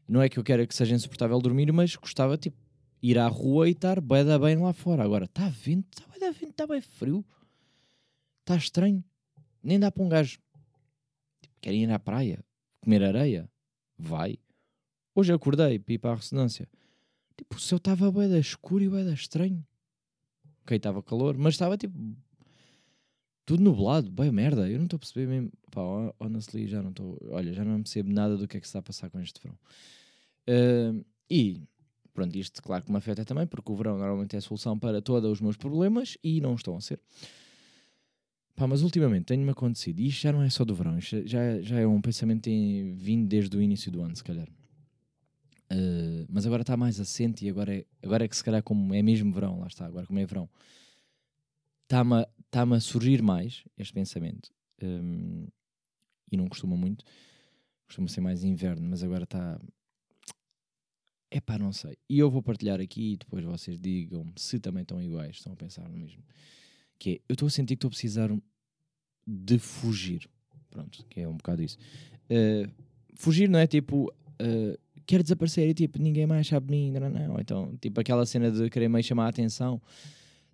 Não 0.07 0.21
é 0.21 0.29
que 0.29 0.37
eu 0.37 0.43
quero 0.43 0.67
que 0.67 0.75
seja 0.75 0.95
insuportável 0.95 1.39
dormir, 1.39 1.71
mas 1.71 1.95
gostava 1.95 2.37
tipo 2.37 2.57
ir 3.01 3.17
à 3.19 3.27
rua 3.27 3.67
e 3.67 3.71
estar 3.71 4.01
bem 4.01 4.23
bem 4.39 4.57
lá 4.57 4.73
fora. 4.73 5.03
Agora 5.03 5.25
está 5.25 5.47
vento, 5.47 5.87
está 5.91 6.19
bem 6.19 6.31
vento, 6.31 6.51
está 6.51 6.67
bem 6.67 6.81
frio. 6.81 7.25
Está 8.41 8.55
estranho. 8.55 9.03
Nem 9.63 9.79
dá 9.79 9.91
para 9.91 10.03
um 10.03 10.09
gajo 10.09 10.39
Querem 11.61 11.81
ir 11.83 11.91
à 11.91 11.97
praia? 11.97 12.45
Comer 12.79 13.03
areia? 13.03 13.49
Vai. 13.97 14.37
Hoje 15.15 15.33
acordei 15.33 15.79
para 15.79 15.93
ir 15.95 15.97
para 15.97 16.11
a 16.11 16.15
ressonância. 16.15 16.69
Tipo, 17.37 17.55
o 17.55 17.59
céu 17.59 17.77
estava 17.77 18.11
bem 18.11 18.29
da 18.29 18.39
escuro 18.39 18.83
e 18.83 18.89
bem 18.89 19.05
da 19.05 19.13
estranho. 19.13 19.65
ok, 20.63 20.77
estava 20.77 21.03
calor, 21.03 21.37
mas 21.37 21.53
estava 21.53 21.77
tipo 21.77 21.97
tudo 23.45 23.63
nublado, 23.63 24.11
bem 24.11 24.31
merda, 24.31 24.67
eu 24.67 24.77
não 24.77 24.85
estou 24.85 24.97
a 24.97 24.99
perceber 24.99 25.27
mesmo, 25.27 25.51
pá, 25.69 25.81
honestly, 26.19 26.67
já 26.67 26.81
não 26.81 26.89
estou, 26.89 27.17
olha, 27.29 27.53
já 27.53 27.63
não 27.63 27.81
percebo 27.81 28.11
nada 28.11 28.35
do 28.35 28.47
que 28.47 28.57
é 28.57 28.59
que 28.59 28.65
se 28.65 28.69
está 28.69 28.79
a 28.79 28.81
passar 28.81 29.09
com 29.09 29.19
este 29.19 29.39
verão. 29.39 29.57
Uh, 30.49 31.05
e, 31.29 31.61
pronto, 32.11 32.35
isto 32.35 32.61
claro 32.63 32.83
que 32.83 32.91
me 32.91 32.97
afeta 32.97 33.23
também, 33.23 33.45
porque 33.45 33.71
o 33.71 33.75
verão 33.75 33.97
normalmente 33.97 34.35
é 34.35 34.39
a 34.39 34.41
solução 34.41 34.79
para 34.79 34.99
todos 35.01 35.29
os 35.31 35.41
meus 35.41 35.55
problemas 35.55 36.17
e 36.23 36.41
não 36.41 36.55
estão 36.55 36.75
a 36.75 36.81
ser. 36.81 36.99
Pá, 38.55 38.65
mas 38.65 38.81
ultimamente 38.81 39.25
tem-me 39.25 39.51
acontecido, 39.51 39.99
e 39.99 40.07
isto 40.07 40.21
já 40.21 40.31
não 40.31 40.41
é 40.41 40.49
só 40.49 40.65
do 40.65 40.73
verão, 40.73 40.97
isto 40.97 41.27
já, 41.27 41.61
já 41.61 41.79
é 41.79 41.85
um 41.85 42.01
pensamento 42.01 42.45
que 42.45 42.93
vindo 42.95 43.27
desde 43.27 43.55
o 43.55 43.61
início 43.61 43.91
do 43.91 44.01
ano, 44.01 44.15
se 44.15 44.23
calhar. 44.23 44.47
Uh, 45.71 46.04
mas 46.29 46.45
agora 46.45 46.61
está 46.61 46.75
mais 46.75 46.99
assente 46.99 47.45
e 47.45 47.49
agora 47.49 47.75
é, 47.75 47.85
agora 48.03 48.25
é 48.25 48.27
que 48.27 48.35
se 48.35 48.43
calhar 48.43 48.63
como 48.63 48.93
é 48.93 49.01
mesmo 49.01 49.31
verão, 49.31 49.59
lá 49.59 49.67
está, 49.67 49.85
agora 49.85 50.05
como 50.05 50.19
é 50.19 50.25
verão, 50.25 50.49
está-me 51.83 52.15
a, 52.15 52.27
tá 52.49 52.63
a 52.63 52.79
surgir 52.79 53.21
mais 53.21 53.63
este 53.77 53.93
pensamento. 53.93 54.51
Um, 54.81 55.47
e 56.31 56.37
não 56.37 56.47
costuma 56.47 56.75
muito, 56.75 57.05
costuma 57.85 58.07
ser 58.07 58.21
mais 58.21 58.43
inverno, 58.43 58.87
mas 58.89 59.03
agora 59.03 59.23
está. 59.23 59.59
É 61.31 61.39
pá, 61.41 61.57
não 61.57 61.73
sei. 61.73 61.97
E 62.09 62.19
eu 62.19 62.29
vou 62.29 62.41
partilhar 62.41 62.79
aqui 62.79 63.13
e 63.13 63.17
depois 63.17 63.43
vocês 63.43 63.77
digam-me 63.79 64.33
se 64.37 64.59
também 64.59 64.83
estão 64.83 65.01
iguais, 65.01 65.37
estão 65.37 65.53
a 65.53 65.55
pensar 65.55 65.87
no 65.89 65.97
mesmo. 65.97 66.23
Que 66.97 67.11
é, 67.11 67.13
eu 67.29 67.33
estou 67.33 67.47
a 67.47 67.51
sentir 67.51 67.75
que 67.75 67.79
estou 67.79 67.89
a 67.89 67.91
precisar 67.91 68.29
de 69.27 69.59
fugir. 69.59 70.29
Pronto, 70.69 71.05
que 71.09 71.21
é 71.21 71.27
um 71.27 71.37
bocado 71.37 71.61
isso. 71.61 71.77
Uh, 72.29 72.71
fugir 73.15 73.49
não 73.49 73.59
é 73.59 73.67
tipo. 73.67 74.11
Uh, 74.41 74.84
quero 75.05 75.23
desaparecer 75.23 75.69
e 75.69 75.73
tipo, 75.73 75.99
ninguém 75.99 76.25
mais 76.25 76.47
sabe 76.47 76.67
de 76.67 76.71
mim, 76.71 76.91
não, 76.91 77.09
não, 77.09 77.27
não. 77.27 77.39
Então, 77.39 77.77
tipo, 77.81 77.99
aquela 77.99 78.25
cena 78.25 78.51
de 78.51 78.69
querer 78.69 78.87
meio 78.87 79.03
chamar 79.03 79.25
a 79.25 79.29
atenção, 79.29 79.81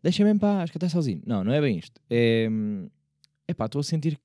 deixa-me 0.03 0.31
em 0.31 0.37
paz, 0.37 0.69
que 0.69 0.77
estou 0.77 0.89
sozinho. 0.89 1.21
Não, 1.25 1.43
não 1.43 1.53
é 1.53 1.61
bem 1.61 1.77
isto. 1.77 2.01
É 2.09 3.53
pá, 3.53 3.65
estou 3.65 3.81
a 3.81 3.83
sentir. 3.83 4.19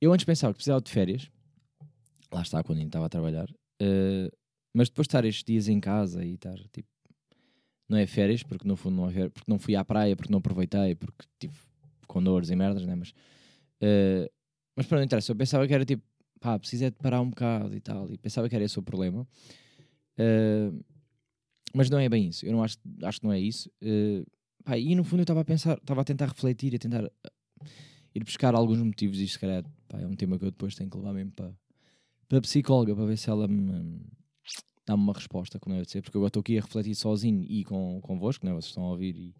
Eu 0.00 0.12
antes 0.12 0.24
pensava 0.24 0.52
que 0.52 0.56
precisava 0.56 0.80
de 0.80 0.90
férias, 0.90 1.30
lá 2.32 2.42
está, 2.42 2.62
quando 2.62 2.78
ainda 2.78 2.88
estava 2.88 3.06
a 3.06 3.08
trabalhar, 3.08 3.48
uh, 3.50 4.36
mas 4.74 4.88
depois 4.88 5.06
de 5.06 5.10
estar 5.10 5.24
estes 5.24 5.44
dias 5.44 5.68
em 5.68 5.78
casa 5.78 6.24
e 6.24 6.34
estar 6.34 6.56
tipo. 6.72 6.88
Não 7.88 7.98
é 7.98 8.06
férias, 8.06 8.42
porque 8.42 8.66
no 8.66 8.74
fundo 8.74 8.96
não 8.96 9.08
é 9.08 9.12
férias, 9.12 9.32
porque 9.32 9.50
não 9.50 9.58
fui 9.58 9.76
à 9.76 9.84
praia, 9.84 10.16
porque 10.16 10.32
não 10.32 10.38
aproveitei, 10.38 10.94
porque 10.94 11.26
tive 11.38 11.54
com 12.06 12.22
dores 12.22 12.48
e 12.48 12.56
merdas, 12.56 12.86
né? 12.86 12.94
Mas, 12.94 13.10
uh, 13.10 14.30
mas 14.74 14.86
para 14.86 14.98
não 14.98 15.04
interessa, 15.04 15.30
eu 15.30 15.36
pensava 15.36 15.66
que 15.66 15.74
era 15.74 15.84
tipo 15.84 16.02
pá, 16.42 16.58
precisa 16.58 16.90
de 16.90 16.96
parar 16.96 17.20
um 17.20 17.30
bocado 17.30 17.74
e 17.74 17.80
tal. 17.80 18.10
E 18.10 18.18
pensava 18.18 18.48
que 18.48 18.54
era 18.54 18.64
esse 18.64 18.78
o 18.78 18.82
problema. 18.82 19.26
Uh, 20.18 20.84
mas 21.72 21.88
não 21.88 21.98
é 21.98 22.08
bem 22.08 22.28
isso. 22.28 22.44
Eu 22.44 22.52
não 22.52 22.62
acho, 22.62 22.76
acho 23.04 23.20
que 23.20 23.26
não 23.26 23.32
é 23.32 23.40
isso. 23.40 23.70
Uh, 23.80 24.26
pá, 24.64 24.76
e 24.76 24.94
no 24.94 25.04
fundo 25.04 25.20
eu 25.20 25.22
estava 25.22 25.40
a 25.40 25.44
pensar, 25.44 25.78
estava 25.78 26.00
a 26.00 26.04
tentar 26.04 26.26
refletir, 26.26 26.74
a 26.74 26.78
tentar 26.78 27.04
uh, 27.04 27.10
ir 28.14 28.24
buscar 28.24 28.54
alguns 28.54 28.78
motivos. 28.78 29.18
E 29.20 29.28
se 29.28 29.38
calhar, 29.38 29.64
pá, 29.88 30.00
é 30.00 30.06
um 30.06 30.16
tema 30.16 30.36
que 30.36 30.44
eu 30.44 30.50
depois 30.50 30.74
tenho 30.74 30.90
que 30.90 30.96
levar 30.96 31.14
mesmo 31.14 31.30
para, 31.30 31.54
para 32.28 32.38
a 32.38 32.42
psicóloga, 32.42 32.94
para 32.94 33.06
ver 33.06 33.16
se 33.16 33.30
ela 33.30 33.46
me 33.46 34.00
dá-me 34.84 35.02
uma 35.04 35.12
resposta, 35.12 35.60
como 35.60 35.76
deve 35.76 35.88
ser. 35.88 36.02
Porque 36.02 36.16
eu 36.16 36.26
estou 36.26 36.40
aqui 36.40 36.58
a 36.58 36.60
refletir 36.60 36.96
sozinho 36.96 37.44
e 37.48 37.64
com, 37.64 38.00
convosco, 38.02 38.44
né? 38.44 38.52
vocês 38.52 38.66
estão 38.66 38.84
a 38.84 38.90
ouvir 38.90 39.16
e, 39.16 39.34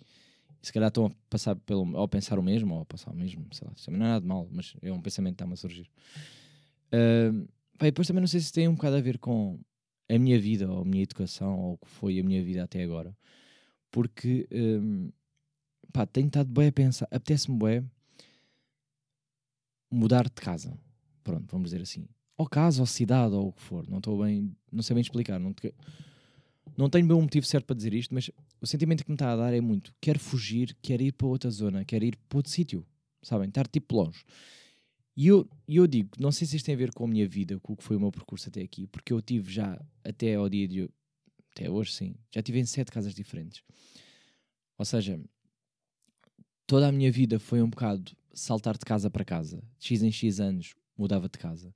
se 0.62 0.72
calhar 0.72 0.88
estão 0.88 1.06
a 1.06 1.10
passar 1.28 1.56
pelo, 1.56 1.92
ou 1.96 2.04
a 2.04 2.08
pensar 2.08 2.38
o 2.38 2.42
mesmo, 2.42 2.74
ou 2.74 2.82
a 2.82 2.84
passar 2.84 3.10
o 3.10 3.16
mesmo, 3.16 3.44
sei 3.50 3.66
lá. 3.66 3.74
Não 3.88 3.96
é 3.96 3.98
nada 3.98 4.20
de 4.20 4.26
mal, 4.28 4.48
mas 4.50 4.76
é 4.80 4.92
um 4.92 5.02
pensamento 5.02 5.32
que 5.32 5.36
está-me 5.36 5.54
a 5.54 5.56
surgir. 5.56 5.90
Uh, 6.92 7.48
depois 7.80 8.06
também 8.06 8.20
não 8.20 8.28
sei 8.28 8.40
se 8.40 8.52
tem 8.52 8.68
um 8.68 8.74
bocado 8.74 8.96
a 8.96 9.00
ver 9.00 9.18
com 9.18 9.58
a 10.08 10.18
minha 10.18 10.38
vida, 10.38 10.70
ou 10.70 10.82
a 10.82 10.84
minha 10.84 11.02
educação, 11.02 11.58
ou 11.58 11.72
o 11.74 11.78
que 11.78 11.88
foi 11.88 12.18
a 12.18 12.22
minha 12.22 12.42
vida 12.42 12.62
até 12.62 12.82
agora. 12.82 13.16
Porque, 13.90 14.46
um, 14.52 15.10
pá, 15.92 16.06
tenho 16.06 16.26
estado 16.26 16.50
bem 16.50 16.68
a 16.68 16.72
pensar, 16.72 17.08
apetece-me 17.10 17.58
bem 17.58 17.90
mudar 19.90 20.24
de 20.24 20.32
casa. 20.32 20.76
Pronto, 21.22 21.46
vamos 21.50 21.70
dizer 21.70 21.82
assim. 21.82 22.06
Ou 22.36 22.48
casa, 22.48 22.80
ou 22.80 22.86
cidade, 22.86 23.34
ou 23.34 23.48
o 23.48 23.52
que 23.52 23.62
for. 23.62 23.88
Não 23.88 23.98
estou 23.98 24.22
bem, 24.22 24.54
não 24.70 24.82
sei 24.82 24.94
bem 24.94 25.02
explicar. 25.02 25.38
Não, 25.38 25.52
te, 25.52 25.74
não 26.76 26.88
tenho 26.88 27.06
bem 27.06 27.16
um 27.16 27.22
motivo 27.22 27.46
certo 27.46 27.66
para 27.66 27.76
dizer 27.76 27.92
isto, 27.94 28.14
mas 28.14 28.30
o 28.60 28.66
sentimento 28.66 29.04
que 29.04 29.10
me 29.10 29.14
está 29.14 29.32
a 29.32 29.36
dar 29.36 29.54
é 29.54 29.60
muito: 29.60 29.94
quero 30.00 30.18
fugir, 30.18 30.76
quero 30.82 31.02
ir 31.02 31.12
para 31.12 31.26
outra 31.26 31.50
zona, 31.50 31.84
quero 31.84 32.04
ir 32.04 32.16
para 32.28 32.38
outro 32.38 32.50
sítio. 32.50 32.86
Sabem? 33.22 33.48
Estar 33.48 33.68
tipo 33.68 33.94
longe. 33.94 34.24
E 35.16 35.26
eu, 35.26 35.48
eu 35.68 35.86
digo, 35.86 36.10
não 36.18 36.32
sei 36.32 36.46
se 36.46 36.56
isto 36.56 36.66
tem 36.66 36.74
a 36.74 36.78
ver 36.78 36.92
com 36.92 37.04
a 37.04 37.08
minha 37.08 37.28
vida, 37.28 37.58
com 37.60 37.74
o 37.74 37.76
que 37.76 37.84
foi 37.84 37.96
o 37.96 38.00
meu 38.00 38.10
percurso 38.10 38.48
até 38.48 38.62
aqui, 38.62 38.86
porque 38.86 39.12
eu 39.12 39.20
tive 39.20 39.52
já, 39.52 39.80
até 40.02 40.34
ao 40.34 40.48
dia 40.48 40.66
de 40.66 40.88
até 41.54 41.68
hoje 41.68 41.92
sim, 41.92 42.14
já 42.30 42.42
tive 42.42 42.58
em 42.58 42.64
sete 42.64 42.90
casas 42.90 43.14
diferentes. 43.14 43.62
Ou 44.78 44.84
seja, 44.86 45.20
toda 46.66 46.88
a 46.88 46.92
minha 46.92 47.12
vida 47.12 47.38
foi 47.38 47.60
um 47.60 47.68
bocado 47.68 48.16
saltar 48.32 48.78
de 48.78 48.84
casa 48.86 49.10
para 49.10 49.24
casa. 49.24 49.62
De 49.78 49.86
X 49.86 50.02
em 50.02 50.10
X 50.10 50.40
anos 50.40 50.74
mudava 50.96 51.28
de 51.28 51.38
casa. 51.38 51.74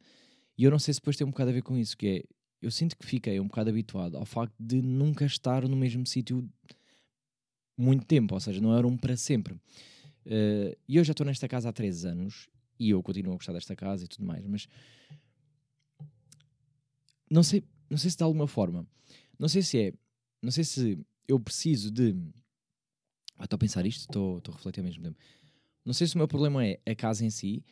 E 0.56 0.64
eu 0.64 0.70
não 0.70 0.78
sei 0.78 0.94
se 0.94 1.00
depois 1.00 1.16
tem 1.16 1.26
um 1.26 1.30
bocado 1.30 1.50
a 1.50 1.52
ver 1.52 1.62
com 1.62 1.76
isso, 1.76 1.94
que 1.96 2.06
é, 2.06 2.24
eu 2.62 2.70
sinto 2.70 2.96
que 2.96 3.04
fiquei 3.04 3.38
um 3.38 3.46
bocado 3.46 3.68
habituado 3.68 4.16
ao 4.16 4.24
facto 4.24 4.54
de 4.58 4.80
nunca 4.80 5.26
estar 5.26 5.68
no 5.68 5.76
mesmo 5.76 6.06
sítio 6.06 6.48
muito 7.76 8.06
tempo, 8.06 8.34
ou 8.34 8.40
seja, 8.40 8.60
não 8.60 8.74
era 8.74 8.86
um 8.86 8.96
para 8.96 9.16
sempre. 9.16 9.54
Uh, 10.24 10.74
e 10.88 10.96
eu 10.96 11.04
já 11.04 11.12
estou 11.12 11.26
nesta 11.26 11.46
casa 11.46 11.68
há 11.68 11.72
três 11.72 12.06
anos 12.06 12.48
e 12.78 12.90
eu 12.90 13.02
continuo 13.02 13.32
a 13.32 13.36
gostar 13.36 13.52
desta 13.52 13.74
casa 13.74 14.04
e 14.04 14.08
tudo 14.08 14.24
mais, 14.24 14.46
mas 14.46 14.68
não 17.30 17.42
sei, 17.42 17.64
não 17.90 17.98
sei 17.98 18.10
se 18.10 18.16
de 18.16 18.22
alguma 18.22 18.46
forma, 18.46 18.86
não 19.38 19.48
sei 19.48 19.62
se 19.62 19.78
é, 19.78 19.92
não 20.42 20.50
sei 20.50 20.64
se 20.64 20.98
eu 21.26 21.38
preciso 21.40 21.90
de. 21.90 22.14
Ah, 23.38 23.44
estou 23.44 23.56
a 23.56 23.58
pensar 23.58 23.84
isto, 23.84 24.02
estou, 24.02 24.40
a 24.48 24.50
refletir 24.52 24.80
ao 24.80 24.86
mesmo 24.86 25.02
tempo. 25.02 25.18
Não 25.84 25.92
sei 25.92 26.06
se 26.06 26.14
o 26.14 26.18
meu 26.18 26.28
problema 26.28 26.64
é 26.64 26.80
a 26.86 26.94
casa 26.94 27.24
em 27.24 27.30
si, 27.30 27.64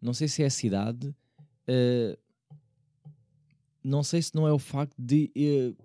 não 0.00 0.14
sei 0.14 0.28
se 0.28 0.42
é 0.42 0.46
a 0.46 0.50
cidade, 0.50 1.08
uh, 1.08 2.18
não 3.82 4.02
sei 4.02 4.22
se 4.22 4.34
não 4.34 4.46
é 4.46 4.52
o 4.52 4.58
facto 4.58 4.94
de, 4.98 5.30
uh, 5.36 5.76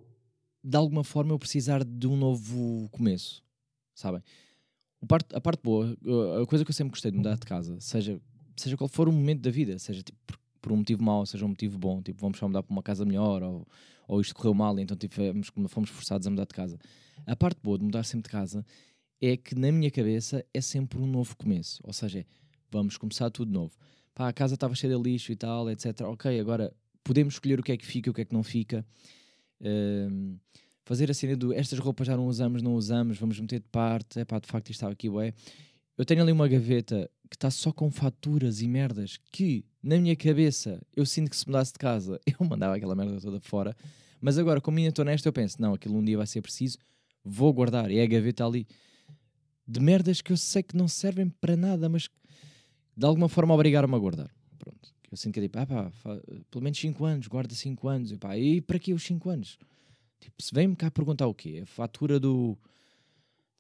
de 0.63 0.77
alguma 0.77 1.03
forma, 1.03 1.33
eu 1.33 1.39
precisar 1.39 1.83
de 1.83 2.07
um 2.07 2.15
novo 2.15 2.87
começo, 2.89 3.43
sabem? 3.93 4.21
A 5.01 5.05
parte, 5.05 5.35
a 5.35 5.41
parte 5.41 5.61
boa, 5.61 5.97
a 6.41 6.45
coisa 6.45 6.63
que 6.63 6.71
eu 6.71 6.75
sempre 6.75 6.91
gostei 6.91 7.11
de 7.11 7.17
mudar 7.17 7.35
de 7.35 7.45
casa, 7.45 7.77
seja 7.81 8.21
seja 8.63 8.77
qual 8.77 8.87
for 8.87 9.07
o 9.07 9.11
momento 9.11 9.41
da 9.41 9.51
vida, 9.51 9.77
seja 9.77 10.01
tipo, 10.01 10.17
por, 10.25 10.39
por 10.61 10.71
um 10.71 10.77
motivo 10.77 11.03
mau, 11.03 11.25
seja 11.25 11.45
um 11.45 11.49
motivo 11.49 11.77
bom, 11.77 12.01
tipo, 12.01 12.19
vamos 12.21 12.37
só 12.37 12.47
mudar 12.47 12.63
para 12.63 12.71
uma 12.71 12.83
casa 12.83 13.05
melhor, 13.05 13.43
ou, 13.43 13.67
ou 14.07 14.21
isto 14.21 14.33
correu 14.33 14.53
mal, 14.53 14.77
então 14.79 14.95
tivemos, 14.95 15.51
fomos 15.67 15.89
forçados 15.89 16.25
a 16.27 16.29
mudar 16.29 16.45
de 16.45 16.53
casa. 16.53 16.79
A 17.25 17.35
parte 17.35 17.59
boa 17.61 17.77
de 17.77 17.85
mudar 17.85 18.03
sempre 18.03 18.23
de 18.23 18.29
casa 18.29 18.65
é 19.21 19.37
que 19.37 19.55
na 19.55 19.71
minha 19.71 19.89
cabeça 19.89 20.45
é 20.53 20.61
sempre 20.61 20.99
um 20.99 21.07
novo 21.07 21.35
começo, 21.37 21.81
ou 21.83 21.93
seja, 21.93 22.25
vamos 22.71 22.97
começar 22.97 23.29
tudo 23.29 23.51
novo. 23.51 23.73
Pá, 24.13 24.27
a 24.27 24.33
casa 24.33 24.55
estava 24.55 24.75
cheia 24.75 24.95
de 24.95 25.01
lixo 25.01 25.31
e 25.31 25.35
tal, 25.35 25.69
etc. 25.69 26.01
Ok, 26.01 26.39
agora 26.39 26.73
podemos 27.03 27.35
escolher 27.35 27.59
o 27.59 27.63
que 27.63 27.71
é 27.71 27.77
que 27.77 27.85
fica 27.85 28.09
e 28.09 28.11
o 28.11 28.13
que 28.13 28.21
é 28.21 28.25
que 28.25 28.33
não 28.33 28.43
fica. 28.43 28.85
Um, 29.61 30.37
fazer 30.85 31.09
a 31.09 31.13
cena 31.13 31.35
do 31.35 31.53
estas 31.53 31.79
roupas 31.79 32.07
já 32.07 32.15
não 32.15 32.27
usamos, 32.27 32.61
não 32.61 32.75
usamos, 32.75 33.17
vamos 33.17 33.39
meter 33.39 33.59
de 33.59 33.67
parte. 33.69 34.19
É 34.19 34.25
pá, 34.25 34.39
de 34.39 34.47
facto 34.47 34.69
isto 34.69 34.77
estava 34.77 34.93
aqui, 34.93 35.09
ué. 35.09 35.33
Eu 35.97 36.05
tenho 36.05 36.21
ali 36.21 36.31
uma 36.31 36.47
gaveta 36.47 37.09
que 37.29 37.35
está 37.35 37.51
só 37.51 37.71
com 37.71 37.89
faturas 37.91 38.61
e 38.61 38.67
merdas 38.67 39.17
que, 39.31 39.65
na 39.81 39.97
minha 39.97 40.15
cabeça, 40.15 40.81
eu 40.95 41.05
sinto 41.05 41.29
que 41.29 41.35
se 41.37 41.45
mudasse 41.47 41.73
de 41.73 41.79
casa, 41.79 42.19
eu 42.39 42.45
mandava 42.47 42.75
aquela 42.75 42.95
merda 42.95 43.19
toda 43.19 43.39
fora. 43.39 43.75
Mas 44.19 44.37
agora, 44.37 44.61
como 44.61 44.77
ainda 44.77 44.89
estou 44.89 45.05
nesta, 45.05 45.27
eu 45.27 45.33
penso, 45.33 45.61
não, 45.61 45.73
aquilo 45.73 45.95
um 45.95 46.03
dia 46.03 46.17
vai 46.17 46.27
ser 46.27 46.41
preciso, 46.41 46.77
vou 47.23 47.51
guardar. 47.53 47.91
E 47.91 47.97
é 47.97 48.03
a 48.03 48.07
gaveta 48.07 48.45
ali 48.45 48.67
de 49.67 49.79
merdas 49.79 50.21
que 50.21 50.31
eu 50.31 50.37
sei 50.37 50.63
que 50.63 50.75
não 50.75 50.87
servem 50.87 51.29
para 51.29 51.55
nada, 51.55 51.87
mas 51.87 52.09
de 52.95 53.05
alguma 53.05 53.29
forma 53.29 53.53
obrigaram-me 53.53 53.95
a 53.95 53.99
guardar. 53.99 54.31
Pronto. 54.57 54.93
Eu 55.11 55.17
sinto 55.17 55.33
que 55.33 55.39
é 55.39 55.43
tipo, 55.43 55.59
ah 55.59 55.65
pá, 55.65 55.91
pelo 56.49 56.63
menos 56.63 56.79
5 56.79 57.05
anos, 57.05 57.27
guarda 57.27 57.53
5 57.53 57.87
anos. 57.87 58.11
E, 58.11 58.17
pá, 58.17 58.37
e 58.37 58.61
para 58.61 58.79
que 58.79 58.93
os 58.93 59.03
5 59.03 59.29
anos? 59.29 59.57
Tipo, 60.19 60.41
se 60.41 60.53
vem-me 60.53 60.75
cá 60.75 60.89
perguntar 60.89 61.27
o 61.27 61.33
quê? 61.33 61.59
A 61.63 61.65
fatura 61.65 62.19
do. 62.19 62.57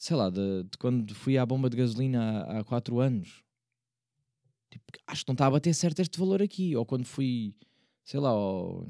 Sei 0.03 0.17
lá, 0.17 0.29
de, 0.29 0.63
de 0.63 0.77
quando 0.77 1.15
fui 1.15 1.37
à 1.37 1.45
bomba 1.45 1.69
de 1.69 1.77
gasolina 1.77 2.41
há 2.41 2.63
4 2.65 2.99
anos 2.99 3.41
Tipo, 4.69 4.85
acho 5.05 5.23
que 5.23 5.29
não 5.29 5.33
está 5.33 5.45
a 5.45 5.51
bater 5.51 5.73
certo 5.73 6.01
este 6.01 6.19
valor 6.19 6.41
aqui. 6.41 6.75
Ou 6.75 6.85
quando 6.85 7.05
fui, 7.05 7.53
sei 8.03 8.19
lá, 8.19 8.29
ao, 8.29 8.87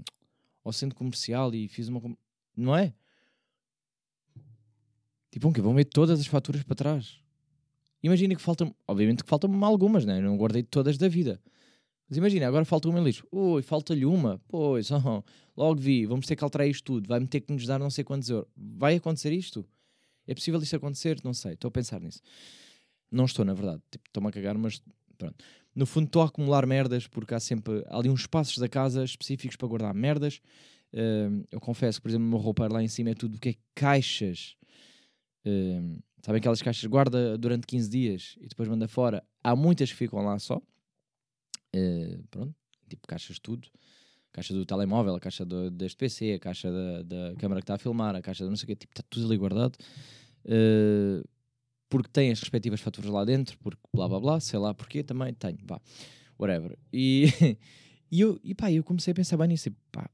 ao 0.64 0.72
centro 0.72 0.96
comercial 0.96 1.54
e 1.54 1.68
fiz 1.68 1.90
uma. 1.90 2.02
Não 2.56 2.76
é? 2.76 2.94
Tipo, 5.30 5.50
um 5.50 5.54
que 5.54 5.62
vão 5.62 5.76
ver 5.76 5.86
todas 5.86 6.20
as 6.20 6.26
faturas 6.26 6.64
para 6.64 6.76
trás. 6.76 7.20
Imagina 8.02 8.34
que 8.34 8.42
faltam, 8.42 8.74
obviamente 8.88 9.24
que 9.24 9.30
faltam-me 9.30 9.64
algumas, 9.64 10.06
né? 10.06 10.20
Eu 10.20 10.24
não 10.24 10.38
guardei 10.38 10.64
todas 10.64 10.98
da 10.98 11.10
vida. 11.10 11.42
Mas 12.08 12.18
imagina, 12.18 12.48
agora 12.48 12.66
falta 12.66 12.88
uma 12.88 13.00
em 13.00 13.04
lixo. 13.04 13.28
Ui, 13.32 13.62
falta-lhe 13.62 14.06
uma. 14.06 14.42
Pois, 14.48 14.90
oh, 14.90 15.24
logo 15.56 15.82
vi, 15.82 16.06
vamos 16.06 16.26
ter 16.26 16.38
que 16.38 16.44
alterar 16.44 16.68
isto 16.68 16.86
tudo. 16.86 17.08
Vai-me 17.08 17.28
ter 17.28 17.42
que 17.42 17.52
nos 17.52 17.66
dar 17.66 17.78
não 17.78 17.90
sei 17.90 18.04
quantos 18.06 18.30
euros. 18.30 18.50
Vai 18.56 18.96
acontecer 18.96 19.34
isto? 19.34 19.66
É 20.28 20.34
possível 20.34 20.62
isto 20.62 20.76
acontecer? 20.76 21.20
Não 21.24 21.34
sei, 21.34 21.54
estou 21.54 21.70
a 21.70 21.72
pensar 21.72 22.00
nisso. 22.00 22.22
Não 23.12 23.26
estou, 23.26 23.44
na 23.46 23.54
verdade. 23.54 23.82
Tipo, 23.92 24.08
estou-me 24.08 24.30
a 24.30 24.32
cagar, 24.32 24.58
mas 24.58 24.82
pronto 25.18 25.44
no 25.76 25.86
fundo 25.86 26.06
estou 26.06 26.22
a 26.22 26.26
acumular 26.26 26.66
merdas 26.66 27.08
porque 27.08 27.34
há 27.34 27.40
sempre 27.40 27.84
há 27.88 27.98
ali 27.98 28.10
uns 28.10 28.22
espaços 28.22 28.58
da 28.58 28.70
casa 28.70 29.04
específicos 29.04 29.56
para 29.56 29.68
guardar 29.68 29.94
merdas. 29.94 30.40
Uh, 30.94 31.46
eu 31.52 31.60
confesso 31.60 32.00
que, 32.00 32.04
por 32.04 32.10
exemplo, 32.10 32.28
o 32.28 32.30
meu 32.30 32.38
roupeiro 32.38 32.74
lá 32.74 32.84
em 32.84 32.88
cima 32.88 33.10
é 33.10 33.16
tudo 33.16 33.36
o 33.36 33.40
que 33.40 33.50
é 33.50 33.56
caixas. 33.74 34.56
Uh, 35.46 36.00
sabem 36.24 36.40
aquelas 36.40 36.62
caixas 36.62 36.86
guarda 36.86 37.38
durante 37.38 37.66
15 37.66 37.90
dias 37.90 38.36
e 38.40 38.48
depois 38.48 38.70
manda 38.70 38.88
fora? 38.88 39.24
Há 39.44 39.56
muitas 39.56 39.92
que 39.92 39.98
ficam 39.98 40.24
lá 40.24 40.38
só. 40.38 40.62
Uh, 41.76 42.24
pronto, 42.30 42.56
tipo 42.88 43.08
caixas 43.08 43.40
tudo. 43.40 43.68
Caixa 44.34 44.54
do 44.54 44.66
telemóvel, 44.66 45.16
a 45.16 45.20
caixa 45.20 45.46
do, 45.46 45.70
deste 45.70 45.96
PC, 45.96 46.34
a 46.34 46.40
caixa 46.40 46.72
da, 46.72 47.04
da 47.04 47.36
câmera 47.36 47.62
que 47.62 47.66
está 47.66 47.76
a 47.76 47.78
filmar, 47.78 48.16
a 48.16 48.22
caixa 48.22 48.44
de 48.44 48.50
não 48.50 48.58
sei 48.58 48.66
o 48.66 48.68
quê, 48.68 48.76
tipo, 48.76 48.92
está 48.92 49.04
tudo 49.10 49.28
ali 49.28 49.38
guardado. 49.38 49.78
Uh, 50.46 51.24
porque 51.88 52.10
tem 52.12 52.32
as 52.32 52.40
respectivas 52.40 52.82
faturas 52.82 53.12
lá 53.12 53.24
dentro, 53.24 53.58
porque 53.60 53.82
blá 53.94 54.08
blá 54.08 54.20
blá, 54.20 54.40
sei 54.40 54.58
lá 54.58 54.74
porquê, 54.74 55.04
também 55.04 55.32
tenho, 55.34 55.60
pá, 55.68 55.80
whatever. 56.40 56.76
E, 56.92 57.28
e, 58.12 58.20
eu, 58.20 58.40
e 58.44 58.56
pá, 58.56 58.72
eu 58.72 58.84
comecei 58.84 59.12
a 59.12 59.16
pensar 59.16 59.38
bem 59.38 59.50
nisso, 59.50 59.70
e, 59.70 59.72
pá, 59.92 60.10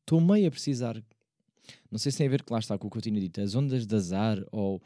estou 0.00 0.20
meio 0.20 0.48
a 0.48 0.50
precisar, 0.50 1.00
não 1.88 1.98
sei 1.98 2.10
se 2.10 2.18
tem 2.18 2.26
a 2.26 2.30
ver, 2.30 2.42
que 2.42 2.52
lá 2.52 2.58
está, 2.58 2.76
com 2.76 2.88
o 2.88 2.90
que 2.90 2.98
eu 2.98 3.02
tinha 3.02 3.20
dito, 3.20 3.40
as 3.40 3.54
ondas 3.54 3.86
de 3.86 3.94
azar, 3.94 4.44
ou 4.50 4.82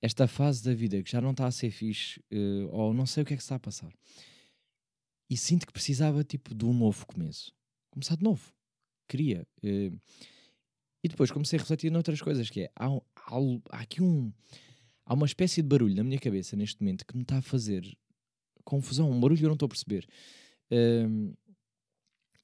esta 0.00 0.28
fase 0.28 0.62
da 0.62 0.72
vida 0.72 1.02
que 1.02 1.10
já 1.10 1.20
não 1.20 1.32
está 1.32 1.46
a 1.46 1.50
ser 1.50 1.72
fixe, 1.72 2.20
uh, 2.32 2.68
ou 2.70 2.94
não 2.94 3.04
sei 3.04 3.24
o 3.24 3.26
que 3.26 3.34
é 3.34 3.36
que 3.36 3.42
está 3.42 3.56
a 3.56 3.60
passar. 3.60 3.92
E 5.28 5.36
sinto 5.36 5.66
que 5.66 5.72
precisava, 5.72 6.22
tipo, 6.22 6.54
de 6.54 6.64
um 6.64 6.72
novo 6.72 7.04
começo. 7.06 7.52
Começar 7.94 8.16
de 8.16 8.24
novo. 8.24 8.52
Queria. 9.08 9.46
Uh, 9.62 9.96
e 11.02 11.08
depois 11.08 11.30
comecei 11.30 11.58
a 11.58 11.62
refletir 11.62 11.90
noutras 11.90 12.20
coisas, 12.20 12.50
que 12.50 12.62
é, 12.62 12.70
há, 12.76 12.86
há, 12.86 13.36
há 13.70 13.80
aqui 13.80 14.02
um 14.02 14.32
há 15.06 15.14
uma 15.14 15.26
espécie 15.26 15.62
de 15.62 15.68
barulho 15.68 15.94
na 15.94 16.04
minha 16.04 16.18
cabeça 16.18 16.56
neste 16.56 16.82
momento 16.82 17.06
que 17.06 17.16
me 17.16 17.22
está 17.22 17.38
a 17.38 17.42
fazer 17.42 17.96
confusão, 18.64 19.10
um 19.10 19.20
barulho 19.20 19.38
que 19.38 19.44
eu 19.44 19.48
não 19.48 19.54
estou 19.54 19.66
a 19.66 19.68
perceber. 19.68 20.06
Um, 20.72 21.34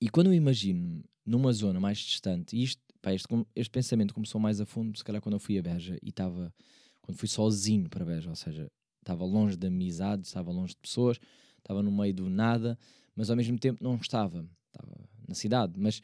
e 0.00 0.08
quando 0.08 0.28
eu 0.28 0.34
imagino 0.34 1.02
numa 1.24 1.52
zona 1.52 1.80
mais 1.80 1.98
distante, 1.98 2.56
e 2.56 2.62
isto, 2.62 2.82
pá, 3.00 3.12
este, 3.12 3.26
este, 3.56 3.70
pensamento 3.70 4.14
começou 4.14 4.40
mais 4.40 4.60
a 4.60 4.66
fundo, 4.66 4.96
se 4.96 5.04
calhar 5.04 5.20
quando 5.20 5.34
eu 5.34 5.40
fui 5.40 5.58
a 5.58 5.62
Beja 5.62 5.98
e 6.02 6.10
estava, 6.10 6.54
quando 7.00 7.16
fui 7.16 7.28
sozinho 7.28 7.88
para 7.88 8.04
Beja, 8.04 8.30
ou 8.30 8.36
seja, 8.36 8.70
estava 9.00 9.24
longe 9.24 9.56
de 9.56 9.66
amizades, 9.66 10.28
estava 10.28 10.50
longe 10.50 10.74
de 10.74 10.80
pessoas, 10.80 11.18
estava 11.58 11.82
no 11.82 11.90
meio 11.90 12.14
do 12.14 12.28
nada, 12.28 12.78
mas 13.16 13.30
ao 13.30 13.36
mesmo 13.36 13.58
tempo 13.58 13.82
não 13.82 13.96
estava, 13.96 14.46
estava 14.66 15.09
na 15.30 15.34
cidade, 15.34 15.72
mas, 15.78 16.02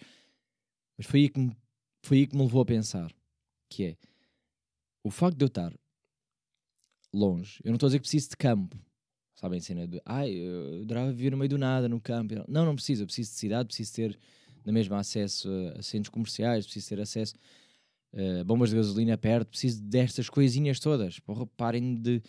mas 0.97 1.07
foi, 1.07 1.21
aí 1.21 1.29
que 1.29 1.39
me, 1.39 1.57
foi 2.03 2.19
aí 2.19 2.27
que 2.27 2.37
me 2.37 2.43
levou 2.43 2.63
a 2.63 2.65
pensar, 2.65 3.13
que 3.69 3.85
é, 3.85 3.97
o 5.05 5.11
facto 5.11 5.37
de 5.37 5.45
eu 5.45 5.49
estar 5.49 5.73
longe. 7.13 7.61
Eu 7.65 7.71
não 7.71 7.77
estou 7.77 7.87
a 7.87 7.91
dizer 7.91 7.99
que 7.99 8.03
preciso 8.03 8.31
de 8.31 8.37
campo. 8.37 8.79
Sabem, 9.35 9.61
cena 9.61 9.87
de, 9.87 10.01
ai, 10.05 10.31
eu 10.31 10.83
adorava 10.83 11.13
viver 11.13 11.31
no 11.31 11.37
meio 11.37 11.49
do 11.49 11.59
nada, 11.59 11.89
no 11.89 12.01
campo. 12.01 12.35
Não, 12.49 12.65
não 12.65 12.75
preciso. 12.75 13.03
Eu 13.03 13.07
preciso 13.07 13.33
de 13.33 13.37
cidade, 13.37 13.67
preciso 13.67 13.93
ter 13.95 14.19
na 14.65 14.73
mesma 14.73 14.99
acesso 14.99 15.49
a, 15.77 15.83
centros 15.83 16.09
comerciais, 16.09 16.65
preciso 16.65 16.89
ter 16.89 17.01
acesso 17.01 17.35
a 18.41 18.45
bombas 18.45 18.71
de 18.71 18.77
gasolina 18.77 19.17
perto, 19.19 19.49
preciso 19.49 19.83
destas 19.83 20.29
coisinhas 20.29 20.81
todas. 20.81 21.19
Porra, 21.21 21.47
parem 21.47 21.95
de 21.95 22.23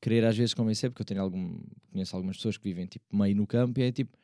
querer 0.00 0.24
às 0.24 0.36
vezes 0.36 0.54
convencer, 0.54 0.90
porque 0.90 1.02
eu 1.02 1.06
tenho 1.06 1.20
algum, 1.20 1.60
conheço 1.90 2.14
algumas 2.14 2.36
pessoas 2.36 2.56
que 2.56 2.64
vivem 2.64 2.86
tipo 2.86 3.04
meio 3.16 3.34
no 3.34 3.46
campo 3.46 3.80
e 3.80 3.82
é 3.82 3.92
tipo, 3.92 4.16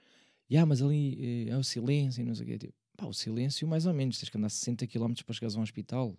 yeah, 0.52 0.66
mas 0.66 0.82
ali 0.82 1.48
é 1.48 1.56
o 1.56 1.64
silêncio 1.64 2.20
e 2.20 2.24
não 2.24 2.34
sei 2.34 2.44
o 2.44 2.48
quê. 2.48 2.58
Tipo, 2.58 2.74
pá, 2.96 3.06
o 3.06 3.12
silêncio 3.12 3.66
mais 3.66 3.86
ou 3.86 3.94
menos, 3.94 4.18
tens 4.18 4.28
que 4.28 4.36
andar 4.36 4.50
60 4.50 4.86
km 4.86 5.14
para 5.24 5.34
chegares 5.34 5.56
a 5.56 5.58
um 5.58 5.62
hospital 5.62 6.16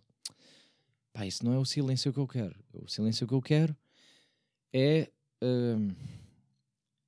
pá, 1.13 1.25
isso 1.27 1.45
não 1.45 1.53
é 1.53 1.59
o 1.59 1.63
silêncio 1.63 2.11
que 2.11 2.19
eu 2.19 2.27
quero. 2.27 2.55
O 2.73 2.89
silêncio 2.89 3.27
que 3.27 3.33
eu 3.33 3.41
quero 3.41 3.77
é. 4.73 5.09
Uh, 5.41 5.95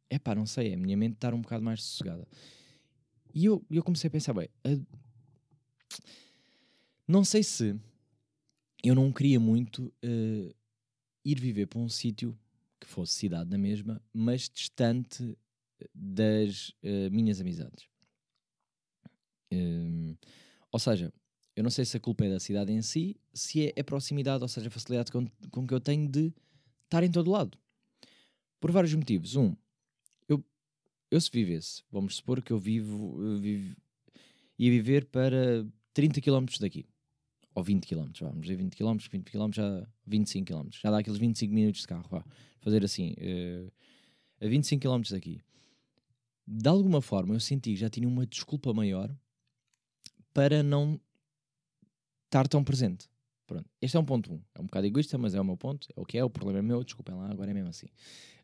é 0.09 0.19
pá, 0.19 0.35
não 0.35 0.45
sei, 0.45 0.69
é 0.69 0.73
a 0.75 0.77
minha 0.77 0.95
mente 0.95 1.15
estar 1.15 1.33
um 1.33 1.41
bocado 1.41 1.63
mais 1.63 1.81
sossegada. 1.81 2.27
E 3.33 3.45
eu, 3.45 3.65
eu 3.69 3.83
comecei 3.83 4.07
a 4.07 4.11
pensar, 4.11 4.33
bem, 4.33 4.47
uh, 4.67 4.85
não 7.07 7.23
sei 7.25 7.43
se 7.43 7.75
eu 8.83 8.93
não 8.93 9.11
queria 9.11 9.39
muito 9.39 9.91
uh, 10.03 10.55
ir 11.23 11.39
viver 11.39 11.65
para 11.65 11.79
um 11.79 11.89
sítio 11.89 12.37
que 12.79 12.87
fosse 12.87 13.13
cidade 13.13 13.49
na 13.49 13.57
mesma, 13.57 14.01
mas 14.13 14.47
distante 14.47 15.35
das 15.93 16.69
uh, 16.83 17.11
minhas 17.11 17.41
amizades. 17.41 17.87
Uh, 19.53 20.17
ou 20.71 20.79
seja, 20.79 21.13
eu 21.55 21.63
não 21.63 21.69
sei 21.69 21.85
se 21.85 21.95
a 21.95 21.99
culpa 21.99 22.25
é 22.25 22.29
da 22.29 22.39
cidade 22.39 22.71
em 22.71 22.81
si, 22.81 23.17
se 23.33 23.67
é 23.67 23.79
a 23.79 23.83
proximidade, 23.83 24.43
ou 24.43 24.47
seja, 24.47 24.67
a 24.67 24.71
facilidade 24.71 25.11
com, 25.11 25.27
com 25.51 25.65
que 25.65 25.73
eu 25.73 25.79
tenho 25.79 26.09
de 26.09 26.33
estar 26.83 27.03
em 27.03 27.11
todo 27.11 27.31
lado. 27.31 27.57
Por 28.59 28.71
vários 28.71 28.93
motivos. 28.93 29.35
Um, 29.35 29.55
eu, 30.27 30.43
eu 31.11 31.21
se 31.21 31.29
vivesse, 31.31 31.83
vamos 31.91 32.17
supor 32.17 32.41
que 32.41 32.51
eu 32.51 32.59
vivo, 32.59 33.39
vivo 33.39 33.75
ia 34.57 34.71
viver 34.71 35.05
para 35.05 35.65
30 35.93 36.21
km 36.21 36.45
daqui. 36.59 36.85
Ou 37.53 37.63
20 37.63 37.87
km, 37.87 38.11
vamos 38.19 38.41
dizer 38.41 38.57
20 38.57 38.75
km, 38.75 38.97
20 39.09 39.31
km 39.31 39.49
já 39.53 39.87
25 40.05 40.45
km. 40.45 40.69
Já 40.71 40.91
dá 40.91 40.99
aqueles 40.99 41.17
25 41.17 41.53
minutos 41.53 41.81
de 41.81 41.87
carro, 41.87 42.07
vá. 42.09 42.25
Fazer 42.59 42.83
assim, 42.83 43.13
uh, 43.13 43.71
a 44.41 44.47
25 44.47 44.81
km 44.81 45.01
daqui. 45.09 45.41
De 46.47 46.69
alguma 46.69 47.01
forma 47.01 47.33
eu 47.33 47.39
senti 47.39 47.71
que 47.71 47.77
já 47.77 47.89
tinha 47.89 48.07
uma 48.07 48.25
desculpa 48.25 48.73
maior 48.73 49.13
para 50.33 50.61
não 50.61 50.99
estar 52.25 52.47
tão 52.47 52.63
presente. 52.63 53.09
Pronto, 53.47 53.69
este 53.81 53.95
é 53.95 53.99
um 53.99 54.05
ponto 54.05 54.33
um. 54.33 54.41
É 54.53 54.61
um 54.61 54.65
bocado 54.65 54.85
egoísta, 54.87 55.17
mas 55.17 55.35
é 55.35 55.41
o 55.41 55.45
meu 55.45 55.55
ponto. 55.55 55.87
É 55.95 55.99
o 55.99 56.05
que 56.05 56.17
é, 56.17 56.23
o 56.23 56.29
problema 56.29 56.59
é 56.59 56.61
meu, 56.61 56.83
desculpem 56.83 57.15
lá, 57.15 57.29
agora 57.29 57.51
é 57.51 57.53
mesmo 57.53 57.69
assim. 57.69 57.85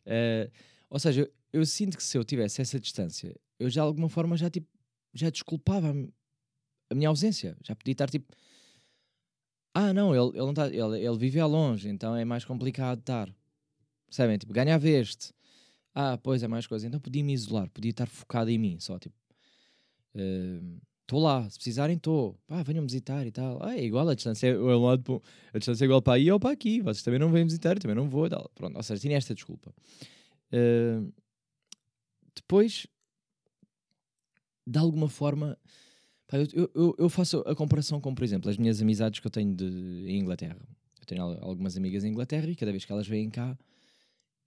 Uh, 0.06 0.52
ou 0.89 0.99
seja, 0.99 1.22
eu, 1.22 1.32
eu, 1.54 1.66
sinto 1.66 1.97
que 1.97 2.04
se 2.04 2.18
eu 2.18 2.24
tivesse 2.24 2.62
essa 2.62 2.80
distância, 2.80 3.36
eu 3.60 3.70
já 3.70 3.82
de 3.82 3.88
alguma 3.88 4.10
forma 4.10 4.38
já, 4.38 4.49
tipo, 4.49 4.68
já 5.14 5.30
desculpava 5.30 5.93
a, 6.89 6.95
minha 6.95 7.10
ausência. 7.10 7.58
Já 7.64 7.76
podia 7.76 7.93
estar 7.93 8.10
tipo. 8.10 8.34
Ah, 9.74 9.93
não, 9.93 10.14
ele, 10.14 10.38
ele, 10.38 10.45
não 10.45 10.54
tá, 10.54 10.68
ele, 10.68 11.06
ele 11.06 11.18
vive 11.18 11.39
a 11.39 11.45
longe, 11.45 11.89
então 11.89 12.16
é 12.16 12.26
mais 12.26 12.45
complicado 12.45 12.99
estar. 12.99 13.34
Percebem? 14.06 14.38
Tipo, 14.38 14.54
ganha 14.54 14.76
a 14.76 14.78
veste. 14.78 15.34
Ah, 15.93 16.17
pois 16.17 16.41
é 16.43 16.47
mais 16.47 16.67
coisa. 16.67 16.87
Então 16.87 16.99
podia 16.99 17.23
me 17.23 17.33
isolar, 17.33 17.69
podia 17.69 17.91
estar 17.91 18.07
focado 18.07 18.49
em 18.49 18.57
mim, 18.57 18.77
só 18.79 18.97
tipo. 18.97 19.15
Uh, 20.15 20.81
estou 21.11 21.19
lá, 21.19 21.49
se 21.49 21.57
precisarem 21.57 21.97
estou, 21.97 22.39
pá, 22.47 22.63
venham 22.63 22.85
visitar 22.85 23.27
e 23.27 23.31
tal. 23.31 23.61
Ah, 23.61 23.75
é 23.77 23.83
igual, 23.83 24.07
a 24.07 24.15
distância 24.15 24.47
é, 24.47 24.51
é 24.51 24.55
lado, 24.55 25.21
a 25.53 25.57
distância 25.57 25.83
é 25.83 25.85
igual 25.85 26.01
para 26.01 26.13
aí 26.13 26.31
ou 26.31 26.39
para 26.39 26.51
aqui, 26.51 26.81
vocês 26.81 27.03
também 27.03 27.19
não 27.19 27.29
vêm 27.29 27.43
visitar, 27.43 27.77
também 27.79 27.95
não 27.95 28.09
vou 28.09 28.29
tal. 28.29 28.49
Pronto, 28.55 28.77
ou 28.77 28.83
seja, 28.83 29.01
tinha 29.01 29.17
esta 29.17 29.35
desculpa. 29.35 29.73
Uh, 30.53 31.11
depois, 32.33 32.87
de 34.65 34.79
alguma 34.79 35.09
forma, 35.09 35.57
pá, 36.27 36.37
eu, 36.37 36.71
eu, 36.73 36.95
eu, 36.97 37.09
faço 37.09 37.39
a 37.39 37.53
comparação 37.55 37.99
com, 37.99 38.15
por 38.15 38.23
exemplo, 38.23 38.49
as 38.49 38.57
minhas 38.57 38.81
amizades 38.81 39.19
que 39.19 39.27
eu 39.27 39.31
tenho 39.31 39.53
de, 39.53 39.65
em 40.07 40.19
Inglaterra. 40.19 40.57
Eu 40.99 41.05
tenho 41.05 41.23
algumas 41.23 41.75
amigas 41.75 42.05
em 42.05 42.09
Inglaterra 42.09 42.49
e 42.49 42.55
cada 42.55 42.71
vez 42.71 42.85
que 42.85 42.91
elas 42.91 43.07
vêm 43.07 43.29
cá, 43.29 43.57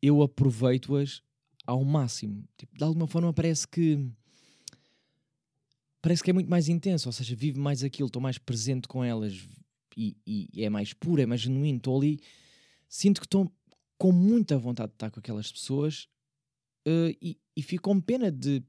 eu 0.01 0.23
aproveito-as 0.23 1.23
ao 1.67 1.85
máximo. 1.85 2.45
Tipo, 2.57 2.77
de 2.77 2.85
alguma 2.85 3.07
forma 3.07 3.33
parece 3.33 3.67
que 3.67 4.11
parece 6.01 6.23
que 6.23 6.31
é 6.31 6.35
muito 6.35 6.51
mais 6.51 6.69
intenso, 6.69 7.09
ou 7.09 7.13
seja, 7.13 7.35
vive 7.35 7.59
mais 7.59 7.83
aquilo, 7.83 8.09
estou 8.09 8.21
mais 8.21 8.37
presente 8.37 8.87
com 8.87 9.03
elas 9.03 9.49
e, 9.97 10.15
e, 10.27 10.63
é 10.63 10.69
mais 10.69 10.93
puro, 10.93 11.23
é 11.23 11.27
mais 11.27 11.41
genuíno, 11.41 11.79
estou 11.79 11.97
ali, 11.97 12.21
sinto 12.89 13.23
que 13.23 13.27
estou 13.27 13.51
com 13.97 14.13
muita 14.13 14.59
vontade 14.59 14.91
de 14.91 14.97
estar 14.97 15.11
com 15.11 15.19
aquelas 15.19 15.51
pessoas 15.51 16.07
uh, 16.87 17.17
e, 17.23 17.39
e 17.57 17.63
fico 17.63 17.85
com 17.85 17.99
pena 18.01 18.31
de, 18.31 18.63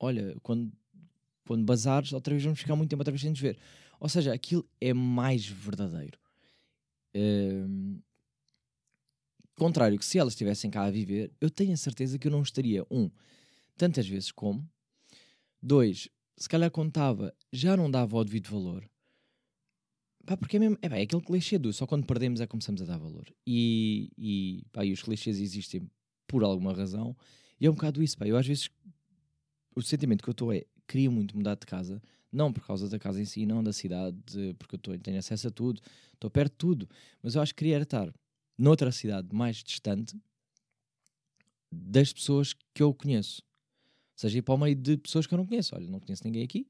olha, 0.00 0.34
quando, 0.42 0.72
quando 1.46 1.64
bazares, 1.64 2.14
outra 2.14 2.32
vez 2.32 2.42
vamos 2.42 2.58
ficar 2.58 2.74
muito 2.74 2.88
tempo 2.88 3.00
outra 3.00 3.12
vez 3.12 3.20
sem 3.20 3.30
nos 3.30 3.40
ver. 3.40 3.58
Ou 4.00 4.08
seja, 4.08 4.32
aquilo 4.32 4.66
é 4.80 4.94
mais 4.94 5.46
verdadeiro. 5.46 6.18
Uh, 7.14 8.00
contrário 9.56 9.98
que 9.98 10.04
se 10.04 10.18
elas 10.18 10.34
estivessem 10.34 10.70
cá 10.70 10.84
a 10.84 10.90
viver, 10.90 11.32
eu 11.40 11.50
tenho 11.50 11.72
a 11.72 11.76
certeza 11.76 12.18
que 12.18 12.28
eu 12.28 12.32
não 12.32 12.42
estaria, 12.42 12.84
um, 12.90 13.10
tantas 13.76 14.06
vezes 14.06 14.30
como, 14.30 14.68
dois, 15.62 16.08
se 16.36 16.48
calhar 16.48 16.70
contava, 16.70 17.34
já 17.52 17.76
não 17.76 17.90
dava 17.90 18.16
o 18.16 18.24
devido 18.24 18.50
valor. 18.50 18.88
Pá, 20.26 20.36
porque 20.36 20.56
é 20.56 20.60
mesmo, 20.60 20.76
é, 20.82 20.88
pá, 20.88 20.96
é 20.96 21.02
aquele 21.02 21.22
clichê 21.22 21.58
do 21.58 21.72
só 21.72 21.86
quando 21.86 22.04
perdemos 22.04 22.40
é 22.40 22.46
que 22.46 22.50
começamos 22.50 22.82
a 22.82 22.84
dar 22.84 22.98
valor. 22.98 23.32
E, 23.46 24.10
e, 24.18 24.64
pá, 24.72 24.84
e 24.84 24.92
os 24.92 25.02
clichês 25.02 25.38
existem 25.38 25.88
por 26.26 26.42
alguma 26.42 26.72
razão. 26.72 27.16
E 27.60 27.66
é 27.66 27.70
um 27.70 27.74
bocado 27.74 28.02
isso, 28.02 28.18
pá. 28.18 28.26
Eu 28.26 28.36
às 28.36 28.46
vezes, 28.46 28.68
o 29.74 29.82
sentimento 29.82 30.22
que 30.22 30.28
eu 30.28 30.32
estou 30.32 30.52
é, 30.52 30.64
queria 30.86 31.10
muito 31.10 31.36
mudar 31.36 31.54
de 31.54 31.64
casa, 31.64 32.02
não 32.32 32.52
por 32.52 32.66
causa 32.66 32.88
da 32.88 32.98
casa 32.98 33.20
em 33.20 33.24
si, 33.24 33.46
não 33.46 33.62
da 33.62 33.72
cidade, 33.72 34.18
porque 34.58 34.74
eu 34.74 34.78
tô, 34.78 34.98
tenho 34.98 35.18
acesso 35.18 35.46
a 35.46 35.50
tudo, 35.50 35.80
estou 36.12 36.28
perto 36.28 36.52
de 36.52 36.58
tudo. 36.58 36.88
Mas 37.22 37.36
eu 37.36 37.40
acho 37.40 37.54
que 37.54 37.58
queria 37.58 37.80
estar 37.80 38.12
noutra 38.58 38.90
cidade 38.92 39.28
mais 39.34 39.56
distante 39.56 40.20
das 41.70 42.12
pessoas 42.12 42.54
que 42.72 42.82
eu 42.82 42.94
conheço 42.94 43.42
seja 44.16 44.38
ir 44.38 44.42
para 44.42 44.54
o 44.54 44.58
meio 44.58 44.74
de 44.74 44.96
pessoas 44.96 45.26
que 45.26 45.34
eu 45.34 45.38
não 45.38 45.46
conheço. 45.46 45.76
Olha, 45.76 45.86
não 45.86 46.00
conheço 46.00 46.24
ninguém 46.24 46.42
aqui, 46.42 46.66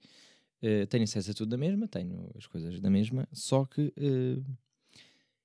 uh, 0.63 0.87
tenho 0.89 1.05
acesso 1.05 1.31
a 1.31 1.35
tudo 1.35 1.49
da 1.49 1.57
mesma, 1.57 1.87
tenho 1.87 2.31
as 2.37 2.47
coisas 2.47 2.81
da 2.81 2.91
mesma, 2.91 3.27
só 3.33 3.65
que 3.65 3.95
uh, 3.97 4.45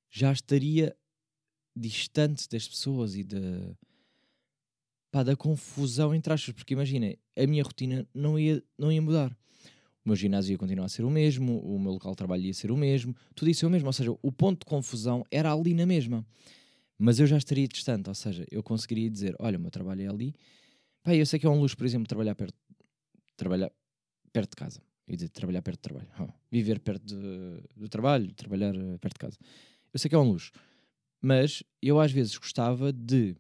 já 0.10 0.32
estaria 0.34 0.98
distante 1.76 2.50
das 2.50 2.68
pessoas 2.68 3.16
e 3.16 3.24
da, 3.24 3.38
pá, 5.12 5.24
da 5.24 5.36
confusão 5.36 6.14
entre 6.14 6.34
aspas, 6.34 6.54
porque 6.56 6.74
imagina, 6.74 7.16
a 7.38 7.48
minha 7.48 7.64
rotina 7.64 8.06
não 8.14 8.38
ia, 8.38 8.62
não 8.78 8.92
ia 8.92 9.02
mudar. 9.02 9.38
O 10.04 10.10
meu 10.10 10.16
ginásio 10.16 10.52
ia 10.52 10.58
continuar 10.58 10.86
a 10.86 10.90
ser 10.90 11.04
o 11.04 11.10
mesmo, 11.10 11.60
o 11.60 11.80
meu 11.80 11.94
local 11.94 12.12
de 12.12 12.18
trabalho 12.18 12.44
ia 12.44 12.54
ser 12.54 12.72
o 12.72 12.78
mesmo, 12.78 13.16
tudo 13.36 13.50
isso 13.50 13.66
é 13.66 13.68
o 13.68 13.72
mesmo. 13.72 13.88
Ou 13.88 13.94
seja, 13.94 14.12
o 14.12 14.32
ponto 14.32 14.60
de 14.60 14.66
confusão 14.66 15.24
era 15.30 15.54
ali 15.54 15.74
na 15.74 15.86
mesma. 15.86 16.26
Mas 16.98 17.20
eu 17.20 17.28
já 17.28 17.38
estaria 17.38 17.68
distante, 17.68 18.10
ou 18.10 18.16
seja, 18.16 18.46
eu 18.52 18.62
conseguiria 18.62 19.10
dizer: 19.10 19.36
olha, 19.40 19.58
o 19.58 19.62
meu 19.62 19.72
trabalho 19.72 20.02
é 20.02 20.08
ali. 20.08 20.36
Pá, 21.04 21.16
eu 21.16 21.26
sei 21.26 21.40
que 21.40 21.48
é 21.48 21.50
um 21.50 21.60
luxo, 21.60 21.76
por 21.76 21.86
exemplo, 21.86 22.08
trabalhar 22.08 22.36
perto, 22.36 22.56
trabalhar 23.36 23.72
perto 24.32 24.52
de 24.52 24.56
casa. 24.56 24.82
Eu 25.08 25.16
dizer 25.16 25.30
trabalhar 25.30 25.62
perto 25.62 25.78
de 25.78 25.82
trabalho. 25.82 26.08
Oh, 26.20 26.28
viver 26.52 26.80
perto 26.80 27.04
de, 27.04 27.64
do 27.76 27.90
trabalho, 27.90 28.32
trabalhar 28.34 28.76
eh, 28.76 28.98
perto 28.98 29.16
de 29.16 29.20
casa. 29.20 29.38
Eu 29.94 30.00
sei 30.00 30.10
que 30.10 30.16
é 30.16 30.18
um 30.18 30.30
luxo. 30.30 30.52
Mas 31.22 31.64
eu 31.82 32.00
às 32.00 32.12
vezes 32.12 32.38
gostava 32.38 32.94
de 32.94 33.36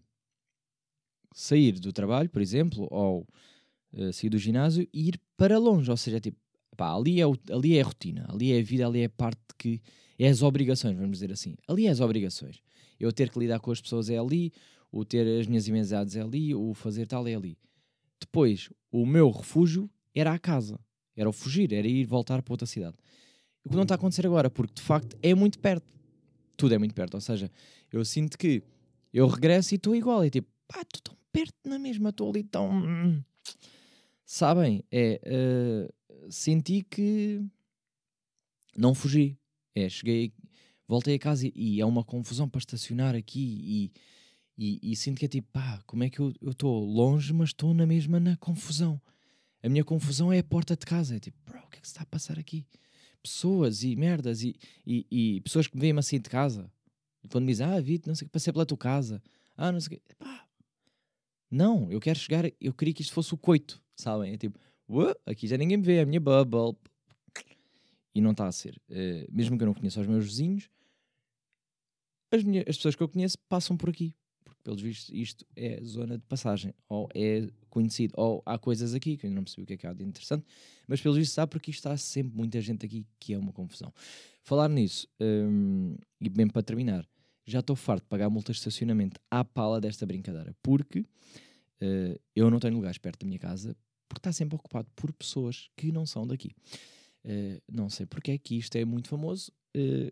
sair 1.34 1.80
do 1.80 1.94
trabalho, 1.94 2.30
por 2.30 2.42
exemplo, 2.42 2.88
ou 2.92 3.28
uh, 3.94 4.12
sair 4.12 4.30
do 4.30 4.38
ginásio 4.38 4.88
e 4.94 5.10
ir 5.10 5.20
para 5.38 5.58
longe. 5.58 5.90
Ou 5.90 5.98
seja, 5.98 6.20
tipo, 6.20 6.38
pá, 6.76 6.96
ali, 6.96 7.20
é 7.20 7.28
o, 7.28 7.36
ali 7.52 7.78
é 7.78 7.82
a 7.82 7.86
rotina, 7.86 8.26
ali 8.30 8.52
é 8.52 8.60
a 8.60 8.64
vida, 8.64 8.88
ali 8.88 9.02
é 9.02 9.06
a 9.06 9.10
parte 9.10 9.42
que 9.58 9.82
é 10.18 10.28
as 10.28 10.42
obrigações, 10.42 10.96
vamos 10.96 11.14
dizer 11.18 11.32
assim. 11.32 11.56
Ali 11.68 11.88
é 11.88 11.90
as 11.90 12.00
obrigações. 12.00 12.62
Eu 13.00 13.12
ter 13.12 13.30
que 13.30 13.40
lidar 13.40 13.60
com 13.60 13.72
as 13.72 13.82
pessoas 13.82 14.10
é 14.10 14.18
ali, 14.18 14.52
o 14.92 15.04
ter 15.06 15.40
as 15.40 15.48
minhas 15.48 15.68
amizades 15.68 16.16
é 16.16 16.22
ali, 16.22 16.54
o 16.54 16.74
fazer 16.74 17.08
tal 17.08 17.28
é 17.28 17.36
ali. 17.36 17.58
Depois, 18.20 18.70
o 18.92 19.06
meu 19.06 19.30
refúgio 19.32 19.90
era 20.14 20.34
a 20.34 20.40
casa. 20.40 20.80
Era 21.16 21.30
o 21.30 21.34
fugir, 21.34 21.74
era 21.74 21.88
ir 21.88 22.06
voltar 22.06 22.42
para 22.42 22.54
outra 22.54 22.68
cidade. 22.68 22.96
O 23.64 23.70
que 23.70 23.76
não 23.76 23.84
está 23.84 23.96
a 23.96 23.98
acontecer 23.98 24.26
agora, 24.26 24.50
porque 24.50 24.74
de 24.76 24.82
facto 24.82 25.18
é 25.22 25.34
muito 25.34 25.60
perto. 25.60 25.86
Tudo 26.56 26.74
é 26.74 26.78
muito 26.78 26.94
perto. 26.94 27.16
Ou 27.16 27.22
seja, 27.22 27.52
eu 27.92 28.04
sinto 28.06 28.38
que 28.38 28.64
eu 29.14 29.28
regresso 29.28 29.74
e 29.74 29.78
estou 29.78 29.96
igual. 29.96 30.24
É 30.24 30.30
tipo, 30.30 30.48
pá, 30.68 30.82
estou 30.82 31.02
tão 31.02 31.18
perto 31.32 31.56
na 31.66 31.80
mesma, 31.80 32.10
estou 32.10 32.30
ali 32.30 32.44
tão. 32.44 32.70
Hum. 32.72 33.24
Sabem? 34.26 34.84
É. 34.92 35.20
Uh, 35.26 35.94
senti 36.30 36.84
que 36.84 37.44
não 38.78 38.94
fugi. 38.94 39.38
É, 39.76 39.88
cheguei, 39.88 40.34
voltei 40.88 41.16
a 41.16 41.20
casa 41.20 41.48
e, 41.48 41.54
e 41.56 41.82
é 41.82 41.86
uma 41.86 42.04
confusão 42.04 42.50
para 42.50 42.60
estacionar 42.60 43.16
aqui 43.16 43.40
e, 43.64 43.92
e, 44.58 44.92
e, 44.92 44.96
sinto 44.96 45.18
que 45.20 45.26
é 45.26 45.28
tipo, 45.30 45.48
pá, 45.52 45.82
como 45.86 46.04
é 46.04 46.10
que 46.10 46.20
eu 46.20 46.34
estou 46.42 46.84
longe, 46.84 47.34
mas 47.34 47.50
estou 47.50 47.74
na 47.74 47.86
mesma 47.86 48.20
na 48.20 48.36
confusão. 48.38 49.02
A 49.64 49.70
minha 49.70 49.84
confusão 49.84 50.32
é 50.32 50.40
a 50.40 50.44
porta 50.44 50.76
de 50.76 50.86
casa. 50.86 51.16
É 51.16 51.20
tipo, 51.20 51.38
bro, 51.46 51.60
o 51.60 51.70
que 51.70 51.78
é 51.78 51.82
que 51.82 51.88
se 51.88 51.94
está 51.94 52.04
a 52.04 52.06
passar 52.06 52.38
aqui? 52.38 52.66
Pessoas 53.24 53.84
e 53.84 53.96
merdas 53.96 54.44
e, 54.44 54.56
e, 54.86 55.06
e 55.10 55.42
pessoas 55.42 55.68
que 55.68 55.76
me 55.76 55.82
veem 55.82 55.98
assim 55.98 56.20
de 56.20 56.30
casa. 56.30 56.70
Quando 57.30 57.46
me 57.46 57.52
dizem, 57.52 57.68
ah, 57.68 57.80
Vitor, 57.80 58.10
não 58.10 58.16
sei 58.16 58.26
o 58.26 58.30
que, 58.30 58.34
passei 58.34 58.52
pela 58.52 58.66
tua 58.66 58.78
casa. 58.78 59.22
Ah, 59.56 59.72
não 59.72 59.80
sei 59.80 59.98
o 59.98 60.00
que. 60.00 60.16
Pá, 60.16 60.48
não, 61.52 61.92
eu 61.92 62.00
quero 62.00 62.18
chegar, 62.18 62.46
eu 62.62 62.74
queria 62.74 62.94
que 62.94 63.02
isto 63.02 63.14
fosse 63.14 63.34
o 63.34 63.38
coito, 63.38 63.82
sabem? 63.96 64.34
É 64.34 64.38
tipo, 64.38 64.58
aqui 65.26 65.48
já 65.48 65.58
ninguém 65.58 65.78
me 65.78 65.84
vê, 65.84 65.98
é 65.98 66.02
a 66.02 66.06
minha 66.06 66.20
bubble. 66.20 66.78
E 68.14 68.20
não 68.20 68.32
está 68.32 68.48
a 68.48 68.52
ser. 68.52 68.82
Uh, 68.90 69.26
mesmo 69.32 69.58
que 69.58 69.64
eu 69.64 69.68
não 69.68 69.74
conheça 69.74 70.02
os 70.02 70.08
meus 70.08 70.26
vizinhos, 70.26 70.70
as, 72.30 72.44
minhas, 72.44 72.66
as 72.68 72.76
pessoas 72.76 72.96
que 72.96 73.04
eu 73.04 73.08
conheço 73.08 73.38
passam 73.48 73.78
por 73.78 73.90
aqui. 73.90 74.14
Porque, 74.44 74.62
pelos 74.64 74.82
vistos, 74.82 75.10
isto 75.14 75.46
é 75.56 75.82
zona 75.84 76.18
de 76.18 76.26
passagem. 76.26 76.74
Ou 76.90 77.08
é 77.16 77.48
conhecido. 77.70 78.14
Ou 78.18 78.44
há 78.46 78.58
coisas 78.58 78.94
aqui 78.94 79.16
que 79.16 79.28
eu 79.28 79.32
não 79.32 79.44
percebi 79.44 79.64
o 79.64 79.66
que 79.66 79.74
é 79.74 79.78
que 79.78 79.88
há 79.88 79.94
de 79.94 80.04
interessante. 80.04 80.46
Mas, 80.88 81.00
pelos 81.02 81.18
vistos, 81.18 81.36
sabe 81.36 81.52
porque 81.52 81.72
está 81.72 81.96
sempre 81.96 82.36
muita 82.36 82.60
gente 82.60 82.86
aqui 82.86 83.06
que 83.20 83.34
é 83.34 83.38
uma 83.38 83.54
confusão. 83.54 83.94
Falar 84.44 84.68
nisso, 84.68 85.08
um, 85.22 85.96
e 86.20 86.30
bem 86.30 86.48
para 86.48 86.64
terminar, 86.64 87.08
já 87.46 87.60
estou 87.60 87.76
farto 87.76 88.04
de 88.04 88.10
pagar 88.10 88.30
multas 88.30 88.58
de 88.58 88.60
estacionamento 88.60 89.22
à 89.30 89.44
pala 89.46 89.80
desta 89.80 90.06
brincadeira. 90.06 90.54
Porque 90.62 91.00
uh, 91.00 92.20
eu 92.36 92.50
não 92.50 92.60
tenho 92.60 92.76
lugares 92.76 92.98
perto 92.98 93.22
da 93.22 93.28
minha 93.28 93.40
casa 93.40 93.76
porque 94.12 94.20
está 94.20 94.34
sempre 94.34 94.58
ocupado 94.58 94.90
por 94.94 95.14
pessoas 95.14 95.70
que 95.78 95.90
não 95.90 96.06
são 96.06 96.28
daqui. 96.28 96.54
Uh, 97.24 97.62
não 97.72 97.90
sei 97.90 98.06
porque 98.06 98.32
é 98.32 98.38
que 98.38 98.58
isto 98.58 98.76
é 98.76 98.84
muito 98.84 99.08
famoso. 99.08 99.52
Uh, 99.76 100.12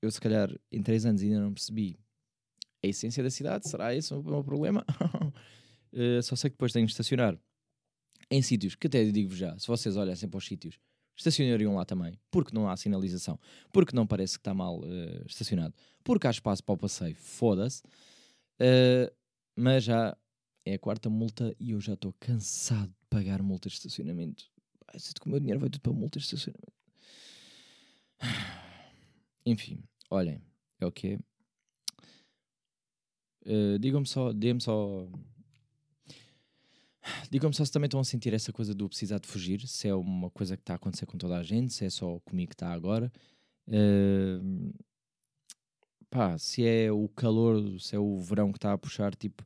eu, 0.00 0.10
se 0.10 0.20
calhar, 0.20 0.48
em 0.70 0.80
três 0.80 1.04
anos 1.04 1.22
ainda 1.22 1.40
não 1.40 1.52
percebi 1.52 1.98
a 2.84 2.86
essência 2.86 3.20
da 3.20 3.30
cidade. 3.30 3.68
Será 3.68 3.94
esse 3.94 4.14
o 4.14 4.22
meu 4.22 4.44
problema? 4.44 4.84
uh, 5.92 6.22
só 6.22 6.36
sei 6.36 6.50
que 6.50 6.54
depois 6.54 6.72
tenho 6.72 6.86
de 6.86 6.92
estacionar 6.92 7.36
em 8.30 8.40
sítios 8.40 8.76
que 8.76 8.86
até 8.86 9.04
digo-vos 9.04 9.38
já, 9.38 9.58
se 9.58 9.66
vocês 9.66 9.96
olhassem 9.96 10.28
para 10.28 10.38
os 10.38 10.46
sítios, 10.46 10.78
estacionariam 11.16 11.74
lá 11.74 11.84
também, 11.84 12.16
porque 12.30 12.54
não 12.54 12.68
há 12.68 12.76
sinalização, 12.76 13.38
porque 13.72 13.94
não 13.94 14.06
parece 14.06 14.34
que 14.34 14.40
está 14.40 14.54
mal 14.54 14.78
uh, 14.78 15.26
estacionado, 15.26 15.74
porque 16.04 16.28
há 16.28 16.30
espaço 16.30 16.62
para 16.62 16.74
o 16.74 16.78
passeio, 16.78 17.16
foda-se. 17.16 17.82
Uh, 18.60 19.12
mas 19.56 19.82
já 19.82 20.16
é 20.64 20.74
a 20.74 20.78
quarta 20.78 21.10
multa 21.10 21.54
e 21.58 21.72
eu 21.72 21.80
já 21.80 21.94
estou 21.94 22.12
cansado 22.20 22.88
de 22.88 23.06
pagar 23.10 23.42
multas 23.42 23.72
de 23.72 23.78
estacionamento. 23.78 24.50
Ai, 24.88 24.98
sinto 24.98 25.20
que 25.20 25.26
o 25.26 25.30
meu 25.30 25.40
dinheiro 25.40 25.60
vai 25.60 25.68
tudo 25.68 25.82
para 25.82 25.92
multas 25.92 26.22
de 26.22 26.34
estacionamento. 26.34 26.72
Enfim, 29.44 29.82
olhem, 30.08 30.40
é 30.78 30.86
o 30.86 30.92
que 30.92 31.18
uh, 33.46 33.78
Digam-me 33.80 34.06
só, 34.06 34.32
dê-me 34.32 34.60
só. 34.60 35.08
Digam-me 37.30 37.54
só 37.54 37.64
se 37.64 37.72
também 37.72 37.86
estão 37.86 38.00
a 38.00 38.04
sentir 38.04 38.32
essa 38.32 38.52
coisa 38.52 38.74
do 38.74 38.88
precisar 38.88 39.18
de 39.18 39.26
fugir, 39.26 39.66
se 39.66 39.88
é 39.88 39.94
uma 39.94 40.30
coisa 40.30 40.56
que 40.56 40.62
está 40.62 40.74
a 40.74 40.76
acontecer 40.76 41.06
com 41.06 41.18
toda 41.18 41.36
a 41.36 41.42
gente, 41.42 41.72
se 41.72 41.84
é 41.84 41.90
só 41.90 42.20
comigo 42.20 42.50
que 42.50 42.54
está 42.54 42.72
agora. 42.72 43.12
Uh, 43.66 44.72
pá, 46.08 46.38
se 46.38 46.64
é 46.64 46.92
o 46.92 47.08
calor, 47.08 47.80
se 47.80 47.96
é 47.96 47.98
o 47.98 48.18
verão 48.20 48.52
que 48.52 48.58
está 48.58 48.72
a 48.72 48.78
puxar, 48.78 49.14
tipo, 49.16 49.44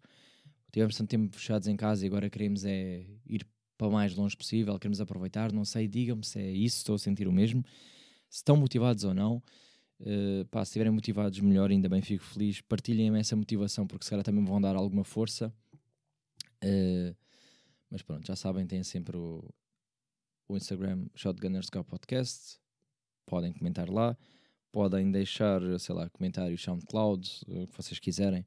tivemos 0.73 0.97
tanto 0.97 1.09
tempo 1.09 1.35
fechados 1.37 1.69
em 1.69 1.77
casa 1.77 2.05
e 2.05 2.09
agora 2.09 2.29
queremos 2.29 2.65
é 2.65 3.07
ir 3.27 3.47
para 3.77 3.89
o 3.89 3.93
mais 3.93 4.15
longe 4.15 4.37
possível, 4.37 4.79
queremos 4.79 5.01
aproveitar, 5.01 5.53
não 5.53 5.65
sei, 5.65 5.87
digam-me 5.87 6.25
se 6.25 6.39
é 6.39 6.51
isso, 6.51 6.79
estou 6.79 6.95
a 6.95 6.99
sentir 6.99 7.29
o 7.29 7.33
mesmo, 7.33 7.63
se 8.29 8.39
estão 8.39 8.57
motivados 8.57 9.05
ou 9.05 9.15
não. 9.15 9.43
Uh, 10.01 10.45
pá, 10.51 10.63
se 10.65 10.71
estiverem 10.71 10.93
motivados, 10.93 11.41
melhor, 11.41 11.71
ainda 11.71 11.89
bem, 11.89 12.03
fico 12.03 12.25
feliz. 12.25 12.61
Partilhem 12.61 13.17
essa 13.17 13.35
motivação, 13.35 13.87
porque 13.87 14.05
se 14.05 14.11
calhar 14.11 14.25
também 14.25 14.45
vão 14.45 14.61
dar 14.61 14.77
alguma 14.77 15.05
força. 15.05 15.53
Uh, 16.63 17.17
mas 17.91 18.03
pronto, 18.03 18.27
já 18.27 18.37
sabem, 18.37 18.67
têm 18.67 18.83
sempre 18.83 19.17
o, 19.17 19.49
o 20.49 20.57
Instagram 20.57 21.07
Podcast. 21.89 22.59
Podem 23.25 23.53
comentar 23.53 23.89
lá. 23.89 24.17
Podem 24.71 25.11
deixar, 25.11 25.61
sei 25.79 25.95
lá, 25.95 26.11
comentários 26.11 26.63
SoundCloud, 26.63 27.45
o 27.49 27.67
que 27.67 27.77
vocês 27.77 27.99
quiserem, 27.99 28.45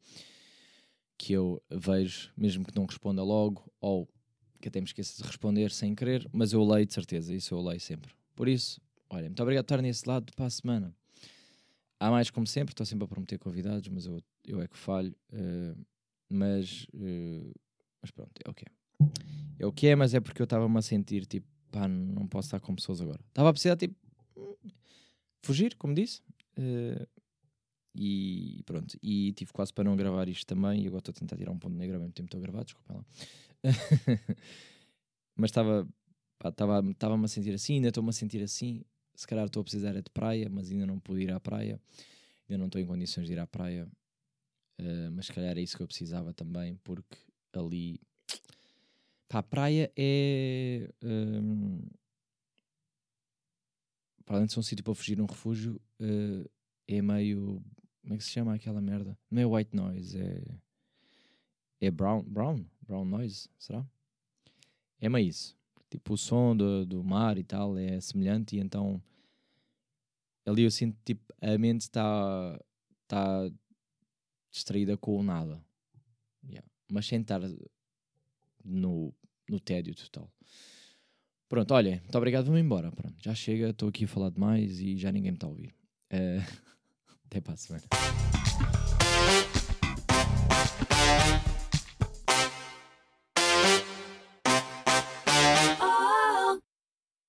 que 1.20 1.34
eu 1.34 1.62
vejo, 1.70 2.32
mesmo 2.36 2.66
que 2.66 2.74
não 2.74 2.86
responda 2.86 3.22
logo, 3.22 3.70
ou 3.82 4.08
que 4.62 4.70
até 4.70 4.80
me 4.80 4.86
esqueça 4.86 5.22
de 5.22 5.28
responder 5.28 5.70
sem 5.70 5.94
querer, 5.94 6.26
mas 6.32 6.54
eu 6.54 6.64
leio 6.64 6.86
de 6.86 6.94
certeza, 6.94 7.36
isso 7.36 7.54
eu 7.54 7.62
leio 7.62 7.80
sempre. 7.80 8.10
Por 8.34 8.48
isso, 8.48 8.80
olha, 9.10 9.26
muito 9.26 9.44
obrigado 9.44 9.66
por 9.66 9.74
estar 9.74 9.82
nesse 9.82 10.08
lado 10.08 10.32
para 10.34 10.46
a 10.46 10.50
semana. 10.50 10.96
Há 12.00 12.10
mais, 12.10 12.30
como 12.30 12.48
sempre, 12.48 12.72
estou 12.72 12.86
sempre 12.86 13.04
a 13.04 13.08
prometer 13.08 13.38
convidados, 13.38 13.90
mas 13.90 14.06
eu, 14.06 14.24
eu 14.46 14.62
é 14.62 14.68
que 14.70 14.78
falho. 14.78 15.14
Uh, 15.34 15.78
mas, 16.30 16.88
uh, 16.94 17.54
mas 18.02 18.12
pronto, 18.12 18.32
é 18.46 18.50
o 18.50 18.54
que 18.54 18.64
é. 18.64 19.10
É 19.60 19.66
o 19.66 19.74
que 19.74 19.88
é, 19.88 19.96
mas 19.98 20.14
é 20.14 20.22
porque 20.22 20.42
eu 20.42 20.46
estava-me 20.46 20.78
a 20.78 20.82
sentir 20.82 21.26
tipo, 21.26 21.46
pá, 21.70 21.86
não 21.86 22.26
posso 22.28 22.48
estar 22.48 22.62
com 22.62 22.74
pessoas 22.74 23.02
agora. 23.02 23.20
Estava 23.28 23.50
a 23.50 23.52
precisar, 23.52 23.76
tipo, 23.76 23.94
fugir, 25.42 25.76
como 25.76 25.94
disse. 25.94 26.22
Uh, 26.58 27.06
e 28.02 28.64
pronto, 28.66 28.98
e 29.04 29.34
tive 29.34 29.52
quase 29.52 29.74
para 29.74 29.84
não 29.84 29.96
gravar 29.96 30.30
isto 30.30 30.46
também. 30.46 30.84
E 30.84 30.88
agora 30.88 31.00
estou 31.00 31.12
a 31.12 31.20
tentar 31.20 31.36
tirar 31.36 31.52
um 31.52 31.60
ponto 31.60 31.76
negro 31.76 31.96
ao 31.96 32.02
mesmo 32.02 32.14
tempo 32.14 32.28
estou 32.28 32.40
a 32.40 32.42
gravar, 32.42 32.64
desculpa 32.64 32.94
lá. 32.94 33.06
mas 35.36 35.50
estava 35.50 35.88
estava-me 36.46 37.26
a 37.26 37.28
sentir 37.28 37.54
assim, 37.54 37.76
ainda 37.76 37.90
estou-me 37.90 38.10
a 38.10 38.14
sentir 38.14 38.42
assim 38.42 38.86
se 39.20 39.28
calhar 39.28 39.46
estou 39.46 39.60
a 39.60 39.64
precisar 39.66 39.98
é 39.98 40.02
de 40.02 40.10
praia, 40.10 40.48
mas 40.50 40.72
ainda 40.72 40.88
não 40.88 40.98
pude 40.98 41.24
ir 41.24 41.32
à 41.34 41.42
praia, 41.42 41.78
ainda 42.48 42.58
não 42.58 42.68
estou 42.68 42.80
em 42.80 42.86
condições 42.86 43.28
de 43.28 43.34
ir 43.34 43.40
à 43.40 43.46
praia, 43.46 43.86
uh, 44.80 45.12
mas 45.12 45.26
se 45.26 45.34
calhar 45.34 45.58
é 45.58 45.62
isso 45.62 45.76
que 45.76 45.84
eu 45.84 45.88
precisava 45.88 46.34
também, 46.34 46.78
porque 46.86 47.18
ali 47.52 48.00
pá, 49.28 49.40
a 49.40 49.44
praia 49.44 49.92
é 49.98 50.90
um, 51.04 51.82
para 54.24 54.38
além 54.38 54.48
de 54.48 54.54
ser 54.54 54.60
um 54.62 54.64
sítio 54.64 54.86
para 54.86 54.96
fugir 54.96 55.20
um 55.20 55.26
refúgio, 55.26 55.82
uh, 56.00 56.50
é 56.88 57.02
meio 57.02 57.62
como 58.02 58.14
é 58.14 58.18
que 58.18 58.24
se 58.24 58.32
chama 58.32 58.54
aquela 58.54 58.82
merda? 58.82 59.18
Não 59.30 59.42
é 59.42 59.46
white 59.46 59.76
noise, 59.76 60.20
é 60.20 60.44
é 61.82 61.90
brown, 61.90 62.24
brown, 62.24 62.66
brown 62.82 63.06
noise, 63.06 63.50
será? 63.58 63.86
É 65.00 65.08
meio 65.08 65.30
isso. 65.30 65.58
Tipo, 65.90 66.14
o 66.14 66.18
som 66.18 66.56
do, 66.56 66.86
do 66.86 67.04
mar 67.04 67.38
e 67.38 67.44
tal 67.44 67.78
é 67.78 68.00
semelhante 68.02 68.58
e 68.58 68.60
então 68.60 69.02
ali 70.46 70.64
eu 70.64 70.72
sinto 70.72 70.98
tipo 71.04 71.34
a 71.42 71.58
mente 71.58 71.82
está 71.82 72.60
tá 73.08 73.50
distraída 74.52 74.98
com 74.98 75.18
o 75.18 75.24
nada. 75.24 75.64
Yeah. 76.44 76.68
Mas 76.92 77.08
sem 77.08 77.22
estar 77.22 77.40
no, 78.64 79.14
no 79.48 79.60
tédio 79.60 79.96
total. 79.96 80.30
Pronto, 81.48 81.74
olha, 81.74 82.00
muito 82.02 82.18
obrigado, 82.18 82.46
vou-me 82.46 82.62
embora. 82.62 82.92
Pronto, 82.92 83.16
já 83.20 83.34
chega, 83.34 83.70
estou 83.70 83.90
aqui 83.90 84.06
a 84.06 84.08
falar 84.08 84.30
demais 84.30 84.80
e 84.80 84.98
já 84.98 85.12
ninguém 85.12 85.32
me 85.32 85.38
está 85.38 85.48
a 85.48 85.50
ouvir. 85.50 85.74
Uh, 86.12 86.69
até 87.30 87.40
para 87.40 87.54
a 87.54 88.39